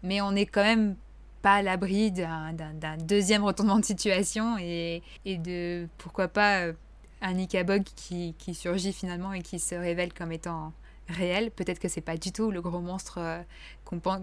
mais 0.04 0.20
on 0.20 0.34
n'est 0.34 0.46
quand 0.46 0.64
même 0.64 0.98
pas 1.44 1.56
à 1.56 1.62
l'abri 1.62 2.12
d'un 2.12 2.98
deuxième 2.98 3.44
retournement 3.44 3.78
de 3.78 3.86
situation 3.86 4.58
et, 4.58 5.04
de 5.26 5.88
pourquoi 5.98 6.30
pas 6.30 6.62
euh, 6.62 6.74
un 7.22 7.38
Ikabog 7.38 7.84
qui, 7.84 8.34
qui, 8.40 8.56
surgit 8.56 8.94
finalement 8.94 9.34
et 9.34 9.42
qui 9.42 9.60
se 9.60 9.76
révèle 9.76 10.14
comme 10.14 10.32
étant 10.32 10.72
réel. 11.10 11.52
Peut-être 11.52 11.80
que 11.80 11.90
c'est 11.90 12.02
pas 12.02 12.16
du 12.16 12.32
tout 12.32 12.50
le 12.50 12.62
gros 12.62 12.80
monstre 12.80 13.18
euh, 13.20 13.42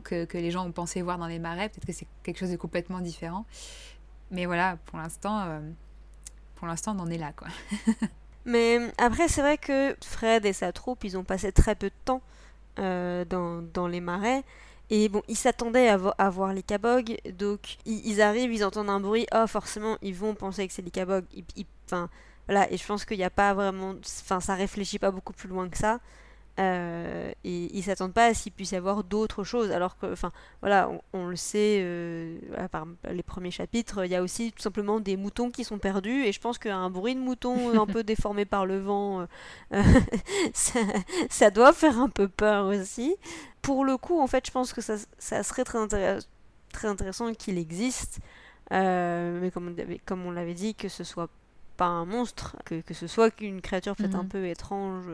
que, 0.03 0.25
que, 0.25 0.39
les 0.39 0.51
gens 0.51 0.67
ont 0.67 0.73
pensé 0.73 1.03
voir 1.03 1.19
dans 1.19 1.27
les 1.27 1.39
marais. 1.39 1.69
Peut-être 1.69 1.87
que 1.87 1.93
c'est 1.93 2.09
quelque 2.23 2.39
chose 2.39 2.51
de 2.51 2.57
complètement 2.57 3.01
différent. 3.01 3.45
Mais 4.31 4.47
voilà, 4.47 4.79
pour 4.87 4.99
l'instant, 4.99 5.43
euh, 5.43 5.61
pour 6.57 6.69
l'instant, 6.69 6.97
on 6.97 7.01
en 7.01 7.11
est 7.11 7.19
là, 7.19 7.33
quoi. 7.35 7.49
Mais 8.47 8.79
après, 8.97 9.29
c'est 9.29 9.43
vrai 9.43 9.59
que 9.59 9.95
Fred 10.03 10.47
et 10.47 10.55
sa 10.55 10.73
troupe, 10.73 11.05
ils 11.05 11.19
ont 11.19 11.25
passé 11.25 11.53
très 11.53 11.75
peu 11.75 11.91
de 11.91 11.95
temps 12.07 12.23
dans, 12.77 13.63
dans 13.75 13.87
les 13.87 14.01
marais. 14.01 14.43
Et 14.91 15.09
bon, 15.09 15.23
ils 15.29 15.37
s'attendaient 15.37 15.89
à, 15.89 16.31
voir 16.31 16.53
les 16.53 16.65
Kabog, 16.65 17.17
donc 17.39 17.79
ils, 17.87 18.21
arrivent, 18.21 18.53
ils 18.53 18.65
entendent 18.65 18.91
un 18.91 18.99
bruit, 18.99 19.27
oh 19.33 19.47
forcément 19.47 19.97
ils 20.03 20.15
vont 20.15 20.35
penser 20.35 20.67
que 20.67 20.73
c'est 20.73 20.83
les 20.83 20.91
Kabog. 20.91 21.25
Enfin 21.87 22.09
voilà, 22.49 22.71
et 22.73 22.77
je 22.77 22.85
pense 22.85 23.05
qu'il 23.05 23.19
n'y 23.19 23.25
a 23.25 23.31
pas 23.31 23.55
vraiment, 23.55 23.95
enfin 24.03 24.41
ça 24.41 24.55
réfléchit 24.57 24.99
pas 24.99 25.13
beaucoup 25.13 25.33
plus 25.33 25.49
loin 25.49 25.69
que 25.69 25.79
ça. 25.79 26.01
Euh, 26.59 27.33
et 27.45 27.77
ils 27.77 27.83
s'attendent 27.83 28.13
pas 28.13 28.27
à 28.27 28.35
ce 28.35 28.45
qu'il 28.45 28.53
puisse 28.53 28.73
y 28.73 28.77
avoir 28.77 29.05
d'autres 29.05 29.45
choses. 29.45 29.71
Alors 29.71 29.97
que, 29.97 30.13
enfin, 30.13 30.33
voilà, 30.61 30.91
on, 31.13 31.27
le 31.27 31.37
sait, 31.37 31.79
euh, 31.83 32.39
par 32.71 32.87
les 33.11 33.23
premiers 33.23 33.51
chapitres, 33.51 34.05
il 34.05 34.11
y 34.11 34.15
a 34.15 34.23
aussi 34.23 34.53
tout 34.53 34.61
simplement 34.61 35.01
des 35.01 35.17
moutons 35.17 35.51
qui 35.51 35.65
sont 35.65 35.79
perdus. 35.79 36.25
Et 36.25 36.33
je 36.33 36.41
pense 36.41 36.59
qu'un 36.59 36.91
bruit 36.91 37.15
de 37.15 37.21
mouton 37.21 37.81
un 37.81 37.87
peu 37.87 38.03
déformé 38.03 38.45
par 38.45 38.67
le 38.67 38.79
vent, 38.79 39.27
euh, 39.73 39.83
ça, 40.53 41.51
doit 41.51 41.73
faire 41.73 41.99
un 41.99 42.09
peu 42.09 42.29
peur 42.29 42.67
aussi. 42.67 43.17
Pour 43.63 43.85
le 43.85 43.97
coup, 43.97 44.21
en 44.21 44.27
fait, 44.27 44.47
je 44.47 44.51
pense 44.51 44.73
que 44.73 44.81
ça, 44.81 44.97
ça 45.19 45.43
serait 45.43 45.65
très, 45.65 45.79
très 46.73 46.89
intéressant 46.89 47.33
qu'il 47.33 47.59
existe. 47.59 48.19
mais 48.71 49.51
comme, 49.53 49.75
comme 50.05 50.27
on 50.27 50.31
l'avait 50.31 50.55
dit, 50.55 50.75
que 50.75 50.89
ce 50.89 51.05
soit 51.05 51.31
pas 51.79 51.87
un 51.87 52.05
monstre, 52.05 52.57
que, 52.67 52.83
que 52.83 52.93
ce 52.93 53.07
soit 53.07 53.31
qu'une 53.31 53.63
créature 53.63 53.97
peut-être 53.97 54.17
un 54.17 54.25
mhm. 54.25 54.29
peu 54.29 54.47
étrange 54.47 55.07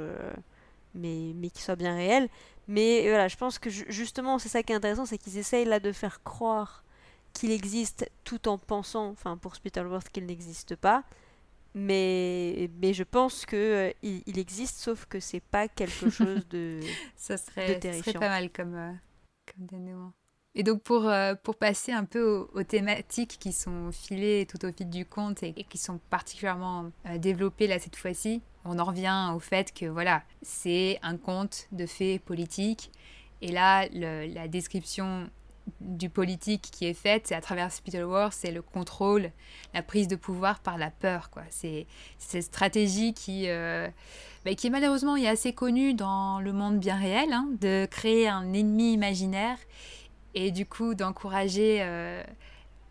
mais, 0.97 1.33
mais 1.35 1.51
qui 1.51 1.63
soit 1.63 1.77
bien 1.77 1.95
réel. 1.95 2.29
Mais 2.69 3.09
voilà, 3.09 3.29
je 3.29 3.37
pense 3.37 3.59
que 3.59 3.71
justement, 3.71 4.39
c'est 4.39 4.49
ça 4.49 4.63
qui 4.63 4.73
est 4.73 4.77
intéressant, 4.77 5.07
c'est 5.07 5.19
qu'ils 5.19 5.39
essayent 5.39 5.65
là 5.65 5.79
de 5.79 5.93
faire 5.93 6.23
croire 6.23 6.85
qu'il 7.33 7.53
existe 7.53 8.11
tout 8.25 8.49
en 8.49 8.59
pensant, 8.59 9.11
enfin 9.11 9.37
pour 9.37 9.55
Spittleworth, 9.57 10.09
qu'il 10.09 10.27
n'existe 10.27 10.75
pas. 10.75 11.05
Mais, 11.75 12.71
mais 12.81 12.95
je 12.95 13.03
pense 13.03 13.45
que 13.45 13.57
euh, 13.57 13.93
il, 14.03 14.39
existe, 14.39 14.79
sauf 14.79 15.05
que 15.05 15.21
c'est 15.21 15.41
pas 15.41 15.69
quelque 15.69 16.09
chose 16.11 16.49
de, 16.49 16.81
ça 17.17 17.37
serait, 17.37 17.79
Ça 17.81 17.93
serait 17.93 18.13
pas 18.15 18.31
mal 18.31 18.51
comme, 18.51 18.75
euh, 18.75 18.93
comme 19.45 19.67
dénouement. 19.67 20.13
Et 20.59 20.63
donc 20.63 20.83
pour, 20.83 21.07
euh, 21.07 21.35
pour 21.35 21.57
passer 21.57 21.93
un 21.93 22.05
peu 22.05 22.49
aux, 22.55 22.63
thématiques 22.63 23.37
qui 23.39 23.53
sont 23.53 23.93
filées 23.93 24.47
tout 24.47 24.65
au 24.65 24.73
fil 24.73 24.89
du 24.89 25.05
conte 25.05 25.43
et, 25.43 25.53
qui 25.53 25.77
sont 25.77 26.01
particulièrement 26.11 26.91
développées 27.19 27.67
là 27.67 27.79
cette 27.79 27.97
fois-ci, 27.97 28.41
on 28.65 28.79
en 28.79 28.85
revient 28.85 29.33
au 29.35 29.39
fait 29.39 29.73
que 29.73 29.87
voilà, 29.87 30.23
c'est 30.43 30.99
un 31.03 31.19
conte 31.19 31.69
de 31.73 31.87
fées 31.87 32.19
politiques. 32.19 32.91
Et 33.43 33.53
là, 33.53 33.87
la 33.93 34.49
description 34.49 35.29
du 35.81 36.09
politique 36.09 36.63
qui 36.73 36.87
est 36.87 36.95
faite, 36.95 37.27
c'est 37.27 37.35
à 37.35 37.41
travers 37.41 37.73
Spittleworth, 37.73 38.33
c'est 38.33 38.53
le 38.53 38.63
contrôle, 38.63 39.31
la 39.75 39.83
prise 39.83 40.09
de 40.09 40.17
pouvoir 40.17 40.61
par 40.61 40.79
la 40.79 40.91
peur. 40.91 41.31
quoi. 41.31 41.43
C'est 41.51 41.87
cette 42.19 42.45
stratégie 42.45 43.15
qui, 43.15 43.49
euh, 43.49 43.89
bah, 44.45 44.55
qui 44.55 44.71
malheureusement 44.71 45.17
est 45.17 45.29
assez 45.29 45.53
connue 45.53 45.95
dans 45.95 46.41
le 46.41 46.53
monde 46.53 46.79
bien 46.79 46.97
réel, 46.97 47.33
hein, 47.33 47.49
de 47.61 47.87
créer 47.87 48.29
un 48.29 48.53
ennemi 48.53 48.93
imaginaire 48.93 49.59
et 50.37 50.53
du 50.53 50.67
coup 50.67 50.95
d'encourager 50.95 51.79
euh, 51.81 52.23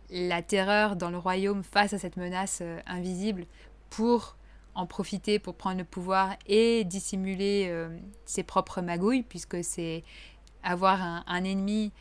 la 0.10 0.42
terreur 0.42 0.96
dans 0.96 1.12
le 1.12 1.18
royaume 1.18 1.64
face 1.64 1.94
à 1.94 2.00
cette 2.00 2.18
menace 2.18 2.60
euh, 2.62 2.80
invisible 2.88 3.46
pour 3.92 4.36
en 4.74 4.88
profiter 4.88 5.40
pour 5.40 5.56
prendre 5.56 5.78
le 5.78 5.86
pouvoir 5.86 6.36
et 6.48 6.84
dissimuler 6.84 7.68
euh, 7.70 7.88
ses 8.26 8.44
propres 8.44 8.82
magouilles, 8.82 9.24
puisque 9.24 9.64
c'est 9.64 10.04
avoir 10.64 11.02
un, 11.02 11.44
ennemi 11.46 11.94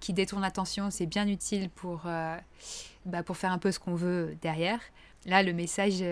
qui 0.00 0.14
détourne 0.14 0.40
l'attention, 0.40 0.90
c'est 0.90 1.04
bien 1.04 1.28
utile 1.28 1.68
pour, 1.68 2.04
bah, 3.04 3.22
pour 3.22 3.36
faire 3.36 3.52
un 3.52 3.58
peu 3.58 3.70
ce 3.72 3.80
qu'on 3.80 3.96
veut 3.96 4.34
derrière. 4.40 4.80
Là, 5.26 5.42
le 5.42 5.52
message 5.52 6.02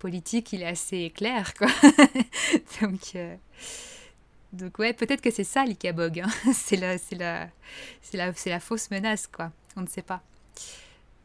politique, 0.00 0.52
il 0.54 0.62
est 0.62 0.66
assez 0.66 1.10
clair, 1.10 1.52
quoi. 1.54 1.68
donc, 2.80 3.14
donc, 4.52 4.78
ouais, 4.78 4.92
peut-être 4.92 5.20
que 5.20 5.30
c'est 5.30 5.44
ça 5.44 5.64
l'Ikabog. 5.64 6.20
Hein. 6.20 6.28
c'est 6.54 6.76
la, 6.76 6.96
la, 7.12 7.48
la, 8.14 8.32
la 8.46 8.60
fausse 8.60 8.90
menace, 8.90 9.26
quoi. 9.26 9.52
On 9.76 9.82
ne 9.82 9.86
sait 9.86 10.02
pas. 10.02 10.22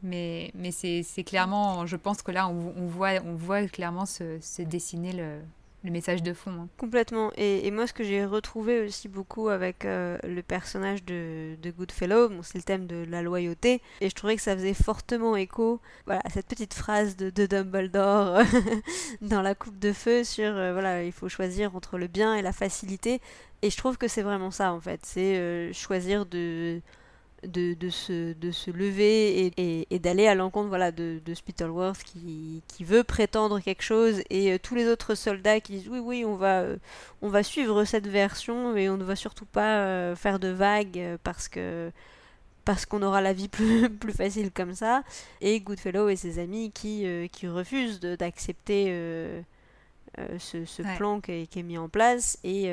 Mais, 0.02 0.52
mais 0.54 0.72
c'est 0.72 1.24
clairement, 1.26 1.86
je 1.86 1.96
pense 1.96 2.22
que 2.22 2.32
là, 2.32 2.50
on, 2.50 2.74
on, 2.76 2.88
voit, 2.88 3.22
on 3.24 3.36
voit 3.36 3.66
clairement 3.68 4.06
se, 4.06 4.38
se 4.42 4.62
dessiner 4.62 5.14
le, 5.14 5.40
le, 5.84 5.91
message 5.91 6.24
de 6.24 6.34
fond. 6.34 6.52
Hein. 6.52 6.67
Complètement. 6.78 7.32
Et, 7.38 7.69
moi, 7.72 7.88
ce 7.88 7.93
que 7.93 8.04
j'ai 8.04 8.26
retrouvé 8.26 8.86
aussi 8.86 9.08
beaucoup 9.08 9.50
avec 9.50 9.86
euh, 9.86 10.17
le 10.24 10.41
personnage 10.41 11.04
de, 11.04 11.56
de 11.62 11.72
Goodfellow, 11.72 12.30
c'est 12.41 12.58
le 12.58 12.63
thème 12.63 12.88
de 12.88 13.06
la 13.10 13.22
loyauté. 13.22 13.82
Et 14.02 14.10
je 14.10 14.15
trouvais 14.15 14.36
que 14.36 14.41
ça 14.41 14.56
faisait 14.56 14.74
fortement 14.74 15.36
écho 15.36 15.80
voilà, 16.06 16.22
à 16.26 16.30
cette 16.30 16.48
petite 16.48 16.74
phrase 16.74 17.15
de, 17.15 17.30
de 17.30 17.46
Dumbledore 17.46 18.42
dans 19.21 19.42
la 19.42 19.56
coupe 19.56 19.79
de 19.79 19.94
feu 19.94 20.23
sur 20.23 20.56
euh, 20.56 20.73
voilà, 20.73 21.04
il 21.04 21.12
faut 21.12 21.29
choisir 21.29 21.75
entre 21.75 21.98
le 21.98 22.08
bien 22.08 22.36
et 22.36 22.42
la 22.42 22.54
facilité. 22.54 23.21
Et 23.62 23.69
je 23.69 23.77
trouve 23.77 23.98
que 23.98 24.08
c'est 24.08 24.23
vraiment 24.23 24.52
ça, 24.52 24.73
en 24.73 24.81
fait. 24.81 25.00
C'est 25.04 25.38
euh, 25.38 25.71
choisir 25.73 26.25
de 26.25 26.81
de, 27.46 27.73
de, 27.73 27.89
se, 27.89 28.33
de 28.33 28.52
se 28.52 28.71
lever 28.71 29.52
et, 29.58 29.87
et, 29.89 30.00
d'aller 30.00 30.27
à 30.27 30.35
l'encontre 30.35 30.69
voilà, 30.69 30.91
de, 30.91 31.19
de 31.23 31.33
Spittleworth 31.33 32.04
qui, 32.04 32.62
qui, 32.67 32.83
veut 32.83 33.04
prétendre 33.04 33.60
quelque 33.60 33.83
chose 33.83 34.21
et 34.29 34.54
euh, 34.54 34.58
tous 34.62 34.75
les 34.75 34.87
autres 34.87 35.15
soldats 35.15 35.60
qui 35.60 35.73
disent 35.73 35.89
oui 35.89 36.00
oui 36.00 36.25
on 36.25 36.35
va, 36.35 36.62
euh, 36.62 36.77
on 37.21 37.29
va 37.29 37.44
suivre 37.44 37.85
cette 37.85 38.08
version 38.08 38.75
et 38.75 38.89
on 38.89 38.98
ne 38.98 39.04
va 39.04 39.15
surtout 39.15 39.46
pas 39.46 39.79
euh, 39.79 40.15
faire 40.15 40.39
de 40.39 40.50
vagues 40.50 41.17
parce 41.23 41.48
que 41.48 41.91
parce 42.65 42.85
qu'on 42.85 43.02
aura 43.04 43.21
la 43.21 43.33
vie 43.33 43.48
plus, 43.50 43.89
plus 43.89 44.13
facile 44.13 44.52
comme 44.52 44.73
ça. 44.73 45.04
Et 45.41 45.60
Goodfellow 45.60 46.10
et 46.10 46.15
ses 46.15 46.39
amis 46.39 46.71
qui, 46.71 47.06
qui 47.31 47.48
refusent 47.48 48.00
d'accepter 48.00 49.44
ce, 50.38 50.96
plan 50.98 51.22
qui 51.22 51.32
est, 51.32 51.64
mis 51.64 51.78
en 51.78 51.90
place 51.90 52.38
et, 52.44 52.66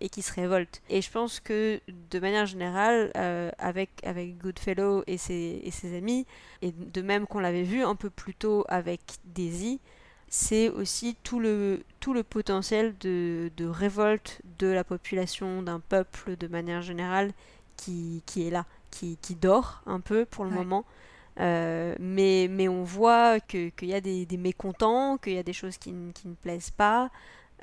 et, 0.00 0.08
qui 0.08 0.22
se 0.22 0.32
révolte. 0.32 0.82
Et 0.88 1.02
je 1.02 1.10
pense 1.10 1.40
que 1.40 1.80
de 2.10 2.18
manière 2.18 2.46
générale, 2.46 3.10
avec, 3.58 3.90
avec 4.04 4.38
Goodfellow 4.38 5.02
et 5.06 5.18
ses, 5.18 5.60
et 5.62 5.70
ses 5.70 5.96
amis, 5.96 6.26
et 6.62 6.72
de 6.72 7.02
même 7.02 7.26
qu'on 7.26 7.40
l'avait 7.40 7.62
vu 7.62 7.82
un 7.82 7.94
peu 7.94 8.10
plus 8.10 8.34
tôt 8.34 8.64
avec 8.68 9.00
Daisy, 9.24 9.80
c'est 10.28 10.68
aussi 10.68 11.16
tout 11.22 11.38
le, 11.38 11.82
tout 12.00 12.12
le 12.12 12.22
potentiel 12.22 12.94
de, 12.98 13.50
de 13.56 13.66
révolte 13.66 14.40
de 14.58 14.66
la 14.66 14.84
population, 14.84 15.62
d'un 15.62 15.80
peuple 15.80 16.36
de 16.36 16.48
manière 16.48 16.82
générale 16.82 17.32
qui, 17.76 18.22
qui 18.26 18.46
est 18.46 18.50
là, 18.50 18.66
qui, 18.90 19.18
qui, 19.22 19.34
dort 19.34 19.82
un 19.86 20.00
peu 20.00 20.24
pour 20.24 20.44
le 20.44 20.50
moment. 20.50 20.84
Euh, 21.40 21.94
mais, 21.98 22.48
mais 22.50 22.68
on 22.68 22.82
voit 22.82 23.40
qu'il 23.40 23.72
y 23.82 23.94
a 23.94 24.00
des, 24.00 24.26
des 24.26 24.36
mécontents, 24.36 25.18
qu'il 25.18 25.34
y 25.34 25.38
a 25.38 25.42
des 25.42 25.52
choses 25.52 25.76
qui, 25.76 25.92
qui 26.14 26.28
ne 26.28 26.34
plaisent 26.34 26.70
pas, 26.70 27.10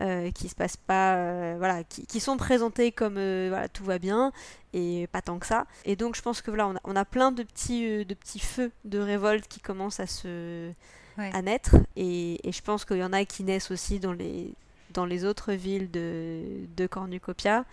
euh, 0.01 0.31
qui 0.31 0.47
se 0.47 0.55
passent 0.55 0.77
pas, 0.77 1.15
euh, 1.15 1.55
voilà, 1.57 1.83
qui, 1.83 2.05
qui, 2.05 2.19
sont 2.19 2.37
présentés 2.37 2.91
comme 2.91 3.15
voilà, 3.15 3.67
tout 3.69 3.83
va 3.83 3.99
bien 3.99 4.31
et 4.73 5.07
pas 5.11 5.21
tant 5.21 5.39
que 5.39 5.47
ça. 5.47 5.65
Et 5.85 5.95
donc 5.95 6.15
je 6.15 6.21
pense 6.21 6.41
que 6.41 6.51
voilà, 6.51 6.67
on 6.67 6.75
a, 6.75 6.79
on 6.83 6.95
a 6.95 7.05
plein 7.05 7.31
de 7.31 7.43
petits, 7.43 8.05
de 8.05 8.13
petits 8.13 8.39
feux 8.39 8.71
de 8.85 8.99
révolte 8.99 9.47
qui 9.47 9.59
commencent 9.59 9.99
à 9.99 10.07
se, 10.07 10.71
à 11.17 11.41
naître. 11.41 11.75
Et, 11.95 12.39
je 12.45 12.61
pense 12.61 12.85
qu'il 12.85 12.97
y 12.97 13.03
en 13.03 13.13
a 13.13 13.25
qui 13.25 13.43
naissent 13.43 13.71
aussi 13.71 13.99
dans 13.99 14.13
les, 14.13 14.53
dans 14.91 15.05
les 15.05 15.25
autres 15.25 15.53
villes 15.53 15.89
de, 15.89 16.41
de 16.75 16.85
Cornucopia. 16.85 17.65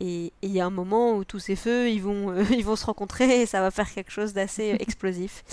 Et 0.00 0.32
il 0.42 0.50
y 0.50 0.60
a 0.60 0.66
un 0.66 0.70
moment 0.70 1.16
où 1.16 1.24
tous 1.24 1.40
ces 1.40 1.56
feux, 1.56 1.90
ils 1.90 2.02
vont, 2.02 2.30
euh, 2.30 2.44
ils 2.50 2.64
vont 2.64 2.76
se 2.76 2.86
rencontrer 2.86 3.42
et 3.42 3.46
ça 3.46 3.60
va 3.60 3.70
faire 3.70 3.92
quelque 3.92 4.12
chose 4.12 4.32
d'assez 4.32 4.76
explosif. 4.80 5.44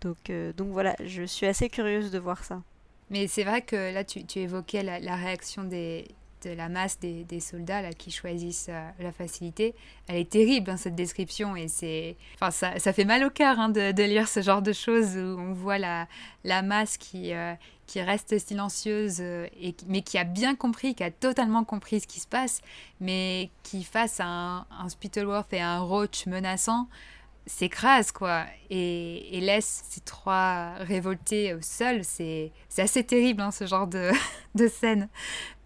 Donc, 0.00 0.30
euh, 0.30 0.52
donc 0.52 0.68
voilà, 0.68 0.96
je 1.04 1.22
suis 1.22 1.46
assez 1.46 1.68
curieuse 1.68 2.10
de 2.10 2.18
voir 2.18 2.44
ça. 2.44 2.62
Mais 3.10 3.28
c'est 3.28 3.44
vrai 3.44 3.62
que 3.62 3.92
là, 3.92 4.04
tu, 4.04 4.22
évoquais 4.36 4.82
la, 4.82 5.16
réaction 5.16 5.64
de 5.64 6.02
la 6.44 6.68
masse 6.70 6.98
des, 6.98 7.40
soldats 7.40 7.82
là, 7.82 7.92
qui 7.92 8.10
choisissent 8.10 8.70
euh, 8.70 8.88
la 8.98 9.12
facilité. 9.12 9.74
Elle 10.08 10.16
est 10.16 10.30
terrible, 10.30 10.70
hein, 10.70 10.78
cette 10.78 10.94
description, 10.94 11.54
et 11.54 11.68
c'est, 11.68 12.16
enfin, 12.40 12.50
ça, 12.50 12.92
fait 12.92 13.04
mal 13.04 13.22
au 13.24 13.30
cœur 13.30 13.60
hein, 13.60 13.68
de, 13.68 14.02
lire 14.02 14.28
ce 14.28 14.40
genre 14.40 14.62
de 14.62 14.72
choses 14.72 15.16
où 15.16 15.38
on 15.38 15.52
voit 15.52 15.78
la, 15.78 16.06
masse 16.62 16.96
qui, 16.96 17.34
euh, 17.34 17.52
qui 17.92 18.00
reste 18.00 18.38
silencieuse, 18.38 19.18
euh, 19.20 19.46
et, 19.60 19.76
mais 19.86 20.00
qui 20.00 20.16
a 20.16 20.24
bien 20.24 20.54
compris, 20.54 20.94
qui 20.94 21.04
a 21.04 21.10
totalement 21.10 21.62
compris 21.62 22.00
ce 22.00 22.06
qui 22.06 22.20
se 22.20 22.26
passe, 22.26 22.62
mais 23.00 23.50
qui, 23.62 23.84
face 23.84 24.18
à 24.18 24.24
un, 24.24 24.66
un 24.70 24.88
Spittleworth 24.88 25.52
et 25.52 25.60
un 25.60 25.80
Roach 25.80 26.26
menaçant, 26.26 26.88
s'écrase 27.44 28.12
quoi 28.12 28.46
et, 28.70 29.36
et, 29.36 29.40
laisse 29.40 29.84
ces 29.90 30.00
trois 30.00 30.74
révoltés 30.74 31.56
seuls 31.60 32.04
c'est 32.04 32.52
assez 32.78 33.02
terrible 33.02 33.42
hein, 33.42 33.50
ce 33.50 33.66
genre 33.66 33.88
de, 33.88 34.12
de 34.54 34.68
scène 34.68 35.08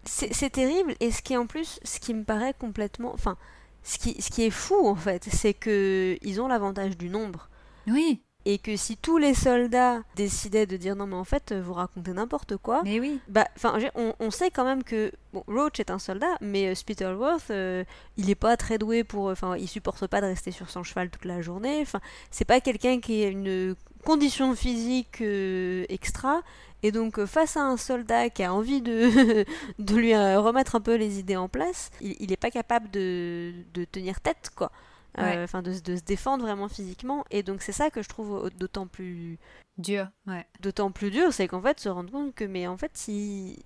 c'est 0.05 0.49
terrible 0.49 0.95
et 0.99 1.11
ce 1.11 1.21
qui 1.21 1.33
est 1.33 1.37
en 1.37 1.45
plus, 1.45 1.79
ce 1.83 1.99
qui 1.99 2.13
me 2.13 2.23
paraît 2.23 2.55
complètement, 2.57 3.13
enfin, 3.13 3.37
ce 3.83 3.97
qui, 3.99 4.21
ce 4.21 4.29
qui 4.31 4.43
est 4.43 4.49
fou 4.49 4.87
en 4.87 4.95
fait, 4.95 5.27
c'est 5.31 5.53
que 5.53 6.17
ils 6.21 6.41
ont 6.41 6.47
l'avantage 6.47 6.97
du 6.97 7.09
nombre. 7.09 7.49
Oui. 7.87 8.21
Et 8.49 8.59
que 8.59 8.77
si 8.77 8.95
tous 8.95 9.17
les 9.17 9.33
soldats 9.33 10.01
décidaient 10.15 10.65
de 10.65 10.77
dire 10.77 10.95
non 10.95 11.05
mais 11.05 11.15
en 11.15 11.25
fait 11.25 11.53
vous 11.53 11.73
racontez 11.73 12.13
n'importe 12.13 12.55
quoi, 12.55 12.81
mais 12.85 12.99
oui. 12.99 13.19
Bah, 13.27 13.45
enfin, 13.57 13.77
on, 13.95 14.13
on, 14.19 14.31
sait 14.31 14.51
quand 14.51 14.63
même 14.63 14.83
que 14.83 15.11
bon, 15.33 15.43
Roach 15.47 15.81
est 15.81 15.91
un 15.91 15.99
soldat, 15.99 16.37
mais 16.39 16.69
euh, 16.69 16.75
Spittleworth, 16.75 17.51
euh, 17.51 17.83
il 18.15 18.29
est 18.29 18.35
pas 18.35 18.55
très 18.55 18.77
doué 18.77 19.03
pour, 19.03 19.25
enfin, 19.25 19.57
il 19.57 19.67
supporte 19.67 20.07
pas 20.07 20.21
de 20.21 20.27
rester 20.27 20.51
sur 20.51 20.69
son 20.69 20.83
cheval 20.83 21.09
toute 21.09 21.25
la 21.25 21.41
journée. 21.41 21.79
Enfin, 21.81 21.99
c'est 22.31 22.45
pas 22.45 22.61
quelqu'un 22.61 23.01
qui 23.01 23.23
a 23.25 23.27
une 23.27 23.75
condition 24.05 24.55
physique 24.55 25.19
euh, 25.21 25.85
extra 25.89 26.41
et 26.83 26.91
donc, 26.91 27.17
euh, 27.17 27.25
face 27.25 27.57
à 27.57 27.61
un 27.63 27.77
soldat 27.77 28.29
qui 28.29 28.43
a 28.43 28.53
envie 28.53 28.81
de, 28.81 29.45
de 29.79 29.95
lui 29.95 30.13
euh, 30.13 30.39
remettre 30.39 30.75
un 30.75 30.81
peu 30.81 30.95
les 30.95 31.19
idées 31.19 31.35
en 31.35 31.49
place, 31.49 31.89
il 32.01 32.29
n'est 32.29 32.37
pas 32.37 32.51
capable 32.51 32.89
de, 32.91 33.51
de, 33.73 33.83
tenir 33.85 34.21
tête, 34.21 34.51
quoi. 34.55 34.71
Euh, 35.19 35.43
enfin, 35.43 35.61
de, 35.61 35.71
de, 35.79 35.95
se 35.95 36.03
défendre 36.03 36.43
vraiment 36.43 36.67
physiquement. 36.67 37.25
Et 37.31 37.43
donc, 37.43 37.61
c'est 37.61 37.71
ça 37.71 37.89
que 37.89 38.01
je 38.01 38.09
trouve 38.09 38.49
d'autant 38.57 38.87
plus. 38.87 39.39
Dur, 39.77 40.07
ouais. 40.27 40.45
D'autant 40.59 40.91
plus 40.91 41.11
dur, 41.11 41.33
c'est 41.33 41.47
qu'en 41.47 41.61
fait, 41.61 41.79
se 41.79 41.89
rendre 41.89 42.11
compte 42.11 42.35
que, 42.35 42.43
mais 42.43 42.67
en 42.67 42.77
fait, 42.77 42.91
si. 42.93 43.63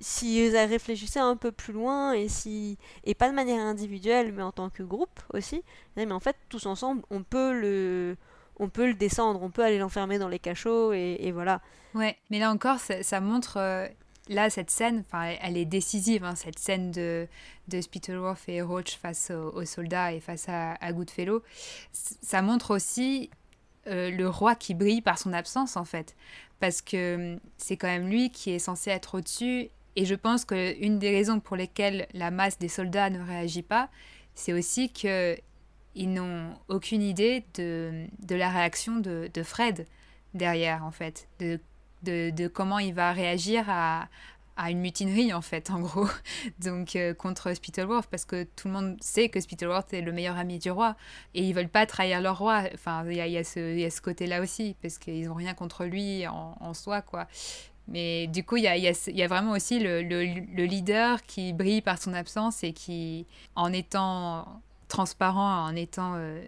Si 0.00 0.44
ils 0.44 0.56
réfléchissaient 0.56 1.20
un 1.20 1.36
peu 1.36 1.52
plus 1.52 1.72
loin 1.72 2.12
et 2.14 2.28
si 2.28 2.78
et 3.04 3.14
pas 3.14 3.30
de 3.30 3.34
manière 3.34 3.62
individuelle 3.62 4.32
mais 4.32 4.42
en 4.42 4.50
tant 4.50 4.68
que 4.68 4.82
groupe 4.82 5.20
aussi, 5.32 5.62
mais 5.96 6.10
en 6.10 6.18
fait 6.18 6.34
tous 6.48 6.66
ensemble 6.66 7.02
on 7.10 7.22
peut 7.22 7.52
le 7.58 8.16
on 8.58 8.68
peut 8.68 8.86
le 8.86 8.94
descendre, 8.94 9.42
on 9.42 9.50
peut 9.50 9.64
aller 9.64 9.78
l'enfermer 9.78 10.18
dans 10.18 10.28
les 10.28 10.38
cachots 10.38 10.92
et, 10.92 11.30
voilà. 11.32 11.60
Ouais, 11.94 12.16
mais 12.30 12.38
là 12.38 12.50
encore, 12.50 12.78
ça, 12.78 13.20
montre. 13.20 13.56
Euh, 13.58 13.86
là, 14.28 14.50
cette 14.50 14.70
scène, 14.70 15.04
elle 15.40 15.56
est 15.56 15.64
décisive, 15.64 16.24
hein, 16.24 16.34
cette 16.34 16.58
scène 16.58 16.90
de, 16.90 17.28
de 17.68 17.80
et 18.48 18.62
Roach 18.62 18.96
face 18.96 19.30
aux, 19.30 19.64
soldats 19.64 20.12
et 20.12 20.20
face 20.20 20.46
à, 20.48 20.92
Goodfellow. 20.92 21.42
Ça 21.92 22.42
montre 22.42 22.74
aussi 22.74 23.30
euh, 23.86 24.10
le 24.10 24.28
roi 24.28 24.54
qui 24.54 24.74
brille 24.74 25.02
par 25.02 25.18
son 25.18 25.32
absence, 25.32 25.76
en 25.76 25.84
fait. 25.84 26.16
Parce 26.60 26.82
que 26.82 27.34
hum, 27.34 27.40
c'est 27.58 27.76
quand 27.76 27.88
même 27.88 28.08
lui 28.08 28.30
qui 28.30 28.50
est 28.50 28.58
censé 28.58 28.90
être 28.90 29.18
au-dessus. 29.18 29.68
Et 29.96 30.06
je 30.06 30.14
pense 30.14 30.44
qu'une 30.44 30.98
des 30.98 31.10
raisons 31.10 31.40
pour 31.40 31.56
lesquelles 31.56 32.08
la 32.14 32.30
masse 32.30 32.58
des 32.58 32.68
soldats 32.68 33.10
ne 33.10 33.20
réagit 33.20 33.62
pas, 33.62 33.90
c'est 34.34 34.52
aussi 34.52 34.92
que 34.92 35.36
ils 35.94 36.12
n'ont 36.12 36.54
aucune 36.68 37.02
idée 37.02 37.44
de, 37.54 38.06
de 38.18 38.34
la 38.34 38.50
réaction 38.50 38.96
de, 38.96 39.30
de, 39.32 39.42
Fred 39.44 39.86
derrière, 40.34 40.84
en 40.84 40.90
fait, 40.90 41.28
de, 42.04 42.48
comment 42.48 42.78
il 42.78 42.94
va 42.94 43.12
réagir 43.12 43.64
à, 43.68 44.08
à, 44.56 44.70
une 44.70 44.80
mutinerie, 44.80 45.32
en 45.32 45.40
fait, 45.40 45.70
en 45.70 45.80
gros, 45.80 46.08
donc 46.58 46.96
euh, 46.96 47.14
contre 47.14 47.54
Spittleworth, 47.54 48.08
parce 48.10 48.24
que 48.24 48.44
tout 48.44 48.68
le 48.68 48.74
monde 48.74 48.96
sait 49.00 49.28
que 49.28 49.40
Spittleworth 49.40 49.92
est 49.92 50.02
le 50.02 50.12
meilleur 50.12 50.36
ami 50.36 50.58
du 50.58 50.70
roi, 50.70 50.96
et 51.34 51.42
ils 51.42 51.54
veulent 51.54 51.68
pas 51.68 51.86
trahir 51.86 52.20
leur 52.20 52.38
roi. 52.38 52.64
Enfin, 52.74 53.04
il 53.08 53.16
y 53.16 53.20
a, 53.20 53.26
y 53.26 53.36
a, 53.36 53.44
ce, 53.44 53.88
ce 53.90 54.00
côté-là 54.00 54.40
aussi, 54.40 54.76
parce 54.82 54.98
qu'ils 54.98 55.26
n'ont 55.26 55.34
rien 55.34 55.54
contre 55.54 55.84
lui 55.84 56.26
en, 56.26 56.74
soi, 56.74 57.02
quoi. 57.02 57.26
Mais 57.86 58.28
du 58.28 58.44
coup, 58.44 58.56
il 58.56 58.62
y 58.64 58.68
a, 58.68 58.76
y, 58.78 59.22
a, 59.22 59.28
vraiment 59.28 59.52
aussi 59.52 59.78
le, 59.78 60.02
le, 60.02 60.24
le, 60.24 60.64
leader 60.64 61.22
qui 61.22 61.52
brille 61.52 61.82
par 61.82 62.00
son 62.00 62.14
absence 62.14 62.64
et 62.64 62.72
qui, 62.72 63.26
en 63.56 63.74
étant 63.74 64.62
transparent 64.88 65.64
en 65.64 65.74
étant 65.74 66.14
euh, 66.16 66.40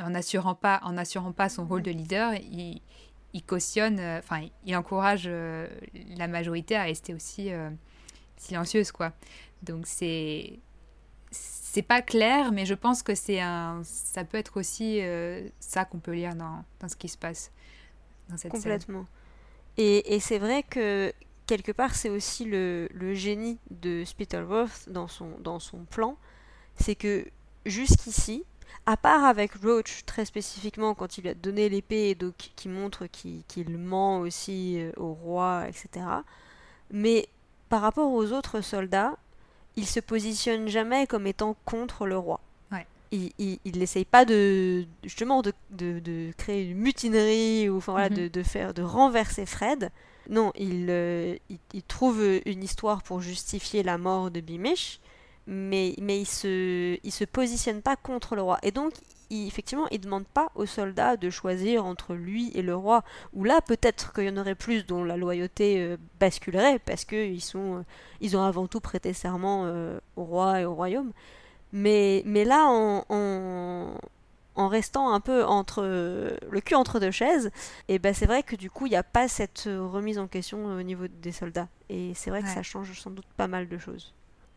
en 0.00 0.10
n'assurant 0.10 0.54
pas 0.54 0.80
assurant 0.96 1.32
pas 1.32 1.48
son 1.48 1.66
rôle 1.66 1.82
de 1.82 1.90
leader 1.90 2.34
il, 2.34 2.80
il 3.36 3.42
cautionne 3.42 4.00
euh, 4.00 4.18
enfin 4.18 4.48
il 4.64 4.76
encourage 4.76 5.24
euh, 5.26 5.68
la 6.16 6.26
majorité 6.26 6.74
à 6.74 6.84
rester 6.84 7.14
aussi 7.14 7.50
silencieuse 8.36 8.92
quoi. 8.92 9.12
Donc 9.62 9.86
c'est 9.86 10.58
c'est 11.30 11.82
pas 11.82 12.02
clair 12.02 12.52
mais 12.52 12.64
je 12.64 12.74
pense 12.74 13.02
que 13.02 13.14
c'est 13.14 13.40
un 13.40 13.82
ça 13.84 14.24
peut 14.24 14.38
être 14.38 14.56
aussi 14.56 15.00
ça 15.60 15.84
qu'on 15.84 15.98
peut 15.98 16.14
lire 16.14 16.34
dans, 16.34 16.64
dans, 16.80 16.88
ce 16.88 16.96
qui 16.96 17.08
se 17.08 17.18
passe 17.18 17.52
dans 18.28 18.36
cette 18.36 18.52
complètement. 18.52 19.06
Et, 19.76 20.14
et 20.14 20.20
c'est 20.20 20.38
vrai 20.38 20.62
que 20.62 21.12
quelque 21.46 21.72
part 21.72 21.94
c'est 21.94 22.08
aussi 22.08 22.46
le, 22.46 22.88
le, 22.94 23.14
génie 23.14 23.58
de 23.70 24.04
Spittleworth 24.04 24.88
dans 24.88 25.08
son 25.08 25.38
dans 25.40 25.58
son 25.58 25.84
plan. 25.84 26.16
C'est 26.78 26.94
que 26.94 27.26
jusqu'ici, 27.66 28.44
à 28.86 28.96
part 28.96 29.24
avec 29.24 29.52
Roach 29.54 30.04
très 30.06 30.24
spécifiquement 30.24 30.94
quand 30.94 31.18
il 31.18 31.22
lui 31.22 31.30
a 31.30 31.34
donné 31.34 31.68
l'épée 31.68 32.10
et 32.10 32.14
donc 32.14 32.34
qui 32.54 32.68
montre 32.68 33.06
qu'il 33.06 33.78
ment 33.78 34.20
aussi 34.20 34.76
euh, 34.78 34.92
au 34.96 35.12
roi, 35.12 35.64
etc. 35.68 36.06
Mais 36.92 37.28
par 37.68 37.82
rapport 37.82 38.12
aux 38.12 38.32
autres 38.32 38.60
soldats, 38.60 39.16
il 39.74 39.86
se 39.86 40.00
positionne 40.00 40.68
jamais 40.68 41.06
comme 41.06 41.26
étant 41.26 41.56
contre 41.64 42.06
le 42.06 42.16
roi. 42.16 42.40
Il 43.12 43.60
n'essaye 43.64 44.04
pas 44.04 44.24
de 44.24 44.84
justement 45.04 45.40
de, 45.40 45.52
de, 45.70 46.32
créer 46.36 46.64
une 46.64 46.78
mutinerie 46.78 47.68
ou 47.70 47.78
enfin 47.78 47.92
voilà, 47.92 48.08
mm-hmm. 48.10 48.24
de, 48.24 48.28
de, 48.28 48.42
faire 48.42 48.74
de 48.74 48.82
renverser 48.82 49.46
Fred. 49.46 49.90
Non, 50.28 50.52
il, 50.56 50.88
euh, 50.90 51.36
il, 51.48 51.58
il, 51.72 51.82
trouve 51.84 52.20
une 52.44 52.64
histoire 52.64 53.02
pour 53.04 53.20
justifier 53.20 53.84
la 53.84 53.96
mort 53.96 54.30
de 54.32 54.40
Bimish 54.40 54.98
mais, 55.46 55.94
mais 56.00 56.20
il 56.20 56.26
se, 56.26 56.98
il 57.02 57.12
se 57.12 57.24
positionne 57.24 57.82
pas 57.82 57.96
contre 57.96 58.34
le 58.34 58.42
roi. 58.42 58.58
Et 58.62 58.72
donc, 58.72 58.92
il, 59.30 59.46
effectivement, 59.46 59.86
il 59.90 60.00
demande 60.00 60.26
pas 60.26 60.50
aux 60.54 60.66
soldats 60.66 61.16
de 61.16 61.30
choisir 61.30 61.84
entre 61.84 62.14
lui 62.14 62.50
et 62.54 62.62
le 62.62 62.74
roi. 62.74 63.04
Ou 63.32 63.44
là, 63.44 63.60
peut-être 63.60 64.12
qu'il 64.12 64.24
y 64.24 64.30
en 64.30 64.36
aurait 64.36 64.54
plus 64.54 64.86
dont 64.86 65.04
la 65.04 65.16
loyauté 65.16 65.80
euh, 65.80 65.96
basculerait, 66.20 66.80
parce 66.80 67.04
qu'ils 67.04 67.40
euh, 67.54 67.82
ils 68.20 68.36
ont 68.36 68.42
avant 68.42 68.66
tout 68.66 68.80
prêté 68.80 69.12
serment 69.12 69.64
euh, 69.66 69.98
au 70.16 70.24
roi 70.24 70.60
et 70.60 70.64
au 70.64 70.74
royaume. 70.74 71.12
Mais, 71.72 72.22
mais 72.26 72.44
là, 72.44 72.66
en, 72.66 73.04
en, 73.08 73.94
en 74.56 74.68
restant 74.68 75.12
un 75.12 75.20
peu 75.20 75.44
entre 75.44 75.82
le 75.82 76.60
cul 76.60 76.74
entre 76.74 77.00
deux 77.00 77.10
chaises, 77.10 77.50
et 77.88 77.98
ben 77.98 78.14
c'est 78.14 78.26
vrai 78.26 78.42
que 78.42 78.56
du 78.56 78.70
coup, 78.70 78.86
il 78.86 78.90
n'y 78.90 78.96
a 78.96 79.02
pas 79.02 79.28
cette 79.28 79.64
remise 79.66 80.18
en 80.18 80.28
question 80.28 80.64
au 80.64 80.82
niveau 80.82 81.06
des 81.08 81.32
soldats. 81.32 81.68
Et 81.88 82.14
c'est 82.14 82.30
vrai 82.30 82.42
que 82.42 82.48
ça 82.48 82.62
change 82.62 82.98
sans 82.98 83.10
doute 83.10 83.26
pas 83.36 83.48
mal 83.48 83.68
de 83.68 83.78
choses 83.78 84.14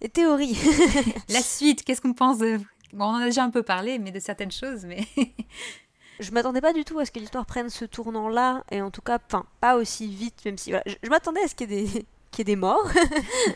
théories. 0.08 0.58
la 1.30 1.42
suite, 1.42 1.84
qu'est-ce 1.84 2.02
qu'on 2.02 2.14
pense 2.14 2.38
de... 2.38 2.60
Bon, 2.94 3.06
on 3.06 3.16
en 3.16 3.22
a 3.22 3.26
déjà 3.26 3.44
un 3.44 3.50
peu 3.50 3.64
parlé, 3.64 4.00
mais 4.00 4.12
de 4.12 4.20
certaines 4.20 4.52
choses, 4.52 4.86
mais... 4.86 5.06
je 6.20 6.32
m'attendais 6.32 6.62
pas 6.62 6.74
du 6.74 6.86
tout 6.86 7.00
à 7.00 7.06
ce 7.06 7.12
que 7.12 7.20
l'histoire 7.20 7.46
prenne 7.46 7.70
ce 7.70 7.86
tournant-là, 7.86 8.64
et 8.72 8.82
en 8.82 8.92
tout 8.92 9.02
cas, 9.02 9.20
enfin, 9.26 9.46
pas 9.60 9.76
aussi 9.76 10.08
vite, 10.08 10.44
même 10.46 10.58
si... 10.58 10.72
Voilà, 10.72 10.84
je, 10.86 11.10
m'attendais 11.10 11.44
à 11.44 11.48
ce 11.48 11.56
qu'il 11.56 11.72
y 11.72 11.74
ait 11.74 11.84
des 11.84 12.06
qu'il 12.32 12.48
y 12.48 12.52
ait 12.52 12.56
des 12.56 12.56
morts, 12.56 12.88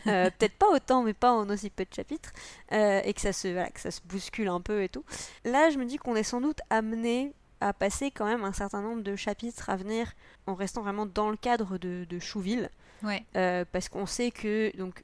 peut-être 0.03 0.57
pas 0.57 0.71
autant, 0.71 1.03
mais 1.03 1.13
pas 1.13 1.31
en 1.31 1.47
aussi 1.47 1.69
peu 1.69 1.85
de 1.85 1.93
chapitres, 1.93 2.31
et 2.71 3.13
que 3.13 3.21
ça, 3.21 3.31
se, 3.31 3.47
voilà, 3.47 3.69
que 3.69 3.79
ça 3.79 3.91
se 3.91 4.01
bouscule 4.03 4.47
un 4.47 4.61
peu 4.61 4.81
et 4.81 4.89
tout. 4.89 5.05
Là, 5.45 5.69
je 5.69 5.77
me 5.77 5.85
dis 5.85 5.97
qu'on 5.97 6.15
est 6.15 6.23
sans 6.23 6.41
doute 6.41 6.57
amené 6.71 7.33
à 7.61 7.71
passer 7.71 8.09
quand 8.09 8.25
même 8.25 8.43
un 8.43 8.51
certain 8.51 8.81
nombre 8.81 9.03
de 9.03 9.15
chapitres 9.15 9.69
à 9.69 9.75
venir 9.75 10.11
en 10.47 10.55
restant 10.55 10.81
vraiment 10.81 11.05
dans 11.05 11.29
le 11.29 11.37
cadre 11.37 11.77
de, 11.77 12.05
de 12.09 12.19
Chouville. 12.19 12.69
Ouais. 13.03 13.23
parce 13.71 13.89
qu'on 13.89 14.07
sait 14.07 14.31
que, 14.31 14.75
donc, 14.77 15.03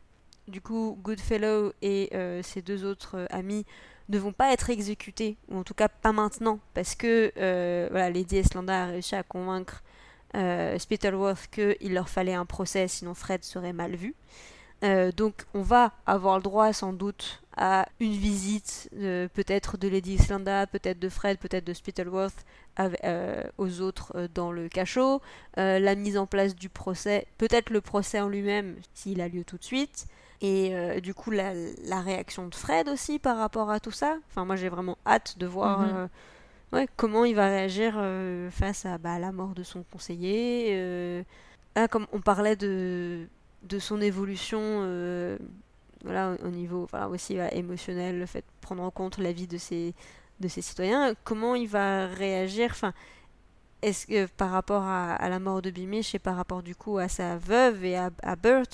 du 0.49 0.61
coup, 0.61 0.97
Goodfellow 1.01 1.73
et 1.81 2.09
ses 2.43 2.61
deux 2.61 2.85
autres 2.85 3.27
amis 3.29 3.65
ne 4.09 4.17
vont 4.17 4.33
pas 4.33 4.51
être 4.51 4.69
exécutés, 4.69 5.37
ou 5.49 5.57
en 5.57 5.63
tout 5.63 5.75
cas 5.75 5.87
pas 5.87 6.11
maintenant, 6.11 6.59
parce 6.73 6.95
que 6.95 7.31
euh, 7.37 8.09
Lady 8.09 8.37
Eslanda 8.37 8.83
a 8.83 8.85
réussi 8.87 9.15
à 9.15 9.23
convaincre 9.23 9.83
euh, 10.35 10.77
Spittleworth 10.77 11.47
qu'il 11.51 11.93
leur 11.93 12.09
fallait 12.09 12.33
un 12.33 12.45
procès, 12.45 12.87
sinon 12.87 13.13
Fred 13.13 13.43
serait 13.43 13.73
mal 13.73 13.95
vu. 13.95 14.15
Euh, 14.83 15.11
donc 15.11 15.45
on 15.53 15.61
va 15.61 15.91
avoir 16.05 16.37
le 16.37 16.43
droit 16.43 16.71
sans 16.71 16.93
doute 16.93 17.43
à 17.57 17.85
une 17.99 18.13
visite 18.13 18.89
peut-être 18.93 19.77
de 19.77 19.89
Lady 19.89 20.13
Islanda, 20.13 20.65
peut-être 20.65 20.97
de 20.97 21.09
Fred, 21.09 21.37
peut-être 21.37 21.65
de 21.65 21.73
Spittleworth 21.73 22.45
aux 23.57 23.81
autres 23.81 24.29
dans 24.33 24.53
le 24.53 24.69
cachot, 24.69 25.21
la 25.57 25.95
mise 25.95 26.17
en 26.17 26.25
place 26.25 26.55
du 26.55 26.69
procès, 26.69 27.27
peut-être 27.37 27.69
le 27.71 27.81
procès 27.81 28.21
en 28.21 28.29
lui-même 28.29 28.77
s'il 28.93 29.19
a 29.19 29.27
lieu 29.27 29.43
tout 29.43 29.57
de 29.57 29.63
suite, 29.65 30.07
et 30.41 30.73
euh, 30.73 30.99
du 30.99 31.13
coup, 31.13 31.31
la, 31.31 31.51
réaction 32.01 32.47
de 32.47 32.55
Fred 32.55 32.87
aussi 32.87 33.19
par 33.19 33.37
rapport 33.37 33.69
à 33.69 33.79
tout 33.79 33.91
ça. 33.91 34.17
Enfin, 34.29 34.45
moi, 34.45 34.55
j'ai 34.55 34.69
vraiment 34.69 34.97
hâte 35.05 35.37
de 35.37 35.45
voir 35.45 35.79
mhm. 35.79 35.95
euh, 35.95 36.07
ouais, 36.73 36.87
comment 36.95 37.25
il 37.25 37.35
va 37.35 37.47
réagir 37.47 37.95
euh, 37.97 38.49
face 38.49 38.85
à 38.85 38.97
bah, 38.97 39.19
la 39.19 39.31
mort 39.31 39.53
de 39.53 39.63
son 39.63 39.83
conseiller. 39.83 41.23
Là, 41.75 41.87
comme 41.87 42.07
on 42.13 42.21
parlait 42.21 42.55
de, 42.55 43.27
de 43.63 43.79
son 43.79 44.01
évolution 44.01 45.37
voilà, 46.05 46.37
au 46.45 46.49
niveau 46.49 46.87
voilà, 46.89 47.09
aussi 47.09 47.37
émotionnel, 47.51 48.19
le 48.19 48.25
fait 48.25 48.39
de 48.39 48.45
prendre 48.61 48.83
en 48.83 48.91
compte 48.91 49.17
la 49.17 49.33
vie 49.33 49.47
de 49.47 49.57
ses, 49.57 49.93
de 50.39 50.47
ses 50.47 50.61
citoyens, 50.61 51.13
comment 51.25 51.55
il 51.55 51.67
va 51.67 52.07
réagir. 52.07 52.69
Enfin, 52.71 52.93
est-ce 53.81 54.07
que 54.07 54.25
par 54.25 54.51
rapport 54.51 54.83
à, 54.83 55.29
la 55.29 55.39
mort 55.39 55.61
de 55.61 55.69
Bimish 55.69 56.13
et 56.13 56.19
par 56.19 56.35
rapport 56.35 56.63
du 56.63 56.75
coup 56.75 56.97
à 56.97 57.07
sa 57.07 57.37
veuve 57.37 57.85
et 57.85 57.95
à, 57.95 58.35
Bert, 58.35 58.65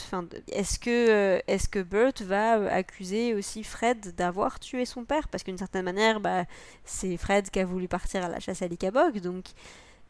est-ce 0.51 0.79
que, 0.79 1.09
euh, 1.09 1.39
est 1.47 1.69
que 1.69 1.81
Bert 1.81 2.13
va 2.21 2.57
euh, 2.57 2.69
accuser 2.71 3.33
aussi 3.35 3.63
Fred 3.63 4.15
d'avoir 4.15 4.59
tué 4.59 4.85
son 4.85 5.05
père? 5.05 5.27
Parce 5.27 5.43
qu'une 5.43 5.57
certaine 5.57 5.85
manière, 5.85 6.19
bah, 6.19 6.45
c'est 6.85 7.17
Fred 7.17 7.49
qui 7.51 7.59
a 7.59 7.65
voulu 7.65 7.87
partir 7.87 8.23
à 8.23 8.29
la 8.29 8.39
chasse 8.39 8.61
à 8.63 8.67
l'Ikabog, 8.67 9.19
donc 9.19 9.45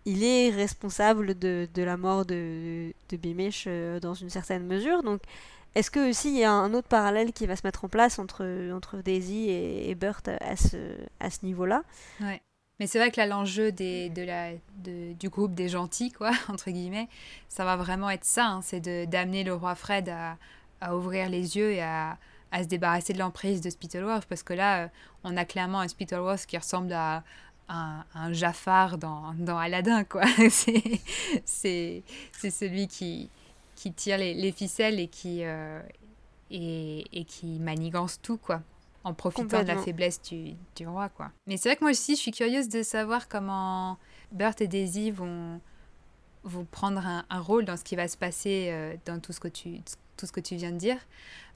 il 0.05 0.23
est 0.23 0.51
responsable 0.51 1.37
de, 1.37 1.67
la 1.75 1.97
mort 1.97 2.25
de, 2.25 2.93
de 3.09 3.17
Bimish 3.17 3.65
euh, 3.67 3.99
dans 3.99 4.13
une 4.13 4.29
certaine 4.29 4.65
mesure. 4.65 5.03
Donc 5.03 5.21
est-ce 5.75 5.91
que 5.91 6.09
aussi 6.09 6.29
il 6.29 6.37
y 6.37 6.45
a 6.45 6.51
un 6.51 6.73
autre 6.73 6.87
parallèle 6.87 7.33
qui 7.33 7.47
va 7.47 7.57
se 7.57 7.67
mettre 7.67 7.83
en 7.83 7.89
place 7.89 8.17
entre, 8.17 8.71
entre 8.71 8.97
Daisy 8.99 9.49
et, 9.49 9.93
Bert 9.95 10.21
à 10.39 10.55
ce, 10.55 10.77
à 11.19 11.29
ce 11.29 11.45
niveau-là? 11.45 11.83
Mais 12.80 12.88
c'est 12.88 12.99
vrai 12.99 13.09
que 13.09 13.17
là, 13.17 13.26
l'enjeu 13.26 13.71
de 13.71 14.21
la, 14.23 14.51
du 14.84 15.30
groupe 15.30 15.53
des 15.53 15.69
gentils, 15.69 16.11
quoi, 16.11 16.32
entre 16.49 16.71
guillemets, 16.71 17.07
ça 17.47 17.63
va 17.63 17.76
vraiment 17.76 18.09
être 18.09 18.26
ça. 18.26 18.47
Hein, 18.47 18.61
c'est 18.61 18.82
d'amener 19.07 19.43
le 19.43 19.53
roi 19.53 19.76
Fred 19.76 20.09
à, 20.09 20.38
à, 20.82 20.95
ouvrir 20.95 21.30
les 21.30 21.55
yeux 21.57 21.71
et 21.71 21.82
à, 21.82 22.17
à 22.51 22.63
se 22.63 22.67
débarrasser 22.67 23.13
de 23.13 23.19
l'emprise 23.19 23.61
de 23.61 23.69
Spittleworth. 23.69 24.26
Parce 24.26 24.43
que 24.43 24.53
là, 24.53 24.84
euh, 24.84 24.88
on 25.23 25.38
a 25.38 25.45
clairement 25.45 25.80
un 25.80 25.88
Spittleworth 25.88 26.45
qui 26.45 26.57
ressemble 26.57 26.91
à 26.91 27.23
un, 27.69 28.03
un 28.13 28.34
Jafar 28.34 28.97
dans, 28.97 29.34
dans 29.38 29.57
Aladdin, 29.57 30.03
quoi. 30.03 30.23
c'est 30.49 32.03
celui 32.34 32.88
qui, 32.88 33.30
qui 33.76 33.93
tire 33.93 34.17
les, 34.17 34.34
les 34.34 34.51
ficelles 34.51 34.99
et 34.99 35.07
qui, 35.07 35.39
euh, 35.43 35.82
et, 36.51 37.05
et 37.13 37.23
qui 37.23 37.59
manigance 37.59 38.19
tout, 38.21 38.38
quoi 38.38 38.61
en 39.05 39.13
profitant 39.13 39.61
de 39.61 39.67
la 39.67 39.77
faiblesse 39.77 40.21
du, 40.21 40.55
du 40.75 40.87
roi, 40.87 41.09
quoi. 41.09 41.31
Mais 41.45 41.57
c'est 41.57 41.69
vrai 41.69 41.75
que 41.77 41.83
moi 41.83 41.91
aussi, 41.91 42.15
je 42.15 42.21
suis 42.21 42.31
curieuse 42.31 42.67
de 42.69 42.81
savoir 42.81 43.29
comment 43.29 43.97
Bert 44.31 44.55
et 44.59 44.67
Daisy 44.67 45.11
vont, 45.11 45.61
vont 46.43 46.65
prendre 46.65 47.05
un, 47.05 47.23
un 47.29 47.39
rôle 47.39 47.65
dans 47.65 47.77
ce 47.77 47.83
qui 47.83 47.95
va 47.95 48.07
se 48.07 48.17
passer 48.17 48.69
euh, 48.71 48.95
dans 49.05 49.19
tout 49.19 49.31
ce 49.31 49.39
que 49.39 49.47
tu, 49.47 49.79
tout 50.17 50.25
ce 50.25 50.31
que 50.31 50.39
tu 50.39 50.55
viens 50.55 50.71
de 50.71 50.77
dire. 50.77 50.97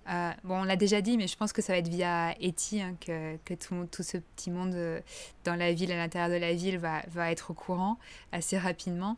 Euh, 0.09 0.31
bon, 0.43 0.61
on 0.61 0.63
l'a 0.63 0.75
déjà 0.75 1.01
dit, 1.01 1.17
mais 1.17 1.27
je 1.27 1.35
pense 1.35 1.51
que 1.51 1.61
ça 1.61 1.73
va 1.73 1.79
être 1.79 1.87
via 1.87 2.35
Etty 2.39 2.81
hein, 2.81 2.95
que, 2.99 3.37
que 3.45 3.55
tout, 3.55 3.87
tout, 3.91 4.03
ce 4.03 4.17
petit 4.17 4.51
monde 4.51 4.73
euh, 4.75 5.01
dans 5.43 5.55
la 5.55 5.73
ville, 5.73 5.91
à 5.91 5.97
l'intérieur 5.97 6.29
de 6.29 6.39
la 6.39 6.53
ville, 6.53 6.77
va, 6.77 7.01
va 7.09 7.31
être 7.31 7.51
au 7.51 7.53
courant 7.55 7.97
assez 8.31 8.57
rapidement. 8.57 9.17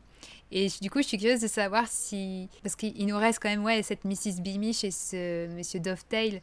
Et 0.52 0.68
du 0.82 0.90
coup, 0.90 1.02
je 1.02 1.08
suis 1.08 1.18
curieuse 1.18 1.42
de 1.42 1.48
savoir 1.48 1.88
si... 1.88 2.50
Parce 2.64 2.76
qu'il 2.76 3.06
nous 3.06 3.18
reste 3.18 3.40
quand 3.42 3.50
même 3.50 3.64
ouais, 3.64 3.84
cette 3.84 4.04
Mrs. 4.06 4.42
Beamish 4.42 4.84
et 4.84 4.92
ce 4.92 5.48
Monsieur 5.48 5.80
Dovetail 5.80 6.42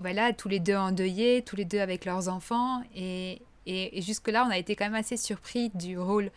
voilà, 0.00 0.32
tous 0.32 0.48
les 0.48 0.60
deux 0.60 0.76
endeuillés, 0.76 1.42
tous 1.42 1.56
les 1.56 1.64
deux 1.64 1.80
avec 1.80 2.04
leurs 2.04 2.28
enfants. 2.28 2.82
Et, 2.94 3.42
et, 3.66 4.02
jusque-là, 4.02 4.44
on 4.46 4.50
a 4.50 4.58
été 4.58 4.76
quand 4.76 4.84
même 4.84 4.94
assez 4.94 5.16
surpris 5.16 5.70
du 5.74 5.98
rôle 5.98 6.30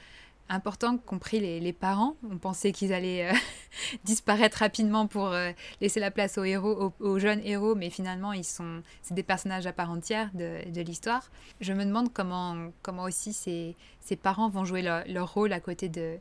important 0.47 0.97
qu'ont 0.97 1.17
pris 1.17 1.39
les, 1.39 1.59
les, 1.59 1.73
parents. 1.73 2.15
On 2.29 2.37
pensait 2.37 2.71
qu'ils 2.71 2.93
allaient 2.93 3.31
euh, 3.31 3.33
disparaître 4.03 4.59
rapidement 4.59 5.07
pour 5.07 5.27
euh, 5.27 5.51
laisser 5.81 5.99
la 5.99 6.11
place 6.11 6.37
aux 6.37 6.43
héros, 6.43 6.93
aux, 6.99 7.19
jeunes 7.19 7.41
héros, 7.43 7.73
mais 7.75 7.89
finalement, 7.89 8.31
ils 8.31 8.43
sont, 8.43 8.83
c'est 9.01 9.15
des 9.15 9.23
personnages 9.23 9.65
à 9.65 9.73
part 9.73 9.89
entière 9.89 10.29
de, 10.33 10.69
de 10.69 10.81
l'histoire. 10.81 11.31
Je 11.61 11.73
me 11.73 11.83
demande 11.83 12.13
comment, 12.13 12.69
comment 12.83 13.03
aussi 13.03 13.33
ces, 13.33 13.75
ces 14.01 14.15
parents 14.15 14.49
vont 14.49 14.65
jouer 14.65 14.83
leur, 14.83 15.03
leur, 15.07 15.33
rôle 15.33 15.51
à 15.51 15.59
côté 15.59 15.89
de, 15.89 16.17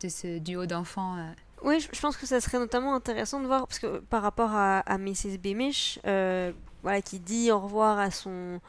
de 0.00 0.08
ce 0.08 0.38
duo 0.38 0.66
d'enfants. 0.66 1.16
Euh. 1.16 1.32
Oui, 1.64 1.80
je 1.80 2.00
pense 2.00 2.16
que 2.16 2.26
ça 2.26 2.40
serait 2.40 2.58
notamment 2.58 2.94
intéressant 2.94 3.40
de 3.40 3.46
voir, 3.46 3.66
parce 3.66 3.80
que 3.80 3.98
par 3.98 4.22
rapport 4.22 4.52
à, 4.52 4.80
à 4.80 4.98
Mrs. 4.98 5.38
Beamish, 5.42 5.98
voilà, 6.84 7.02
qui 7.02 7.18
dit 7.18 7.50
au 7.50 7.58
revoir 7.58 7.98
à 7.98 8.12
son 8.12 8.60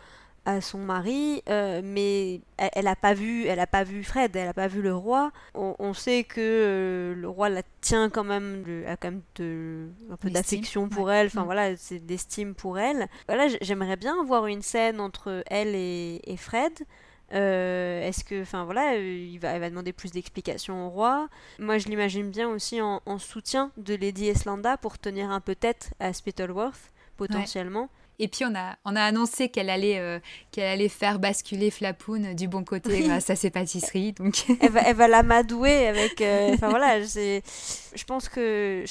à 0.46 0.62
son 0.62 0.78
mari, 0.78 1.42
euh, 1.50 1.82
mais 1.84 2.40
elle 2.58 2.86
n'a 2.86 2.96
pas 2.96 3.16
vu, 3.16 3.46
elle 3.46 3.60
a 3.60 3.68
pas 3.68 3.84
vu 3.84 4.04
Fred, 4.04 4.36
elle 4.36 4.46
n'a 4.46 4.54
pas 4.54 4.68
vu 4.68 4.82
le 4.82 4.96
roi. 4.96 5.32
On, 5.56 5.94
sait 5.94 6.24
que 6.24 6.40
euh, 6.40 7.16
le 7.16 7.28
roi 7.28 7.50
la 7.50 7.64
tient 7.82 8.10
quand 8.10 8.24
même, 8.24 8.64
a 8.88 8.96
quand 8.96 9.10
même 9.10 9.22
de, 9.36 9.88
un 10.12 10.18
peu 10.18 10.30
d'affection 10.30 10.88
pour 10.88 11.12
elle. 11.12 11.28
Enfin 11.28 11.42
mm. 11.42 11.46
voilà, 11.46 11.76
c'est 11.78 12.00
d'estime 12.00 12.54
pour 12.54 12.78
elle. 12.78 13.08
Voilà, 13.28 13.48
j'aimerais 13.62 13.96
bien 13.96 14.24
voir 14.24 14.46
une 14.46 14.62
scène 14.62 15.00
entre 15.00 15.44
elle 15.48 15.74
et, 15.74 16.38
Fred. 16.38 16.74
Euh, 17.34 18.08
est-ce 18.08 18.24
que, 18.24 18.44
enfin 18.44 18.66
voilà, 18.66 18.98
il 18.98 19.40
va, 19.40 19.58
va 19.58 19.70
demander 19.72 19.94
plus 19.94 20.12
d'explications 20.12 20.86
au 20.86 20.90
roi. 20.92 21.28
Moi, 21.58 21.80
je 21.80 21.88
l'imagine 21.88 22.30
bien 22.30 22.48
aussi 22.50 22.80
en, 22.82 23.02
soutien 23.18 23.72
de 23.78 23.96
Lady 23.96 24.28
Eslanda 24.28 24.78
pour 24.78 25.00
tenir 25.00 25.32
un 25.32 25.40
peu 25.40 25.56
tête 25.56 25.92
à 26.00 26.14
Spittleworth 26.14 26.92
potentiellement. 27.18 27.90
Et 28.20 28.28
puis 28.28 28.46
on 28.46 28.56
a, 28.56 28.78
on 28.86 28.96
a 28.96 29.02
annoncé 29.02 29.50
qu'elle 29.50 29.70
allait, 29.70 30.00
euh, 30.00 30.20
qu'elle 30.52 30.68
allait 30.68 30.90
faire 30.90 31.20
basculer 31.20 31.70
Flapoun 31.70 32.34
du 32.34 32.48
bon 32.48 32.64
côté 32.64 33.02
grâce 33.04 33.30
à 33.30 33.36
ses 33.36 33.50
pâtisseries. 33.50 34.14
Donc. 34.14 34.46
elle, 34.62 34.72
va, 34.72 34.82
elle 34.82 34.96
va 34.96 35.08
l'amadouer 35.08 35.88
avec... 35.88 36.22
Euh, 36.22 36.54
enfin 36.54 36.70
voilà, 36.70 37.02
je 37.02 38.04
pense 38.06 38.30
que 38.30 38.84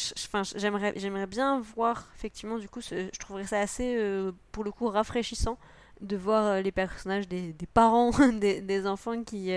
j'aimerais, 0.56 0.92
j'aimerais 0.96 1.26
bien 1.26 1.60
voir, 1.74 2.10
effectivement, 2.16 2.58
du 2.58 2.68
coup, 2.68 2.80
je 2.80 3.18
trouverais 3.18 3.46
ça 3.46 3.60
assez, 3.60 3.96
euh, 3.96 4.32
pour 4.52 4.64
le 4.64 4.70
coup, 4.70 4.88
rafraîchissant 4.88 5.58
de 6.00 6.16
voir 6.16 6.60
les 6.60 6.72
personnages 6.72 7.28
des, 7.28 7.52
des 7.52 7.66
parents 7.66 8.10
des, 8.32 8.60
des, 8.60 8.86
enfants 8.86 9.22
qui, 9.22 9.52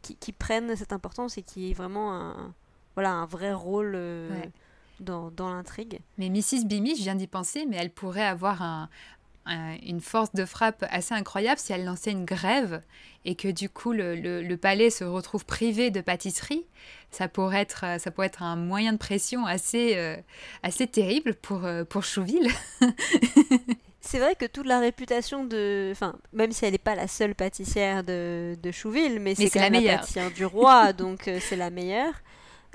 qui, 0.00 0.16
qui, 0.16 0.32
prennent 0.32 0.74
cette 0.74 0.92
importance 0.92 1.38
et 1.38 1.42
qui 1.42 1.70
est 1.70 1.74
vraiment 1.74 2.14
un, 2.14 2.54
voilà, 2.94 3.12
un 3.12 3.26
vrai 3.26 3.52
rôle 3.52 3.96
dans, 5.02 5.30
dans 5.30 5.52
l'intrigue. 5.52 6.00
Mais 6.18 6.28
Mrs. 6.28 6.64
Bimi, 6.64 6.96
je 6.96 7.02
viens 7.02 7.14
d'y 7.14 7.26
penser, 7.26 7.66
mais 7.68 7.76
elle 7.76 7.90
pourrait 7.90 8.24
avoir 8.24 8.62
un, 8.62 8.88
une 9.46 10.00
force 10.00 10.32
de 10.34 10.44
frappe 10.44 10.84
assez 10.90 11.14
incroyable 11.14 11.58
si 11.58 11.72
elle 11.72 11.84
lançait 11.84 12.12
une 12.12 12.24
grève 12.24 12.82
et 13.24 13.34
que 13.34 13.48
du 13.48 13.68
coup 13.68 13.92
le, 13.92 14.14
le, 14.14 14.56
palais 14.56 14.90
se 14.90 15.04
retrouve 15.04 15.44
privé 15.44 15.90
de 15.90 16.00
pâtisserie. 16.00 16.64
Ça 17.10 17.28
pourrait 17.28 17.60
être, 17.60 17.84
ça 17.98 18.10
pourrait 18.10 18.28
être 18.28 18.42
un 18.42 18.56
moyen 18.56 18.92
de 18.92 18.98
pression 18.98 19.46
assez, 19.46 19.96
euh, 19.96 20.16
assez 20.62 20.86
terrible 20.86 21.34
pour, 21.34 21.64
euh, 21.64 21.84
pour 21.84 22.04
Chouville. 22.04 22.50
c'est 24.00 24.18
vrai 24.18 24.34
que 24.34 24.46
toute 24.46 24.66
la 24.66 24.80
réputation 24.80 25.44
de. 25.44 25.90
Enfin, 25.92 26.16
même 26.32 26.52
si 26.52 26.64
elle 26.64 26.72
n'est 26.72 26.78
pas 26.78 26.94
la 26.94 27.08
seule 27.08 27.34
pâtissière 27.34 28.02
de, 28.02 28.56
de 28.60 28.70
Chouville, 28.70 29.20
mais, 29.20 29.34
c'est 29.34 29.54
la 29.54 29.70
meilleure. 29.70 30.00
pâtissière 30.00 30.30
du 30.30 30.44
roi, 30.44 30.92
donc 30.92 31.28
euh, 31.28 31.38
c'est 31.40 31.56
la 31.56 31.70
meilleure. 31.70 32.14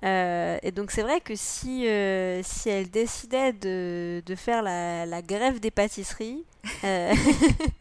Euh, 0.04 0.58
et 0.62 0.72
donc 0.72 0.92
c'est 0.92 1.02
vrai 1.02 1.22
que 1.22 1.36
si, 1.36 1.88
euh, 1.88 2.42
si 2.44 2.70
elle 2.70 2.90
décidait 2.90 3.54
de, 3.54 4.22
de 4.26 4.36
faire 4.36 4.62
la, 4.62 5.06
la, 5.06 5.22
grève 5.22 5.60
des 5.60 5.72
pâtisseries, 5.72 6.46
euh, 6.84 7.14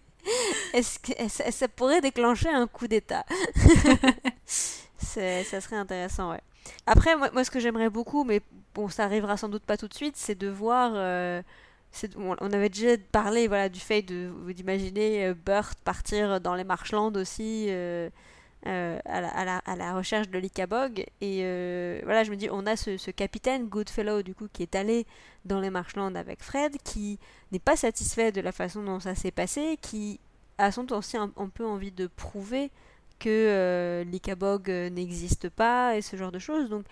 est-ce 0.72 0.98
que 0.98 1.12
ça, 1.28 1.68
pourrait 1.68 2.00
déclencher 2.00 2.48
un 2.48 2.66
coup 2.66 2.88
d'État 2.88 3.24
Ça 4.46 5.60
serait 5.60 5.76
intéressant, 5.76 6.30
ouais. 6.30 6.40
Après, 6.86 7.16
moi, 7.16 7.30
moi 7.32 7.44
ce 7.44 7.50
que 7.50 7.60
j'aimerais 7.60 7.90
beaucoup, 7.90 8.24
mais 8.24 8.40
bon, 8.74 8.88
ça 8.88 9.04
arrivera 9.04 9.36
sans 9.36 9.48
doute 9.48 9.62
pas 9.62 9.76
tout 9.76 9.88
de 9.88 9.94
suite, 9.94 10.16
c'est 10.16 10.34
de 10.34 10.48
voir... 10.48 10.92
on 12.16 12.52
avait 12.52 12.68
déjà 12.70 12.96
parlé 13.12 13.46
voilà, 13.46 13.68
du 13.68 13.80
fait 13.80 14.02
d'imaginer 14.02 15.32
Burt 15.34 15.78
partir 15.84 16.40
dans 16.40 16.54
les 16.54 16.64
Marshlands 16.64 17.12
aussi 17.14 17.68
euh, 18.66 18.98
à, 19.04 19.76
la, 19.76 19.94
recherche 19.94 20.28
de 20.28 20.38
l'Ikabog. 20.38 21.04
Et 21.20 21.40
euh, 21.42 22.00
voilà, 22.04 22.24
je 22.24 22.30
me 22.30 22.36
dis, 22.36 22.48
on 22.50 22.66
a 22.66 22.76
ce, 22.76 23.10
capitaine 23.10 23.68
Goodfellow, 23.68 24.22
du 24.22 24.34
coup, 24.34 24.48
qui 24.52 24.62
est 24.62 24.74
allé 24.74 25.06
dans 25.44 25.60
les 25.60 25.70
Marshlands 25.70 26.16
avec 26.16 26.42
Fred, 26.42 26.76
qui 26.82 27.18
n'est 27.52 27.60
pas 27.60 27.76
satisfait 27.76 28.32
de 28.32 28.40
la 28.40 28.50
façon 28.50 28.82
dont 28.82 28.98
ça 28.98 29.14
s'est 29.14 29.30
passé, 29.30 29.78
qui 29.80 30.18
a 30.58 30.72
son 30.72 30.86
temps 30.86 30.98
aussi 30.98 31.16
un, 31.16 31.28
peu 31.28 31.64
envie 31.64 31.92
de 31.92 32.08
prouver 32.08 32.70
que 33.20 33.28
euh, 33.28 34.04
l'Ikabog 34.04 34.68
n'existe 34.68 35.48
pas 35.48 35.96
et 35.96 36.02
ce 36.02 36.16
genre 36.16 36.32
de 36.32 36.40
choses. 36.40 36.68
Donc, 36.68 36.84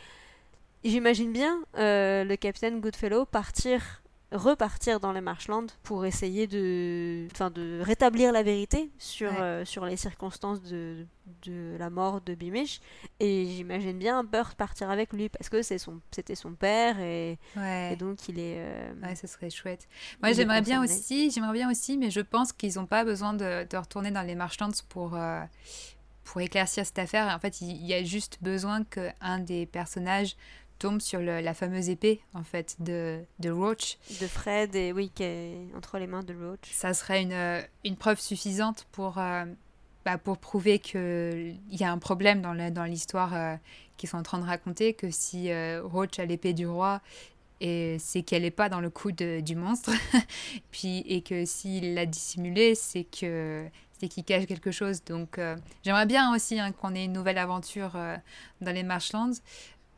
j'imagine 0.84 1.32
bien 1.32 1.60
le 1.74 2.36
capitaine 2.36 2.80
Goodfellow 2.80 3.24
partir 3.24 4.03
repartir 4.32 4.98
dans 4.98 5.12
les 5.12 5.20
Marshlands 5.20 5.66
pour 5.84 6.04
essayer 6.06 6.46
de, 6.46 7.26
enfin, 7.32 7.50
de 7.50 7.80
rétablir 7.82 8.32
la 8.32 8.42
vérité 8.42 8.90
sur, 8.98 9.30
Ouais. 9.30 9.38
euh, 9.40 9.64
sur 9.64 9.84
les 9.84 9.96
circonstances 9.96 10.60
de, 10.62 11.06
de 11.44 11.76
la 11.78 11.88
mort 11.88 12.20
de 12.20 12.34
Bimish. 12.34 12.80
Et 13.20 13.46
j'imagine 13.46 13.96
bien 13.98 14.24
Burt 14.24 14.54
partir 14.56 14.90
avec 14.90 15.12
lui 15.12 15.28
parce 15.28 15.48
que 15.48 15.62
c'est 15.62 15.78
son, 15.78 16.00
c'était 16.10 16.34
son 16.34 16.54
père 16.54 16.98
et, 17.00 17.38
Ouais. 17.56 17.92
et 17.92 17.96
donc 17.96 18.28
il 18.28 18.38
est. 18.40 18.56
euh, 18.58 18.92
Ouais, 19.02 19.14
ce 19.14 19.26
serait 19.26 19.50
chouette. 19.50 19.86
Moi, 20.20 20.32
j'aimerais 20.32 20.62
bien 20.62 20.82
aussi, 20.82 21.30
j'aimerais 21.30 21.52
bien 21.52 21.70
aussi, 21.70 21.96
mais 21.96 22.10
je 22.10 22.20
pense 22.20 22.52
qu'ils 22.52 22.74
n'ont 22.74 22.86
pas 22.86 23.04
besoin 23.04 23.34
de, 23.34 23.66
de 23.68 23.76
retourner 23.76 24.10
dans 24.10 24.22
les 24.22 24.34
Marshlands 24.34 24.70
pour, 24.88 25.14
euh, 25.14 25.40
pour 26.24 26.40
éclaircir 26.40 26.84
cette 26.86 26.98
affaire. 26.98 27.32
En 27.34 27.38
fait, 27.38 27.60
il, 27.60 27.70
il 27.70 27.86
y 27.86 27.94
a 27.94 28.02
juste 28.02 28.38
besoin 28.40 28.82
qu'un 28.84 29.38
des 29.38 29.66
personnages 29.66 30.34
tombe 30.78 31.00
sur 31.00 31.20
le- 31.20 31.40
la 31.40 31.54
fameuse 31.54 31.88
épée, 31.88 32.20
en 32.34 32.42
fait, 32.44 32.76
de, 32.80 33.20
de 33.38 33.50
Roach. 33.50 33.96
de 34.20 34.26
Fred 34.26 34.74
et 34.74 34.92
oui, 34.92 35.10
qui 35.14 35.22
est 35.22 35.56
entre 35.76 35.98
les 35.98 36.06
mains 36.06 36.22
de 36.22 36.34
Roach. 36.34 36.68
Ça 36.72 36.92
serait 36.94 37.22
une, 37.22 37.32
euh, 37.32 37.60
une 37.84 37.96
preuve 37.96 38.20
suffisante 38.20 38.86
pour, 38.92 39.18
euh, 39.18 39.44
bah, 40.04 40.18
pour 40.18 40.38
prouver 40.38 40.78
qu'il 40.80 41.56
y 41.70 41.84
a 41.84 41.90
un 41.92 41.98
problème 41.98 42.42
dans 42.42 42.52
la- 42.52 42.70
dans 42.70 42.84
l'histoire 42.84 43.34
euh, 43.34 43.56
qu'ils 43.96 44.08
sont 44.08 44.18
en 44.18 44.22
train 44.22 44.38
de 44.38 44.44
raconter, 44.46 44.92
que 44.94 45.10
si 45.10 45.50
euh, 45.50 45.80
Roach 45.84 46.18
a 46.18 46.24
l'épée 46.26 46.52
du 46.52 46.66
roi, 46.66 47.00
et 47.60 47.96
c'est 48.00 48.22
qu'elle 48.22 48.42
n'est 48.42 48.50
pas 48.50 48.68
dans 48.68 48.80
le 48.80 48.90
coup 48.90 49.12
de- 49.12 49.40
du 49.40 49.54
monstre, 49.56 49.90
puis 50.70 50.98
et 51.06 51.22
que 51.22 51.44
s'il 51.44 51.94
l'a 51.94 52.06
dissimulée, 52.06 52.74
c'est 52.74 53.04
que 53.04 53.64
c'est 54.00 54.08
qu'il 54.08 54.24
cache 54.24 54.46
quelque 54.46 54.72
chose. 54.72 55.04
Donc 55.04 55.38
euh, 55.38 55.56
j'aimerais 55.84 56.06
bien 56.06 56.34
aussi 56.34 56.58
hein, 56.58 56.72
qu'on 56.72 56.94
ait 56.94 57.04
une 57.04 57.12
nouvelle 57.12 57.38
aventure 57.38 57.92
euh, 57.94 58.16
dans 58.60 58.72
les 58.72 58.82
Marshlands. 58.82 59.30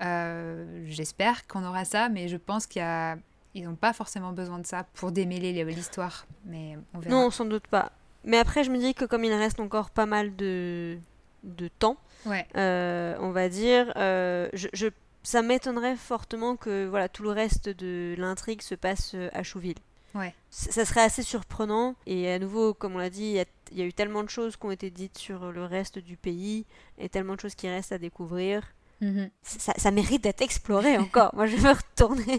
Euh, 0.03 0.85
J'espère 0.89 1.47
qu'on 1.47 1.65
aura 1.65 1.85
ça, 1.85 2.09
mais 2.09 2.29
je 2.29 2.37
pense 2.37 2.67
qu'il 2.67 2.81
y 2.81 2.85
a 2.85 3.17
ils 3.55 3.65
n'ont 3.65 3.75
pas 3.75 3.95
forcément 3.95 4.33
besoin 4.33 4.59
de 4.59 4.67
ça 4.67 4.85
pour 4.95 5.13
démêler 5.13 5.65
l'histoire, 5.65 6.27
mais 6.45 6.77
on 6.93 6.99
verra. 6.99 7.15
Non, 7.15 7.31
sans 7.31 7.47
doute 7.47 7.67
pas. 7.69 7.91
Mais 8.23 8.37
après, 8.37 8.65
je 8.65 8.71
me 8.71 8.77
dis 8.77 8.93
que 8.93 9.07
comme 9.07 9.25
il 9.25 9.33
reste 9.33 9.61
encore 9.61 9.89
pas 9.89 10.05
mal 10.05 10.37
de, 10.37 10.99
de 11.43 11.69
temps, 11.69 11.97
Ouais, 12.27 12.47
euh, 12.57 13.17
on 13.21 13.31
va 13.31 13.49
dire, 13.49 13.93
euh, 13.97 14.51
je, 14.53 14.69
je- 14.75 14.89
ça 15.23 15.41
m'étonnerait 15.41 15.97
fortement 15.97 16.57
que 16.57 16.87
voilà 16.87 17.09
tout 17.09 17.23
le 17.23 17.31
reste 17.31 17.71
de 17.71 18.15
l'intrigue 18.19 18.61
se 18.61 18.75
passe 18.75 19.15
à 19.33 19.43
Chouville. 19.43 19.79
Ouais. 20.15 20.35
Ça 20.51 20.85
serait 20.85 21.03
assez 21.03 21.23
surprenant 21.23 21.95
et 22.07 22.31
à 22.31 22.39
nouveau, 22.39 22.75
comme 22.75 22.95
on 22.97 22.99
l'a 22.99 23.11
dit, 23.11 23.23
il 23.25 23.33
y, 23.37 23.41
a- 23.41 23.45
il 23.73 23.79
y 23.79 23.83
a 23.83 23.85
eu 23.87 23.93
tellement 23.95 24.23
de 24.23 24.29
choses 24.31 24.57
qui 24.59 24.67
ont 24.67 24.71
été 24.71 24.91
dites 24.91 25.17
sur 25.17 25.51
le 25.51 25.65
reste 25.65 25.99
du 25.99 26.19
pays 26.19 26.67
et 26.99 27.09
tellement 27.09 27.37
de 27.37 27.41
choses 27.41 27.55
qui 27.55 27.69
restent 27.71 27.93
à 27.93 27.99
découvrir. 27.99 28.63
Mhm, 29.01 29.31
Ça, 29.43 29.73
ça 29.77 29.91
mérite 29.91 30.23
d'être 30.23 30.43
exploré 30.43 30.97
encore. 30.97 31.35
Moi, 31.35 31.47
je 31.47 31.57
veux 31.57 31.73
retourner. 31.73 32.39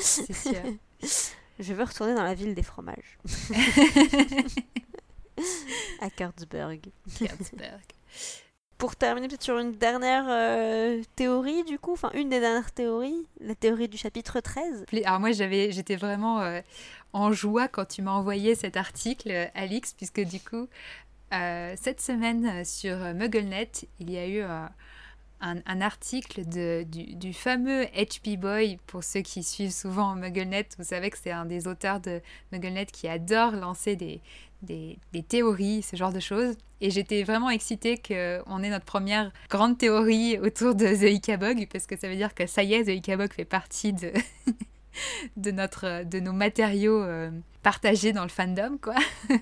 c'est 0.00 0.32
sûr. 0.32 0.62
Je 1.60 1.74
veux 1.74 1.82
retourner 1.82 2.14
dans 2.14 2.22
la 2.22 2.34
ville 2.34 2.54
des 2.54 2.62
fromages, 2.62 3.18
à 6.00 6.10
Kurtzberg. 6.10 6.80
Herzberg. 7.20 7.82
Pour 8.76 8.94
terminer 8.94 9.26
peut-être 9.26 9.42
sur 9.42 9.58
une 9.58 9.72
dernière 9.72 10.24
euh, 10.28 11.02
théorie 11.16 11.64
du 11.64 11.80
coup, 11.80 11.92
enfin 11.92 12.10
une 12.14 12.28
des 12.28 12.38
dernières 12.38 12.70
théories, 12.70 13.26
la 13.40 13.56
théorie 13.56 13.88
du 13.88 13.98
chapitre 13.98 14.38
13. 14.38 14.84
Alors 15.04 15.18
moi, 15.18 15.32
j'avais, 15.32 15.72
j'étais 15.72 15.96
vraiment 15.96 16.40
euh, 16.42 16.60
en 17.12 17.32
joie 17.32 17.66
quand 17.66 17.86
tu 17.86 18.02
m'as 18.02 18.12
envoyé 18.12 18.54
cet 18.54 18.76
article, 18.76 19.50
Alix, 19.56 19.94
puisque 19.94 20.20
du 20.20 20.38
coup, 20.38 20.68
euh, 21.34 21.74
cette 21.80 22.00
semaine 22.00 22.64
sur 22.64 22.96
MuggleNet, 23.14 23.88
il 23.98 24.12
y 24.12 24.18
a 24.18 24.28
eu 24.28 24.42
un, 25.40 25.80
article 25.80 26.48
de, 26.48 26.84
du, 26.84 27.32
fameux 27.32 27.84
HP 27.84 28.38
Boy. 28.38 28.78
Pour 28.86 29.04
ceux 29.04 29.20
qui 29.20 29.42
suivent 29.42 29.72
souvent 29.72 30.14
MuggleNet, 30.14 30.68
vous 30.78 30.84
savez 30.84 31.10
que 31.10 31.18
c'est 31.18 31.30
un 31.30 31.44
des 31.44 31.66
auteurs 31.66 32.00
de 32.00 32.20
MuggleNet 32.52 32.86
qui 32.86 33.08
adore 33.08 33.52
lancer 33.52 33.96
des, 33.96 34.20
des, 34.62 34.98
des 35.12 35.22
théories, 35.22 35.82
ce 35.82 35.96
genre 35.96 36.12
de 36.12 36.20
choses. 36.20 36.56
Et 36.80 36.90
j'étais 36.90 37.22
vraiment 37.22 37.50
excitée 37.50 37.96
qu'on 37.96 38.62
ait 38.62 38.70
notre 38.70 38.84
première 38.84 39.32
grande 39.50 39.78
théorie 39.78 40.38
autour 40.38 40.74
de 40.74 40.86
The 40.86 41.14
Ikabog, 41.14 41.66
parce 41.72 41.86
que 41.86 41.96
ça 41.96 42.08
veut 42.08 42.16
dire 42.16 42.34
que 42.34 42.46
ça 42.46 42.62
y 42.62 42.74
est, 42.74 42.84
The 42.84 42.88
Ikabog 42.88 43.32
fait 43.32 43.44
partie 43.44 43.92
de, 43.92 44.12
de, 45.36 45.50
notre, 45.50 46.04
de 46.04 46.20
nos 46.20 46.32
matériaux 46.32 47.02
euh, 47.02 47.30
partagés 47.62 48.12
dans 48.12 48.22
le 48.22 48.28
fandom, 48.28 48.78
quoi. 48.80 48.94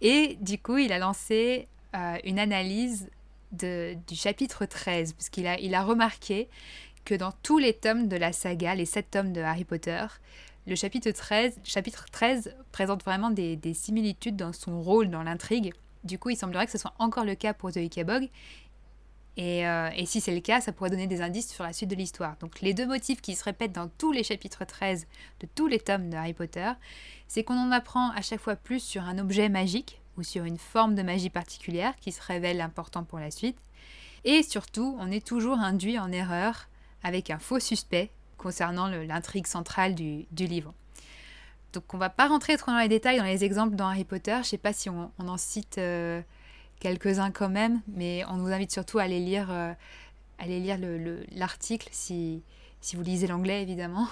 Et 0.00 0.36
du 0.40 0.58
coup, 0.58 0.76
il 0.76 0.92
a 0.92 0.98
lancé 0.98 1.66
euh, 1.94 2.16
une 2.24 2.38
analyse 2.38 3.08
du 3.54 4.14
chapitre 4.14 4.66
13, 4.66 5.12
parce 5.14 5.28
qu'il 5.28 5.46
a, 5.46 5.58
il 5.58 5.74
a 5.74 5.82
remarqué 5.82 6.48
que 7.04 7.14
dans 7.14 7.32
tous 7.42 7.58
les 7.58 7.74
tomes 7.74 8.08
de 8.08 8.16
la 8.16 8.32
saga, 8.32 8.74
les 8.74 8.86
sept 8.86 9.10
tomes 9.10 9.32
de 9.32 9.40
Harry 9.40 9.64
Potter, 9.64 10.04
le 10.66 10.74
chapitre 10.76 11.10
13, 11.10 11.60
chapitre 11.62 12.06
13 12.10 12.56
présente 12.72 13.04
vraiment 13.04 13.30
des, 13.30 13.56
des 13.56 13.74
similitudes 13.74 14.36
dans 14.36 14.54
son 14.54 14.80
rôle 14.80 15.10
dans 15.10 15.22
l'intrigue. 15.22 15.74
Du 16.04 16.18
coup, 16.18 16.30
il 16.30 16.36
semblerait 16.36 16.64
que 16.64 16.72
ce 16.72 16.78
soit 16.78 16.94
encore 16.98 17.24
le 17.24 17.34
cas 17.34 17.52
pour 17.52 17.70
The 17.70 17.78
Ikabog. 17.78 18.28
Et, 19.36 19.66
euh, 19.66 19.90
et 19.96 20.06
si 20.06 20.20
c'est 20.20 20.34
le 20.34 20.40
cas, 20.40 20.60
ça 20.60 20.72
pourrait 20.72 20.90
donner 20.90 21.06
des 21.06 21.20
indices 21.20 21.52
sur 21.52 21.64
la 21.64 21.72
suite 21.72 21.90
de 21.90 21.96
l'histoire. 21.96 22.36
Donc 22.38 22.60
les 22.60 22.72
deux 22.72 22.86
motifs 22.86 23.20
qui 23.20 23.34
se 23.34 23.44
répètent 23.44 23.72
dans 23.72 23.88
tous 23.88 24.12
les 24.12 24.22
chapitres 24.22 24.64
13 24.64 25.06
de 25.40 25.48
tous 25.54 25.66
les 25.66 25.80
tomes 25.80 26.08
de 26.08 26.16
Harry 26.16 26.34
Potter, 26.34 26.70
c'est 27.26 27.42
qu'on 27.42 27.58
en 27.58 27.72
apprend 27.72 28.10
à 28.12 28.22
chaque 28.22 28.40
fois 28.40 28.56
plus 28.56 28.80
sur 28.80 29.02
un 29.02 29.18
objet 29.18 29.48
magique 29.48 30.00
ou 30.16 30.22
sur 30.22 30.44
une 30.44 30.58
forme 30.58 30.94
de 30.94 31.02
magie 31.02 31.30
particulière 31.30 31.94
qui 31.96 32.12
se 32.12 32.22
révèle 32.22 32.60
important 32.60 33.04
pour 33.04 33.18
la 33.18 33.30
suite. 33.30 33.58
Et 34.24 34.42
surtout, 34.42 34.96
on 34.98 35.10
est 35.10 35.24
toujours 35.24 35.58
induit 35.58 35.98
en 35.98 36.10
erreur 36.10 36.68
avec 37.02 37.30
un 37.30 37.38
faux 37.38 37.60
suspect 37.60 38.10
concernant 38.38 38.88
l'intrigue 38.88 39.46
centrale 39.46 39.94
du, 39.94 40.26
livre. 40.32 40.74
Donc 41.72 41.92
on 41.92 41.98
va 41.98 42.10
pas 42.10 42.28
rentrer 42.28 42.56
trop 42.56 42.72
dans 42.72 42.78
les 42.78 42.88
détails 42.88 43.18
dans 43.18 43.24
les 43.24 43.44
exemples 43.44 43.76
dans 43.76 43.88
Harry 43.88 44.04
Potter. 44.04 44.38
Je 44.42 44.48
sais 44.48 44.58
pas 44.58 44.72
si 44.72 44.88
on, 44.88 45.10
en 45.18 45.36
cite 45.36 45.78
euh, 45.78 46.22
quelques-uns 46.80 47.30
quand 47.30 47.48
même, 47.48 47.80
mais 47.88 48.22
on 48.28 48.38
vous 48.38 48.52
invite 48.52 48.72
surtout 48.72 48.98
à 48.98 49.02
aller 49.02 49.20
lire, 49.20 49.50
euh, 49.50 49.72
à 50.38 50.44
aller 50.44 50.60
lire 50.60 50.78
le- 50.78 50.98
le- 50.98 51.24
l'article 51.32 51.88
si, 51.90 52.42
vous 52.94 53.02
lisez 53.02 53.26
l'anglais 53.26 53.62
évidemment. 53.62 54.08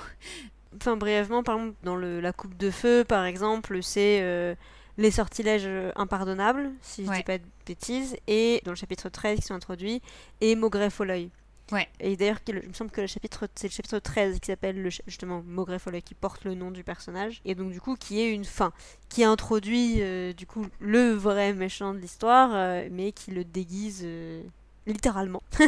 Enfin 0.76 0.96
brièvement, 0.96 1.42
par 1.42 1.56
exemple, 1.56 1.76
dans 1.82 1.96
la 1.96 2.32
coupe 2.32 2.56
de 2.56 2.70
feu, 2.70 3.04
par 3.04 3.26
exemple, 3.26 3.82
c'est 3.82 4.20
euh, 4.22 4.54
les 4.98 5.10
sortilèges 5.10 5.62
euh, 5.66 5.90
impardonnables, 5.96 6.70
si 6.82 7.04
je 7.04 7.10
Ouais. 7.10 7.18
dis 7.18 7.22
pas 7.24 7.38
de 7.38 7.44
bêtises, 7.66 8.16
et 8.26 8.60
dans 8.64 8.72
le 8.72 8.76
chapitre 8.76 9.08
13 9.08 9.40
qui 9.40 9.46
sont 9.46 9.54
introduits, 9.54 10.02
et 10.40 10.54
Maugreffe 10.54 11.00
au 11.00 11.04
l'œil. 11.04 11.30
Ouais. 11.70 11.88
Et 12.00 12.16
d'ailleurs, 12.16 12.40
il 12.48 12.68
me 12.68 12.72
semble 12.74 12.90
que 12.90 13.00
le 13.00 13.06
chapitre, 13.06 13.48
c'est 13.54 13.68
le 13.68 13.72
chapitre 13.72 13.98
13 13.98 14.40
qui 14.40 14.48
s'appelle 14.48 14.90
justement 15.06 15.42
Maugreffe 15.46 15.86
au 15.86 15.90
l'œil, 15.90 16.02
qui 16.02 16.14
porte 16.14 16.44
le 16.44 16.54
nom 16.54 16.70
du 16.70 16.84
personnage, 16.84 17.40
et 17.46 17.54
donc 17.54 17.70
du 17.72 17.80
coup 17.80 17.94
qui 17.96 18.20
est 18.20 18.30
une 18.34 18.44
fin, 18.44 18.72
qui 19.08 19.24
introduit 19.24 20.02
euh, 20.02 20.34
du 20.34 20.46
coup 20.46 20.66
le 20.80 21.12
vrai 21.12 21.54
méchant 21.54 21.94
de 21.94 21.98
l'histoire, 21.98 22.50
euh, 22.52 22.88
mais 22.90 23.12
qui 23.12 23.30
le 23.30 23.44
déguise 23.44 24.02
euh, 24.04 24.42
littéralement 24.86 25.42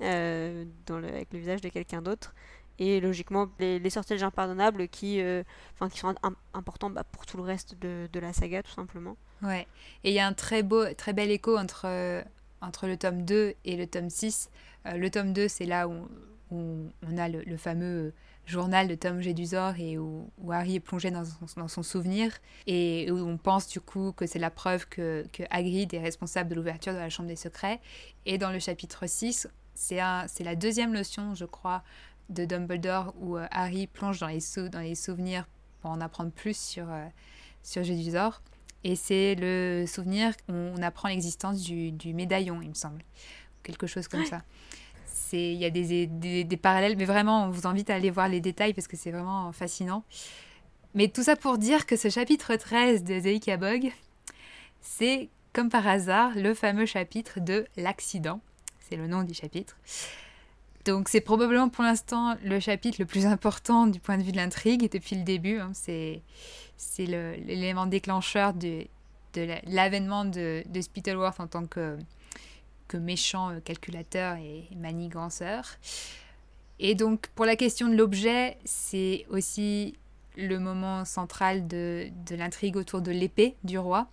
Ouais. 0.00 0.66
dans 0.86 0.98
le- 0.98 1.08
avec 1.08 1.28
le 1.32 1.38
visage 1.40 1.60
de 1.60 1.68
quelqu'un 1.68 2.00
d'autre. 2.02 2.34
Et 2.80 2.98
logiquement, 2.98 3.48
les, 3.60 3.78
les 3.78 3.90
impardonnables 4.24 4.88
qui, 4.88 5.20
euh, 5.20 5.42
enfin, 5.74 5.88
qui 5.90 5.98
sont 5.98 6.14
im- 6.22 6.34
importants 6.54 6.90
bah, 6.90 7.04
pour 7.04 7.26
tout 7.26 7.36
le 7.36 7.42
reste 7.42 7.78
de, 7.78 8.08
la 8.18 8.32
saga, 8.32 8.62
tout 8.62 8.72
simplement. 8.72 9.16
Ouais. 9.42 9.66
Et 10.02 10.10
il 10.10 10.14
y 10.14 10.18
a 10.18 10.26
un 10.26 10.32
très 10.32 10.62
beau, 10.62 10.84
très 10.94 11.12
bel 11.12 11.30
écho 11.30 11.56
entre, 11.58 11.82
euh, 11.84 12.22
entre 12.62 12.86
le 12.86 12.96
tome 12.96 13.22
2 13.26 13.54
et 13.66 13.76
le 13.76 13.86
tome 13.86 14.08
6. 14.08 14.50
Euh, 14.86 14.96
le 14.96 15.10
tome 15.10 15.34
2, 15.34 15.46
c'est 15.46 15.66
là 15.66 15.86
où, 15.88 16.08
où 16.50 16.86
on 17.06 17.18
a 17.18 17.28
le, 17.28 17.42
fameux 17.58 18.14
journal 18.46 18.88
de 18.88 18.94
Tom 18.94 19.20
Jedusor 19.20 19.74
et 19.78 19.98
où, 19.98 20.28
Harry 20.50 20.76
est 20.76 20.80
plongé 20.80 21.10
dans 21.10 21.24
son, 21.68 21.82
souvenir 21.82 22.32
et 22.66 23.10
où 23.10 23.18
on 23.18 23.36
pense 23.36 23.68
du 23.68 23.80
coup 23.80 24.12
que 24.12 24.26
c'est 24.26 24.38
la 24.38 24.50
preuve 24.50 24.88
que, 24.88 25.26
que 25.34 25.42
Hagrid 25.50 25.92
est 25.94 26.00
responsable 26.00 26.48
de 26.48 26.54
l'ouverture 26.54 26.94
de 26.94 26.98
la 26.98 27.10
Chambre 27.10 27.28
des 27.28 27.36
Secrets. 27.36 27.78
Et 28.26 28.38
dans 28.38 28.50
le 28.50 28.58
chapitre 28.58 29.06
6, 29.06 29.48
c'est 29.74 30.00
un- 30.00 30.26
c'est 30.28 30.44
la 30.44 30.56
deuxième 30.56 30.92
leçon, 30.92 31.34
je 31.34 31.44
crois, 31.44 31.82
de 32.30 32.44
Dumbledore 32.44 33.12
où 33.20 33.36
euh, 33.36 33.46
Harry 33.50 33.86
plonge 33.86 34.18
dans 34.20 34.28
les, 34.28 34.40
sou- 34.40 34.68
dans 34.68 34.80
les 34.80 34.94
souvenirs 34.94 35.46
pour 35.80 35.90
en 35.90 36.00
apprendre 36.00 36.30
plus 36.30 36.56
sur, 36.56 36.90
euh, 36.90 37.06
sur. 37.62 37.82
Et 38.84 38.96
c'est 38.96 39.34
le 39.34 39.84
souvenir 39.86 40.32
où 40.48 40.52
on 40.54 40.80
apprend 40.82 41.08
l'existence 41.08 41.60
du, 41.62 41.92
du 41.92 42.14
médaillon, 42.14 42.62
il 42.62 42.70
me 42.70 42.74
semble. 42.74 43.02
Quelque 43.62 43.86
chose 43.86 44.08
comme 44.08 44.24
ça. 44.24 44.42
C'est- 45.06 45.52
Il 45.52 45.58
y 45.58 45.64
a 45.66 45.70
des, 45.70 46.06
des, 46.06 46.44
des 46.44 46.56
parallèles, 46.56 46.96
mais 46.96 47.04
vraiment, 47.04 47.44
on 47.44 47.50
vous 47.50 47.66
invite 47.66 47.90
à 47.90 47.94
aller 47.96 48.10
voir 48.10 48.28
les 48.28 48.40
détails 48.40 48.72
parce 48.74 48.88
que 48.88 48.96
c'est 48.96 49.10
vraiment 49.10 49.52
fascinant. 49.52 50.02
Mais 50.94 51.08
tout 51.08 51.22
ça 51.22 51.36
pour 51.36 51.58
dire 51.58 51.86
que 51.86 51.94
ce 51.96 52.08
chapitre 52.08 52.56
13 52.56 53.04
de 53.04 53.20
The 53.20 53.26
Ikabog, 53.26 53.92
c'est 54.80 55.28
comme 55.52 55.68
par 55.68 55.86
hasard, 55.86 56.32
le 56.36 56.54
fameux 56.54 56.86
chapitre 56.86 57.38
de 57.40 57.66
l'accident. 57.76 58.40
C'est 58.88 58.96
le 58.96 59.06
nom 59.06 59.22
du 59.24 59.34
chapitre. 59.34 59.76
Donc 60.84 61.08
c'est 61.08 61.20
probablement 61.20 61.68
pour 61.68 61.84
l'instant 61.84 62.36
le 62.42 62.58
chapitre 62.58 62.96
le 63.00 63.06
plus 63.06 63.26
important 63.26 63.86
du 63.86 64.00
point 64.00 64.16
de 64.16 64.22
vue 64.22 64.32
de 64.32 64.36
l'intrigue 64.36 64.90
depuis 64.90 65.16
le 65.16 65.22
début. 65.22 65.58
Hein. 65.58 65.72
C'est, 65.74 66.22
l'élément 66.98 67.86
déclencheur 67.86 68.54
de, 68.54 68.86
de 69.34 69.46
l'avènement 69.66 70.24
de, 70.24 70.62
de 70.66 70.80
Spittleworth 70.80 71.40
en 71.40 71.46
tant 71.46 71.66
que, 71.66 71.98
méchant 72.94 73.50
euh, 73.50 73.60
calculateur 73.60 74.36
et 74.36 74.68
maniganceur. 74.74 75.64
Et 76.80 76.94
donc 76.94 77.28
pour 77.34 77.44
la 77.44 77.54
question 77.54 77.88
de 77.88 77.94
l'objet, 77.94 78.56
c'est 78.64 79.26
aussi 79.28 79.94
le 80.36 80.58
moment 80.58 81.04
central 81.04 81.68
de, 81.68 82.08
de 82.26 82.34
l'intrigue 82.34 82.76
autour 82.76 83.02
de 83.02 83.12
l'épée 83.12 83.54
du 83.62 83.78
roi, 83.78 84.08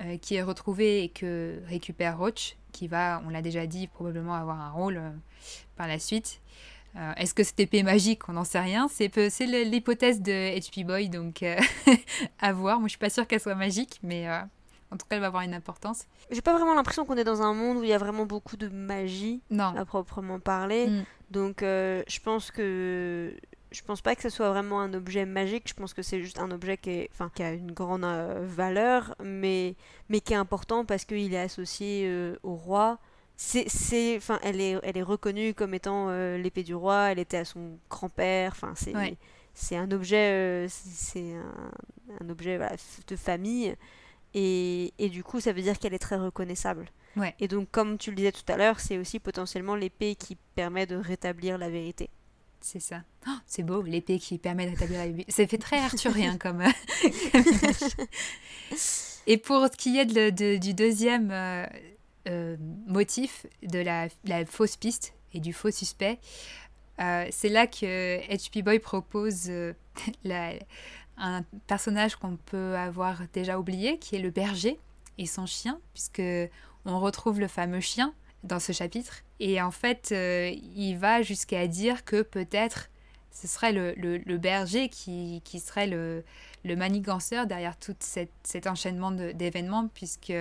euh, 0.00 0.18
qui 0.18 0.34
est 0.34 0.42
retrouvée 0.42 1.04
et 1.04 1.08
que 1.08 1.60
récupère 1.66 2.18
Roach, 2.18 2.56
qui 2.74 2.88
va, 2.88 3.22
on 3.24 3.30
l'a 3.30 3.40
déjà 3.40 3.66
dit, 3.66 3.86
probablement 3.86 4.34
avoir 4.34 4.60
un 4.60 4.70
rôle 4.70 4.96
euh, 4.98 5.10
par 5.76 5.86
la 5.86 5.98
suite. 5.98 6.40
Euh, 6.96 7.12
est-ce 7.16 7.32
que 7.32 7.42
cette 7.42 7.58
épée 7.60 7.78
est 7.78 7.84
magique? 7.84 8.28
On 8.28 8.32
n'en 8.32 8.44
sait 8.44 8.60
rien. 8.60 8.88
C'est 8.88 9.08
l'hypothèse 9.46 10.20
de 10.20 10.58
HP 10.58 10.84
Boy, 10.84 11.08
donc 11.08 11.42
euh, 11.42 11.56
à 12.40 12.52
voir. 12.52 12.78
Moi, 12.78 12.88
je 12.88 12.90
suis 12.90 12.98
pas 12.98 13.10
sûre 13.10 13.26
qu'elle 13.26 13.40
soit 13.40 13.54
magique, 13.54 14.00
mais 14.02 14.28
en 14.28 14.96
tout 14.96 15.06
cas, 15.08 15.16
elle 15.16 15.20
va 15.20 15.28
avoir 15.28 15.42
une 15.42 15.54
importance. 15.54 16.06
J'ai 16.30 16.42
pas 16.42 16.52
vraiment 16.52 16.74
l'impression 16.74 17.04
qu'on 17.04 17.16
est 17.16 17.24
dans 17.24 17.42
un 17.42 17.54
monde 17.54 17.78
où 17.78 17.82
il 17.82 17.88
y 17.88 17.94
a 17.94 17.98
vraiment 17.98 18.26
beaucoup 18.26 18.56
de 18.56 18.68
magie, 18.68 19.40
non. 19.50 19.74
à 19.76 19.84
proprement 19.84 20.38
parler. 20.38 20.88
Mm. 20.88 21.04
Donc, 21.30 21.56
je 21.62 22.20
pense 22.20 22.50
que 22.50 23.34
je 23.74 23.82
pense 23.82 24.00
pas 24.00 24.14
que 24.14 24.22
ce 24.22 24.28
soit 24.30 24.48
vraiment 24.50 24.80
un 24.80 24.94
objet 24.94 25.26
magique, 25.26 25.68
je 25.68 25.74
pense 25.74 25.92
que 25.92 26.02
c'est 26.02 26.20
juste 26.20 26.38
un 26.38 26.50
objet 26.50 26.76
qui, 26.76 26.90
est, 26.90 27.10
enfin, 27.12 27.30
qui 27.34 27.42
a 27.42 27.52
une 27.52 27.72
grande 27.72 28.04
euh, 28.04 28.44
valeur, 28.46 29.14
mais, 29.22 29.74
mais 30.08 30.20
qui 30.20 30.32
est 30.32 30.36
important 30.36 30.84
parce 30.84 31.04
qu'il 31.04 31.34
est 31.34 31.40
associé 31.40 32.04
euh, 32.06 32.36
au 32.42 32.54
roi. 32.54 32.98
C'est, 33.36 33.68
c'est, 33.68 34.16
enfin, 34.16 34.38
elle 34.42 34.60
est, 34.60 34.78
elle 34.84 34.96
est 34.96 35.02
reconnue 35.02 35.54
comme 35.54 35.74
étant 35.74 36.06
euh, 36.08 36.38
l'épée 36.38 36.62
du 36.62 36.74
roi, 36.74 37.10
elle 37.10 37.18
était 37.18 37.38
à 37.38 37.44
son 37.44 37.78
grand-père, 37.90 38.52
enfin, 38.52 38.74
c'est, 38.76 38.94
c'est 39.54 39.76
un 39.76 39.90
objet, 39.90 40.66
c'est 40.68 41.34
un, 41.34 42.24
un 42.24 42.30
objet 42.30 42.60
de 43.08 43.16
famille, 43.16 43.74
et, 44.34 44.92
et, 44.98 45.08
du 45.08 45.22
coup, 45.24 45.40
ça 45.40 45.52
veut 45.52 45.62
dire 45.62 45.78
qu'elle 45.78 45.94
est 45.94 45.98
très 45.98 46.16
reconnaissable. 46.16 46.86
Et 47.38 47.46
donc, 47.46 47.70
comme 47.70 47.98
tu 47.98 48.10
le 48.10 48.16
disais 48.16 48.32
tout 48.32 48.42
à 48.48 48.56
l'heure, 48.56 48.80
c'est 48.80 48.98
aussi 48.98 49.20
potentiellement 49.20 49.76
l'épée 49.76 50.16
qui 50.16 50.36
permet 50.56 50.86
de 50.86 50.96
rétablir 50.96 51.58
la 51.58 51.70
vérité. 51.70 52.10
C'est 52.64 52.80
ça. 52.80 53.02
Oh, 53.28 53.36
c'est 53.44 53.62
beau, 53.62 53.82
l'épée 53.82 54.18
qui 54.18 54.38
permet 54.38 54.64
de 54.64 54.70
rétablir 54.70 54.98
la 55.00 55.08
vie. 55.08 55.26
Ça 55.28 55.46
fait 55.46 55.58
très 55.58 55.80
arthurien 55.80 56.38
comme, 56.38 56.62
euh, 56.62 56.70
Et 59.26 59.36
pour 59.36 59.66
ce 59.66 59.76
qui 59.76 59.98
est 59.98 60.06
de, 60.06 60.56
du 60.56 60.72
deuxième 60.72 61.30
euh, 61.30 61.66
euh, 62.26 62.56
motif, 62.86 63.44
de 63.62 63.80
la, 63.80 64.08
fausse 64.46 64.76
piste 64.76 65.12
et 65.34 65.40
du 65.40 65.52
faux 65.52 65.70
suspect, 65.70 66.18
c'est 66.98 67.50
là 67.50 67.66
que 67.66 68.26
HP 68.34 68.62
Boy 68.62 68.78
propose 68.78 69.52
un 71.18 71.42
personnage 71.66 72.16
qu'on 72.16 72.38
peut 72.46 72.76
avoir 72.78 73.20
déjà 73.34 73.58
oublié, 73.58 73.98
qui 73.98 74.16
est 74.16 74.20
le 74.20 74.30
berger 74.30 74.78
et 75.18 75.26
son 75.26 75.44
chien, 75.44 75.80
puisque 75.92 76.22
on 76.86 76.98
retrouve 76.98 77.40
le 77.40 77.48
fameux 77.48 77.80
chien 77.80 78.14
dans 78.44 78.60
ce 78.60 78.72
chapitre. 78.72 79.22
Et 79.40 79.60
en 79.60 79.70
fait, 79.70 80.10
euh, 80.12 80.54
il 80.76 80.96
va 80.96 81.22
jusqu'à 81.22 81.66
dire 81.66 82.04
que 82.04 82.22
peut-être 82.22 82.88
ce 83.32 83.48
serait 83.48 83.72
le, 83.72 83.94
le, 83.96 84.38
berger 84.38 84.88
qui, 84.88 85.42
qui, 85.44 85.58
serait 85.58 85.88
le, 85.88 86.22
le 86.64 86.76
maniganceur 86.76 87.46
derrière 87.46 87.76
tout 87.76 87.96
cet 87.98 88.66
enchaînement 88.68 89.10
d'événements, 89.10 89.88
puisque 89.92 90.32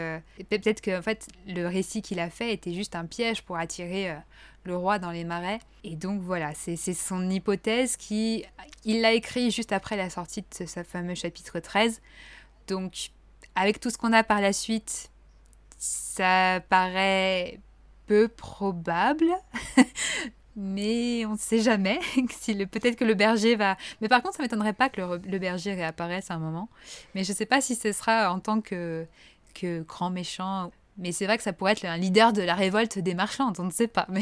peut-être 0.49 0.79
que 0.79 0.99
en 0.99 1.01
fait, 1.01 1.27
le 1.47 1.65
récit 1.65 2.03
qu'il 2.03 2.19
a 2.19 2.29
fait 2.29 2.53
était 2.53 2.73
juste 2.73 2.95
un 2.95 3.05
piège 3.05 3.41
pour 3.41 3.57
attirer 3.57 4.11
euh, 4.11 4.15
le 4.63 4.77
roi 4.77 4.99
dans 4.99 5.09
les 5.09 5.23
marais. 5.23 5.59
Et 5.83 5.95
donc 5.95 6.21
voilà, 6.21 6.53
c'est 6.53 6.75
son 6.75 7.29
hypothèse 7.31 7.97
qui... 7.97 8.45
Il 8.85 9.01
l'a 9.01 9.13
écrit 9.13 9.49
juste 9.49 9.71
après 9.71 9.97
la 9.97 10.11
sortie 10.11 10.41
de 10.41 10.67
ce 10.67 10.83
fameux 10.83 11.15
chapitre 11.15 11.59
13. 11.59 11.99
Donc 12.67 13.09
avec 13.55 13.79
tout 13.79 13.89
ce 13.89 13.97
qu'on 13.97 14.13
a 14.13 14.23
par 14.23 14.39
la 14.39 14.53
suite, 14.53 15.09
ça 15.77 16.61
paraît 16.69 17.59
peu 18.07 18.27
probable. 18.27 19.31
mais 20.55 21.25
on 21.25 21.33
ne 21.33 21.37
sait 21.37 21.61
jamais. 21.61 21.99
Peut-être 22.71 22.95
que 22.95 23.05
le 23.05 23.13
berger 23.13 23.55
va. 23.55 23.77
Mais 24.01 24.07
par 24.07 24.21
contre, 24.21 24.35
ça 24.35 24.43
ne 24.43 24.45
m'étonnerait 24.47 24.73
pas 24.73 24.89
que 24.89 25.01
le, 25.01 25.39
berger 25.39 25.73
réapparaisse 25.73 26.29
à 26.31 26.35
un 26.35 26.39
moment. 26.39 26.69
Mais 27.15 27.23
je 27.23 27.31
ne 27.31 27.35
sais 27.35 27.45
pas 27.45 27.61
si 27.61 27.75
ce 27.75 27.91
sera 27.91 28.31
en 28.31 28.39
tant 28.39 28.61
que, 28.61 29.05
que 29.53 29.81
grand 29.81 30.09
méchant. 30.09 30.71
Mais 30.97 31.11
c'est 31.11 31.25
vrai 31.25 31.37
que 31.37 31.43
ça 31.43 31.53
pourrait 31.53 31.71
être 31.71 31.85
un 31.85 31.97
leader 31.97 32.33
de 32.33 32.43
la 32.43 32.53
révolte 32.53 32.99
des 32.99 33.15
marchands, 33.15 33.51
on 33.57 33.63
ne 33.63 33.71
sait 33.71 33.87
pas. 33.87 34.05
Mais, 34.09 34.21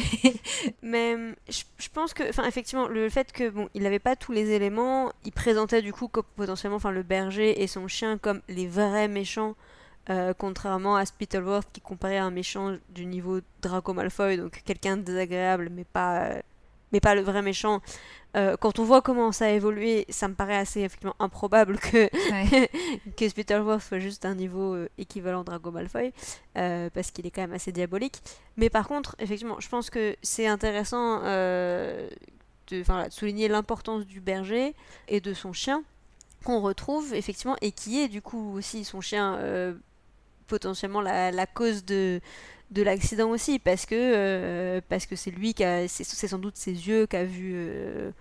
mais 0.82 1.36
je, 1.50 1.90
pense 1.94 2.14
que, 2.14 2.30
enfin, 2.30 2.46
effectivement, 2.46 2.88
le 2.88 3.10
fait 3.10 3.34
que 3.34 3.50
bon, 3.50 3.68
il 3.74 3.84
n'avait 3.84 4.00
pas 4.00 4.16
tous 4.16 4.32
les 4.32 4.52
éléments, 4.52 5.12
il 5.26 5.34
présentait 5.34 5.82
du 5.82 5.92
coup 5.92 6.08
potentiellement, 6.08 6.78
le 6.90 7.04
berger 7.04 7.62
et 7.62 7.68
son 7.68 7.90
chien 7.90 8.18
comme 8.18 8.42
les 8.48 8.68
vrais 8.68 9.10
méchants 9.10 9.56
euh, 10.12 10.34
contrairement 10.38 10.98
à 10.98 11.06
Spittleworth 11.06 11.70
qui 11.72 11.80
comparait 11.80 12.18
un 12.18 12.32
méchant 12.32 12.76
du 12.90 13.06
niveau 13.06 13.40
Draco 13.62 13.94
Malfoy, 13.94 14.36
donc 14.36 14.62
quelqu'un 14.66 14.98
de 14.98 15.04
désagréable 15.04 15.70
mais 15.72 15.86
pas, 15.86 16.24
euh, 16.26 16.42
mais 16.92 17.00
pas 17.00 17.16
le 17.16 17.22
vrai 17.22 17.42
méchant. 17.42 17.82
Euh, 18.36 18.58
quand 18.58 18.80
on 18.80 18.84
voit 18.84 19.02
comment 19.02 19.32
ça 19.32 19.46
a 19.46 19.50
évolué, 19.52 20.06
ça 20.10 20.28
me 20.28 20.34
paraît 20.34 20.58
assez 20.58 20.82
effectivement 20.82 21.16
improbable 21.20 21.78
que, 21.78 22.10
que 23.16 23.30
Spittleworth 23.30 23.84
soit 23.84 24.00
juste 24.00 24.26
un 24.26 24.36
niveau 24.36 24.76
équivalent 24.98 25.46
Draco 25.46 25.72
Malfoy, 25.72 26.12
parce 26.54 27.12
qu'il 27.12 27.26
est 27.26 27.32
quand 27.32 27.42
même 27.42 27.54
assez 27.54 27.72
diabolique. 27.72 28.22
Mais 28.58 28.70
par 28.70 28.90
contre, 28.90 29.16
effectivement, 29.20 29.62
je 29.62 29.70
pense 29.70 29.90
que 29.90 30.18
c'est 30.22 30.48
intéressant 30.48 31.22
de, 31.22 32.10
de 32.68 32.84
souligner 33.10 33.48
l'importance 33.48 34.06
du 34.06 34.20
berger 34.20 34.74
et 35.08 35.22
de 35.22 35.34
son 35.34 35.54
chien 35.54 35.84
qu'on 36.44 36.60
retrouve 36.60 37.14
effectivement 37.14 37.56
et 37.62 37.72
qui 37.72 38.02
est 38.02 38.08
du 38.08 38.22
coup 38.22 38.56
aussi 38.58 38.84
son 38.84 39.00
chien 39.00 39.38
potentiellement 40.48 41.02
la, 41.02 41.32
la 41.32 41.46
cause 41.46 41.86
de, 41.86 42.22
de 42.72 42.82
l'accident 42.82 43.30
aussi 43.30 43.60
parce 43.60 43.86
que 43.86 43.96
euh, 43.96 44.82
parce 44.90 45.06
que 45.06 45.16
c'est 45.16 45.32
lui 45.32 45.54
qui 45.54 45.64
a 45.64 45.88
c'est 45.88 46.04
sans 46.04 46.40
doute 46.40 46.56
ses 46.56 46.72
yeux 46.72 47.06
qu'a 47.06 47.26
vu 47.26 47.52
euh, 47.56 48.12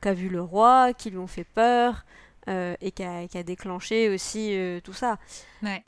qu'a 0.00 0.12
vu 0.12 0.28
le 0.28 0.42
roi 0.42 0.92
qui 0.92 1.10
lui 1.10 1.18
ont 1.18 1.26
fait 1.26 1.44
peur 1.44 2.04
euh, 2.48 2.76
et 2.82 2.92
qui 2.92 3.02
a, 3.02 3.26
qui 3.26 3.38
a, 3.38 3.42
déclenché 3.42 4.10
aussi 4.10 4.54
tout 4.84 4.92
ça. 4.92 5.18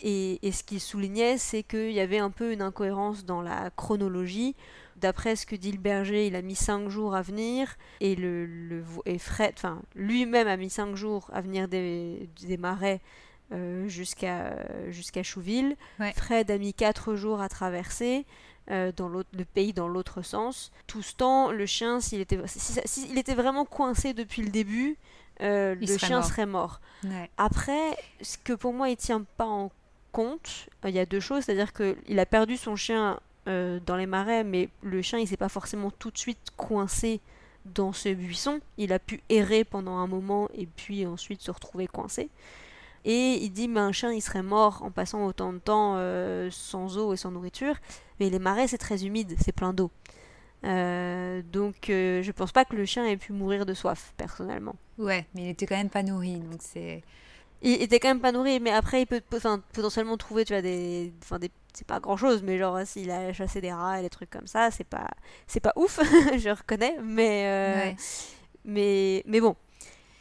Et, 0.00 0.38
et, 0.42 0.52
ce 0.52 0.64
qu'il 0.64 0.80
soulignait 0.80 1.36
c'est 1.36 1.62
qu'il 1.62 1.92
y 1.92 2.00
avait 2.00 2.18
un 2.18 2.30
peu 2.30 2.52
une 2.52 2.62
incohérence 2.62 3.26
dans 3.26 3.42
la 3.42 3.70
chronologie. 3.76 4.56
D'après 4.96 5.36
ce 5.36 5.44
que 5.44 5.54
dit 5.54 5.72
le 5.72 5.78
berger 5.78 6.26
il 6.26 6.34
a 6.36 6.40
mis 6.40 6.54
cinq 6.54 6.88
jours 6.88 7.14
à 7.14 7.20
venir 7.20 7.76
et 8.00 8.16
le, 8.16 8.46
le 8.46 8.82
et 9.04 9.18
Fred 9.18 9.52
enfin 9.58 9.82
lui-même 9.94 10.48
a 10.48 10.56
mis 10.56 10.70
cinq 10.70 10.96
jours 10.96 11.28
à 11.34 11.42
venir 11.42 11.68
des, 11.68 12.30
des 12.40 12.56
marais 12.56 13.02
euh, 13.52 13.86
jusqu'à 13.86 14.56
jusqu'à 14.88 15.22
Chouville. 15.22 15.76
Fred 16.16 16.50
a 16.50 16.58
mis 16.58 16.74
4 16.74 17.14
jours 17.14 17.40
à 17.40 17.48
traverser 17.48 18.26
euh, 18.72 18.90
dans 18.96 19.08
le 19.08 19.24
pays 19.44 19.72
dans 19.72 19.86
l'autre 19.86 20.22
sens. 20.22 20.72
Tout 20.88 21.02
ce 21.02 21.14
temps, 21.14 21.52
le 21.52 21.64
chien, 21.64 22.00
s'il 22.00 22.20
était, 22.20 22.40
s'il 22.46 23.16
était 23.16 23.36
vraiment 23.36 23.64
coincé 23.64 24.14
depuis 24.14 24.42
le 24.42 24.50
début, 24.50 24.96
euh, 25.42 25.76
le 25.76 25.98
chien 25.98 26.22
serait 26.22 26.46
mort. 26.46 26.80
Après, 27.36 27.96
ce 28.20 28.36
que 28.36 28.52
pour 28.52 28.72
moi 28.72 28.88
il 28.88 28.96
tient 28.96 29.24
pas 29.36 29.46
en 29.46 29.70
compte, 30.10 30.68
il 30.84 30.90
y 30.90 30.98
a 30.98 31.06
deux 31.06 31.20
choses, 31.20 31.44
c'est-à-dire 31.44 31.72
qu'il 31.72 32.18
a 32.18 32.26
perdu 32.26 32.56
son 32.56 32.74
chien 32.74 33.20
dans 33.46 33.96
les 33.96 34.06
marais, 34.06 34.42
mais 34.42 34.70
le 34.82 35.02
chien 35.02 35.20
il 35.20 35.28
s'est 35.28 35.36
pas 35.36 35.48
forcément 35.48 35.92
tout 35.92 36.10
de 36.10 36.18
suite 36.18 36.48
coincé 36.56 37.20
dans 37.64 37.92
ce 37.92 38.08
buisson. 38.08 38.60
Il 38.76 38.92
a 38.92 38.98
pu 38.98 39.20
errer 39.28 39.62
pendant 39.62 39.98
un 39.98 40.08
moment 40.08 40.48
et 40.52 40.66
puis 40.66 41.06
ensuite 41.06 41.42
se 41.42 41.52
retrouver 41.52 41.86
coincé. 41.86 42.28
Et 43.08 43.38
il 43.40 43.50
dit, 43.50 43.68
mais 43.68 43.78
un 43.78 43.92
chien, 43.92 44.12
il 44.12 44.20
serait 44.20 44.42
mort 44.42 44.82
en 44.82 44.90
passant 44.90 45.24
autant 45.24 45.52
de 45.52 45.58
temps 45.58 45.94
euh, 45.96 46.48
sans 46.50 46.98
eau 46.98 47.14
et 47.14 47.16
sans 47.16 47.30
nourriture. 47.30 47.76
Mais 48.18 48.30
les 48.30 48.40
marais, 48.40 48.66
c'est 48.66 48.78
très 48.78 49.06
humide, 49.06 49.36
c'est 49.38 49.52
plein 49.52 49.72
d'eau. 49.72 49.92
Euh, 50.64 51.40
donc 51.52 51.88
euh, 51.88 52.22
je 52.22 52.32
pense 52.32 52.50
pas 52.50 52.64
que 52.64 52.74
le 52.74 52.84
chien 52.84 53.06
ait 53.06 53.16
pu 53.16 53.32
mourir 53.32 53.64
de 53.64 53.74
soif, 53.74 54.12
personnellement. 54.16 54.74
Ouais, 54.98 55.24
mais 55.34 55.44
il 55.44 55.48
était 55.50 55.66
quand 55.66 55.76
même 55.76 55.88
pas 55.88 56.02
nourri, 56.02 56.40
donc 56.40 56.58
c'est... 56.58 57.04
Il 57.62 57.80
était 57.80 58.00
quand 58.00 58.08
même 58.08 58.20
pas 58.20 58.32
nourri, 58.32 58.58
mais 58.58 58.70
après 58.70 59.02
il 59.02 59.06
peut 59.06 59.20
potentiellement 59.20 60.16
trouver, 60.16 60.44
tu 60.44 60.52
vois, 60.52 60.62
des... 60.62 61.12
Enfin, 61.22 61.38
des... 61.38 61.52
C'est 61.74 61.86
pas 61.86 62.00
grand 62.00 62.16
chose, 62.16 62.42
mais 62.42 62.58
genre 62.58 62.80
s'il 62.84 63.10
a 63.12 63.32
chassé 63.32 63.60
des 63.60 63.72
rats 63.72 64.00
et 64.00 64.02
des 64.02 64.10
trucs 64.10 64.30
comme 64.30 64.48
ça, 64.48 64.72
c'est 64.72 64.84
pas... 64.84 65.08
C'est 65.46 65.60
pas 65.60 65.72
ouf, 65.76 66.00
je 66.38 66.50
reconnais, 66.50 66.96
mais... 67.04 67.94
Mais... 68.64 69.22
Mais 69.26 69.40
bon, 69.40 69.54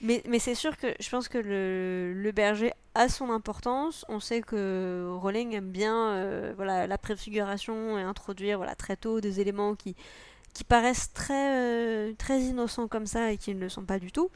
mais, 0.01 0.21
mais 0.27 0.39
c'est 0.39 0.55
sûr 0.55 0.77
que 0.77 0.93
je 0.99 1.09
pense 1.09 1.27
que 1.27 1.37
le, 1.37 2.13
le, 2.13 2.31
berger 2.31 2.71
a 2.93 3.09
son 3.09 3.29
importance. 3.29 4.05
On 4.09 4.19
sait 4.19 4.41
que 4.41 5.09
Rowling 5.21 5.53
aime 5.53 5.69
bien 5.69 6.09
euh, 6.09 6.53
voilà, 6.55 6.87
la 6.87 6.97
préfiguration 6.97 7.97
et 7.97 8.01
introduire 8.01 8.57
voilà, 8.57 8.75
très 8.75 8.95
tôt 8.95 9.21
des 9.21 9.39
éléments 9.39 9.75
qui, 9.75 9.95
qui 10.53 10.63
paraissent 10.63 11.13
très, 11.13 11.55
euh, 11.55 12.13
très 12.17 12.41
innocents 12.41 12.87
comme 12.87 13.05
ça 13.05 13.31
et 13.31 13.37
qui 13.37 13.53
ne 13.55 13.59
le 13.59 13.69
sont 13.69 13.85
pas 13.85 13.99
du 13.99 14.11
tout. 14.11 14.29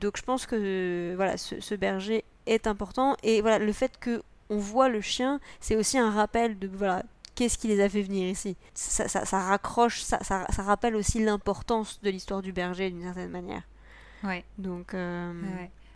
Donc 0.00 0.16
je 0.16 0.22
pense 0.22 0.46
que 0.46 1.12
voilà, 1.16 1.36
ce, 1.36 1.60
ce, 1.60 1.74
berger 1.74 2.24
est 2.46 2.66
important. 2.66 3.16
Et 3.22 3.40
voilà, 3.40 3.58
le 3.58 3.72
fait 3.72 3.98
que 3.98 4.22
on 4.50 4.58
voit 4.58 4.88
le 4.88 5.00
chien, 5.00 5.40
c'est 5.60 5.76
aussi 5.76 5.98
un 5.98 6.10
rappel 6.10 6.58
de 6.58 6.68
voilà 6.68 7.02
qu'est-ce 7.34 7.58
qui 7.58 7.68
les 7.68 7.80
a 7.80 7.88
fait 7.88 8.02
venir 8.02 8.28
ici. 8.28 8.56
Ça, 8.74 9.08
ça, 9.08 9.40
raccroche, 9.40 10.02
ça, 10.02 10.18
ça, 10.22 10.62
rappelle 10.62 10.96
aussi 10.96 11.22
l'importance 11.22 12.00
de 12.02 12.10
l'histoire 12.10 12.42
du 12.42 12.52
berger 12.52 12.90
d'une 12.90 13.02
certaine 13.02 13.30
manière. 13.30 13.62
Ouais. 14.24 14.44
Donc. 14.58 14.94
Euh, 14.94 15.32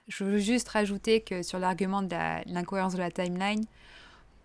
Je 0.07 0.25
veux 0.25 0.39
juste 0.39 0.69
rajouter 0.69 1.21
que 1.21 1.43
sur 1.43 1.59
l'argument 1.59 2.03
de 2.03 2.15
l'incohérence 2.53 2.95
de 2.95 2.99
la 2.99 3.11
timeline, 3.11 3.65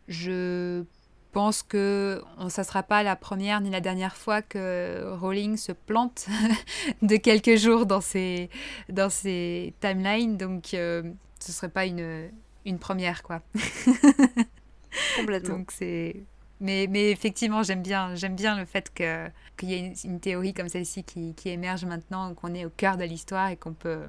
je 0.07 0.83
pense 1.31 1.63
que 1.63 2.21
ça 2.49 2.61
ne 2.61 2.65
sera 2.65 2.83
pas 2.83 3.01
la 3.03 3.15
première 3.15 3.59
ni 3.59 3.69
la 3.69 3.81
dernière 3.81 4.15
fois 4.15 4.41
que 4.41 5.03
Rowling 5.19 5.57
se 5.57 5.71
plante 5.71 6.27
de 7.01 7.15
quelques 7.17 7.55
jours 7.57 7.85
dans 7.85 8.01
ses, 8.01 8.49
dans 8.89 9.09
ses 9.09 9.73
timelines. 9.79 10.37
Donc, 10.37 10.73
euh, 10.73 11.01
ce 11.39 11.49
ne 11.49 11.53
serait 11.53 11.69
pas 11.69 11.85
une, 11.85 12.29
une 12.65 12.79
première, 12.79 13.23
quoi. 13.23 13.41
Complètement. 15.17 15.57
Donc, 15.57 15.71
c'est 15.71 16.23
mais, 16.59 16.87
mais 16.89 17.11
effectivement, 17.11 17.63
j'aime 17.63 17.81
bien, 17.81 18.15
j'aime 18.15 18.35
bien 18.35 18.57
le 18.57 18.65
fait 18.65 18.93
que, 18.93 19.29
qu'il 19.57 19.69
y 19.69 19.73
ait 19.73 19.93
une, 20.03 20.19
théorie 20.19 20.53
comme 20.53 20.69
celle-ci 20.69 21.03
qui, 21.03 21.33
qui, 21.33 21.49
émerge 21.49 21.85
maintenant, 21.85 22.33
qu'on 22.33 22.53
est 22.53 22.65
au 22.65 22.69
cœur 22.69 22.97
de 22.97 23.03
l'histoire 23.03 23.49
et 23.49 23.57
qu'on 23.57 23.73
peut, 23.73 24.03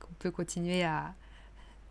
qu'on 0.00 0.12
peut 0.18 0.30
continuer 0.30 0.84
à, 0.84 1.14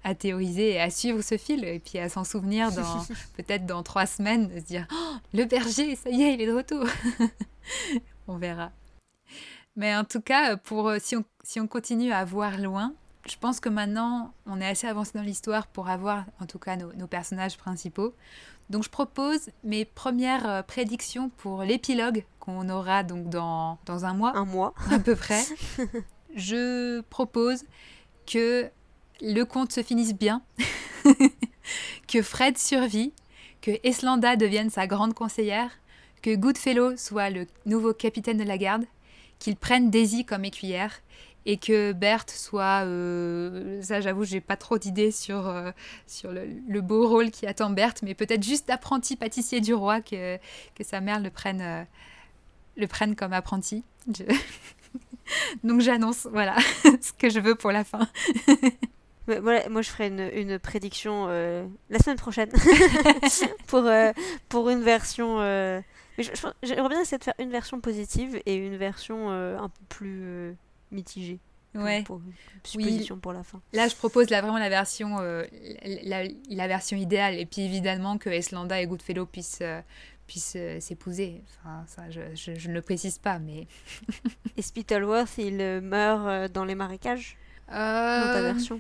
à 0.04 0.16
théoriser 0.16 0.72
et 0.72 0.82
à 0.82 0.90
suivre 0.90 1.22
ce 1.22 1.38
fil 1.38 1.64
et 1.64 1.80
puis 1.80 2.00
à 2.00 2.10
s'en 2.10 2.24
souvenir 2.24 2.72
dans 2.72 3.06
peut-être 3.38 3.66
dans 3.66 3.84
trois 3.84 4.06
semaines, 4.06 4.48
de 4.48 4.60
se 4.60 4.66
dire 4.66 4.88
oh, 4.92 5.16
le 5.34 5.46
berger, 5.46 5.96
ça 5.96 6.10
y 6.10 6.24
est, 6.24 6.34
il 6.34 6.42
est 6.42 6.48
de 6.48 6.54
retour. 6.54 6.86
on 8.28 8.38
verra. 8.38 8.72
Mais 9.76 9.96
en 9.96 10.04
tout 10.04 10.22
cas, 10.22 10.58
pour, 10.58 10.92
si, 11.00 11.16
on, 11.16 11.24
si 11.44 11.60
on 11.60 11.68
continue 11.68 12.12
à 12.12 12.24
voir 12.26 12.58
loin, 12.58 12.94
je 13.28 13.38
pense 13.38 13.60
que 13.60 13.70
maintenant, 13.70 14.34
on 14.46 14.60
est 14.60 14.68
assez 14.68 14.88
avancé 14.88 15.12
dans 15.16 15.24
l'histoire 15.24 15.68
pour 15.68 15.90
avoir, 15.90 16.26
en 16.40 16.46
tout 16.46 16.60
cas, 16.60 16.76
nos, 16.76 16.94
nos 16.94 17.08
personnages 17.08 17.58
principaux. 17.58 18.14
Donc 18.70 18.84
je 18.84 18.90
propose 18.90 19.50
mes 19.64 19.86
premières 19.86 20.50
euh, 20.50 20.62
prédictions 20.62 21.30
pour 21.38 21.64
l'épilogue 21.64 22.24
qu'on 22.40 22.70
aura 22.70 23.04
donc 23.04 23.30
dans, 23.30 23.78
dans 23.86 24.06
un 24.06 24.14
mois. 24.14 24.36
Un 24.36 24.46
mois. 24.46 24.74
À 24.92 25.00
peu 25.00 25.16
près. 25.16 25.44
je 26.36 27.02
propose 27.02 27.64
que 28.26 28.70
le 29.22 29.44
conte 29.44 29.72
se 29.72 29.84
finisse 29.84 30.14
bien, 30.14 30.42
que 32.08 32.22
Fred 32.22 32.58
survit, 32.58 33.14
que 33.62 33.72
Eslanda 33.84 34.36
devienne 34.36 34.70
sa 34.70 34.88
grande 34.88 35.14
conseillère, 35.14 35.72
que 36.22 36.36
Goodfellow 36.36 36.98
soit 36.98 37.30
le 37.30 37.48
nouveau 37.66 37.94
capitaine 37.94 38.38
de 38.38 38.44
la 38.44 38.58
garde, 38.58 38.86
qu'il 39.40 39.56
prenne 39.56 39.90
Daisy 39.90 40.26
comme 40.26 40.46
écuyère 40.46 41.02
et 41.46 41.58
que 41.58 41.92
Berthe 41.92 42.32
soit 42.32 42.86
euh, 42.86 43.82
ça 43.82 44.02
j'avoue 44.02 44.24
j'ai 44.24 44.42
pas 44.42 44.56
trop 44.56 44.78
d'idées 44.78 45.12
sur 45.12 45.48
euh, 45.48 45.72
sur 46.08 46.32
le, 46.32 46.82
beau 46.82 47.08
rôle 47.08 47.32
qui 47.32 47.46
attend 47.46 47.70
Berthe 47.70 48.02
mais 48.02 48.14
peut-être 48.14 48.44
juste 48.44 48.70
apprenti 48.70 49.16
pâtissier 49.16 49.62
du 49.62 49.74
roi 49.74 50.02
que, 50.02 50.38
que 50.76 50.84
sa 50.84 51.02
mère 51.02 51.20
le 51.20 51.30
prenne 51.30 51.62
euh, 51.62 51.84
le 52.78 52.88
prenne 52.88 53.16
comme 53.16 53.34
apprenti 53.34 53.84
donc 55.64 55.82
j'annonce 55.82 56.28
voilà 56.32 56.56
ce 57.02 57.12
que 57.14 57.30
je 57.30 57.40
veux 57.40 57.56
pour 57.56 57.72
la 57.72 57.84
fin 57.84 58.08
Voilà, 59.26 59.70
moi, 59.70 59.82
je 59.82 59.90
ferai 59.90 60.08
une, 60.08 60.30
une 60.34 60.60
prédiction 60.60 61.28
la 61.28 62.00
semaine 62.00 62.18
prochaine 62.18 62.50
pour, 63.68 63.90
pour 64.50 64.70
une 64.70 64.82
version. 64.82 65.38
J'aimerais 66.62 66.90
bien 66.90 67.00
essayer 67.00 67.20
de 67.20 67.24
faire 67.24 67.34
une 67.40 67.50
version 67.50 67.80
positive 67.80 68.42
et 68.46 68.56
une 68.56 68.76
version 68.76 69.30
un 69.30 69.70
peu 69.70 69.82
plus 69.88 70.58
mitigé. 70.94 71.40
Ouais. 71.76 72.04
Pour, 72.04 72.22
supposition 72.64 73.18
pour 73.18 73.34
la 73.34 73.44
fin. 73.44 73.60
Là, 73.74 73.88
je 73.88 73.96
propose 73.96 74.30
là, 74.30 74.42
vraiment 74.42 74.60
la 74.60 74.70
version, 74.70 75.18
euh, 75.20 75.44
la, 76.04 76.24
la, 76.50 76.68
version 76.68 76.98
idéale. 76.98 77.36
Et 77.36 77.46
puis 77.46 77.62
évidemment 77.64 78.18
que 78.18 78.30
Eslanda 78.30 78.80
et 78.80 78.86
Goodfellow 78.86 79.26
puissent, 79.26 79.60
euh, 79.62 79.82
puissent 80.28 80.56
euh, 80.56 80.80
s'épouser. 80.80 81.42
Enfin, 81.60 81.84
ça, 81.88 82.10
je, 82.12 82.22
je, 82.36 82.68
ne 82.70 82.74
le 82.74 82.82
précise 82.82 83.18
pas, 83.18 83.40
mais. 83.40 83.68
et 84.58 84.62
Spittleworth, 84.62 85.38
il 85.40 85.82
meurt 85.82 86.52
dans 86.52 86.64
les 86.64 86.76
marécages? 86.76 87.38
Dans 87.70 87.76
ta 87.76 88.42
version? 88.42 88.80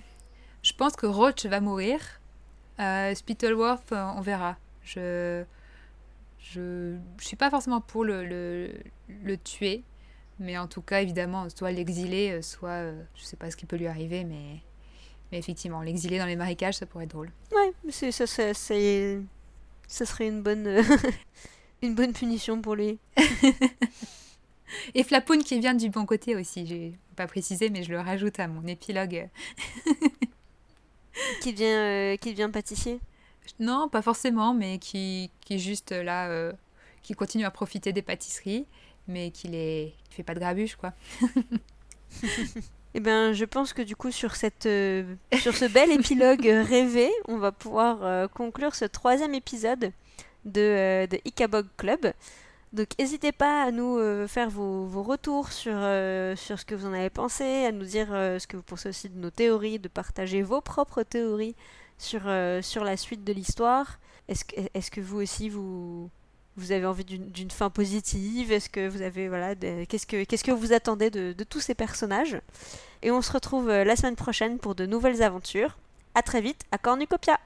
Je 0.61 0.73
pense 0.73 0.95
que 0.95 1.07
Roach 1.07 1.45
va 1.47 1.61
mourir. 1.61 1.99
Spittleworth, 3.15 3.91
on 3.91 4.21
verra. 4.21 4.57
Je. 4.83 5.43
Je, 6.39 6.97
je 7.19 7.25
suis 7.25 7.37
pas 7.37 7.49
forcément 7.49 7.79
pour 7.79 8.03
le, 8.03 8.25
le, 8.25 8.69
le 9.23 9.37
tuer 9.37 9.81
mais 10.43 10.57
en 10.57 10.67
tout 10.67 10.81
cas, 10.81 11.01
évidemment, 11.01 11.47
soit 11.49 11.71
l'exiler, 11.71 12.31
euh, 12.31 12.41
soit 12.41 12.69
euh, 12.69 13.01
je 13.15 13.23
sais 13.23 13.37
pas 13.37 13.49
ce 13.49 13.55
qui 13.55 13.65
peut 13.65 13.77
lui 13.77 13.87
arriver, 13.87 14.23
mais, 14.23 14.61
mais 15.31 15.39
effectivement, 15.39 15.81
l'exiler 15.81 16.19
dans 16.19 16.25
les 16.25 16.35
marécages, 16.35 16.75
ça 16.75 16.85
pourrait 16.85 17.05
être 17.05 17.11
drôle. 17.11 17.31
Ouais, 17.51 17.71
c'est, 17.89 18.11
ça, 18.11 18.27
ça, 18.27 18.53
ça, 18.53 18.75
ça 19.87 20.05
serait 20.05 20.27
une 20.27 20.43
bonne, 20.43 20.83
une 21.81 21.95
bonne 21.95 22.13
punition 22.13 22.61
pour 22.61 22.75
lui. 22.75 22.99
Et 24.95 25.03
Flapoun 25.03 25.43
qui 25.43 25.59
vient 25.59 25.75
du 25.75 25.89
bon 25.89 26.05
côté 26.05 26.35
aussi, 26.35 26.65
j'ai 26.65 26.93
pas 27.15 27.27
précisé, 27.27 27.69
mais 27.69 27.83
je 27.83 27.91
le 27.91 27.99
rajoute 27.99 28.39
à 28.39 28.47
mon 28.47 28.65
épilogue. 28.67 29.29
qui 31.41 31.53
devient, 31.53 31.63
euh, 31.65 32.17
qui 32.17 32.33
devient 32.33 32.49
pâtissier 32.51 32.99
Non, 33.59 33.87
pas 33.87 34.01
forcément, 34.01 34.53
mais 34.53 34.79
qui, 34.79 35.31
qui 35.41 35.59
juste 35.59 35.91
là, 35.91 36.51
qui 37.03 37.13
continue 37.13 37.45
à 37.45 37.51
profiter 37.51 37.93
des 37.93 38.01
pâtisseries 38.01 38.65
mais 39.07 39.31
qu'il 39.31 39.55
est 39.55 39.93
fait 40.09 40.23
pas 40.23 40.33
de 40.33 40.39
grabuge 40.39 40.75
quoi. 40.75 40.93
Eh 42.95 42.99
bien, 42.99 43.33
je 43.33 43.45
pense 43.45 43.73
que 43.73 43.81
du 43.81 43.95
coup, 43.95 44.11
sur, 44.11 44.35
cette, 44.35 44.67
euh, 44.67 45.15
sur 45.39 45.55
ce 45.55 45.65
bel 45.65 45.91
épilogue 45.91 46.45
rêvé, 46.45 47.09
on 47.27 47.37
va 47.37 47.51
pouvoir 47.51 48.03
euh, 48.03 48.27
conclure 48.27 48.75
ce 48.75 48.85
troisième 48.85 49.33
épisode 49.33 49.91
de, 50.45 50.61
euh, 50.61 51.07
de 51.07 51.19
Ikabog 51.25 51.65
Club. 51.77 52.13
Donc, 52.71 52.89
n'hésitez 52.99 53.31
pas 53.31 53.63
à 53.63 53.71
nous 53.71 53.99
faire 54.27 54.49
vos, 54.49 54.85
vos, 54.85 55.03
retours 55.03 55.51
sur, 55.51 55.75
sur 56.35 56.59
ce 56.59 56.65
que 56.65 56.73
vous 56.73 56.87
en 56.87 56.93
avez 56.93 57.11
pensé, 57.11 57.65
à 57.65 57.71
nous 57.71 57.85
dire 57.85 58.07
ce 58.07 58.47
que 58.47 58.57
vous 58.57 58.63
pensez 58.63 58.89
aussi 58.89 59.09
de 59.09 59.19
nos 59.19 59.29
théories, 59.29 59.77
de 59.77 59.87
partager 59.87 60.41
vos 60.41 60.59
propres 60.59 61.03
théories 61.03 61.55
sur, 61.99 62.21
sur 62.63 62.83
la 62.83 62.97
suite 62.97 63.23
de 63.23 63.31
l'histoire. 63.31 63.99
Est-ce 64.27 64.43
est 64.55 64.89
que 64.89 65.01
vous 65.01 65.21
aussi, 65.21 65.49
vous, 65.49 66.09
vous 66.57 66.71
avez 66.71 66.85
envie 66.85 67.05
d'une 67.05 67.51
fin 67.51 67.69
positive? 67.69 68.51
Est-ce 68.51 68.69
que 68.69 68.87
vous 68.87 69.01
avez 69.01 69.27
voilà 69.27 69.55
qu'est-ce 69.55 70.05
que 70.05 70.23
qu'est-ce 70.23 70.43
que 70.43 70.51
vous 70.51 70.73
attendez 70.73 71.09
de, 71.09 71.33
de, 71.33 71.43
tous 71.43 71.59
ces 71.59 71.73
personnages? 71.75 72.39
Et 73.01 73.11
on 73.11 73.21
se 73.21 73.31
retrouve 73.31 73.69
euh, 73.69 73.83
la 73.83 73.95
semaine 73.95 74.15
prochaine 74.15 74.59
pour 74.59 74.75
de 74.75 74.85
nouvelles 74.85 75.23
aventures. 75.23 75.77
À 76.15 76.21
très 76.21 76.41
vite 76.41 76.61
à 76.71 76.77
Cornucopia. 76.77 77.39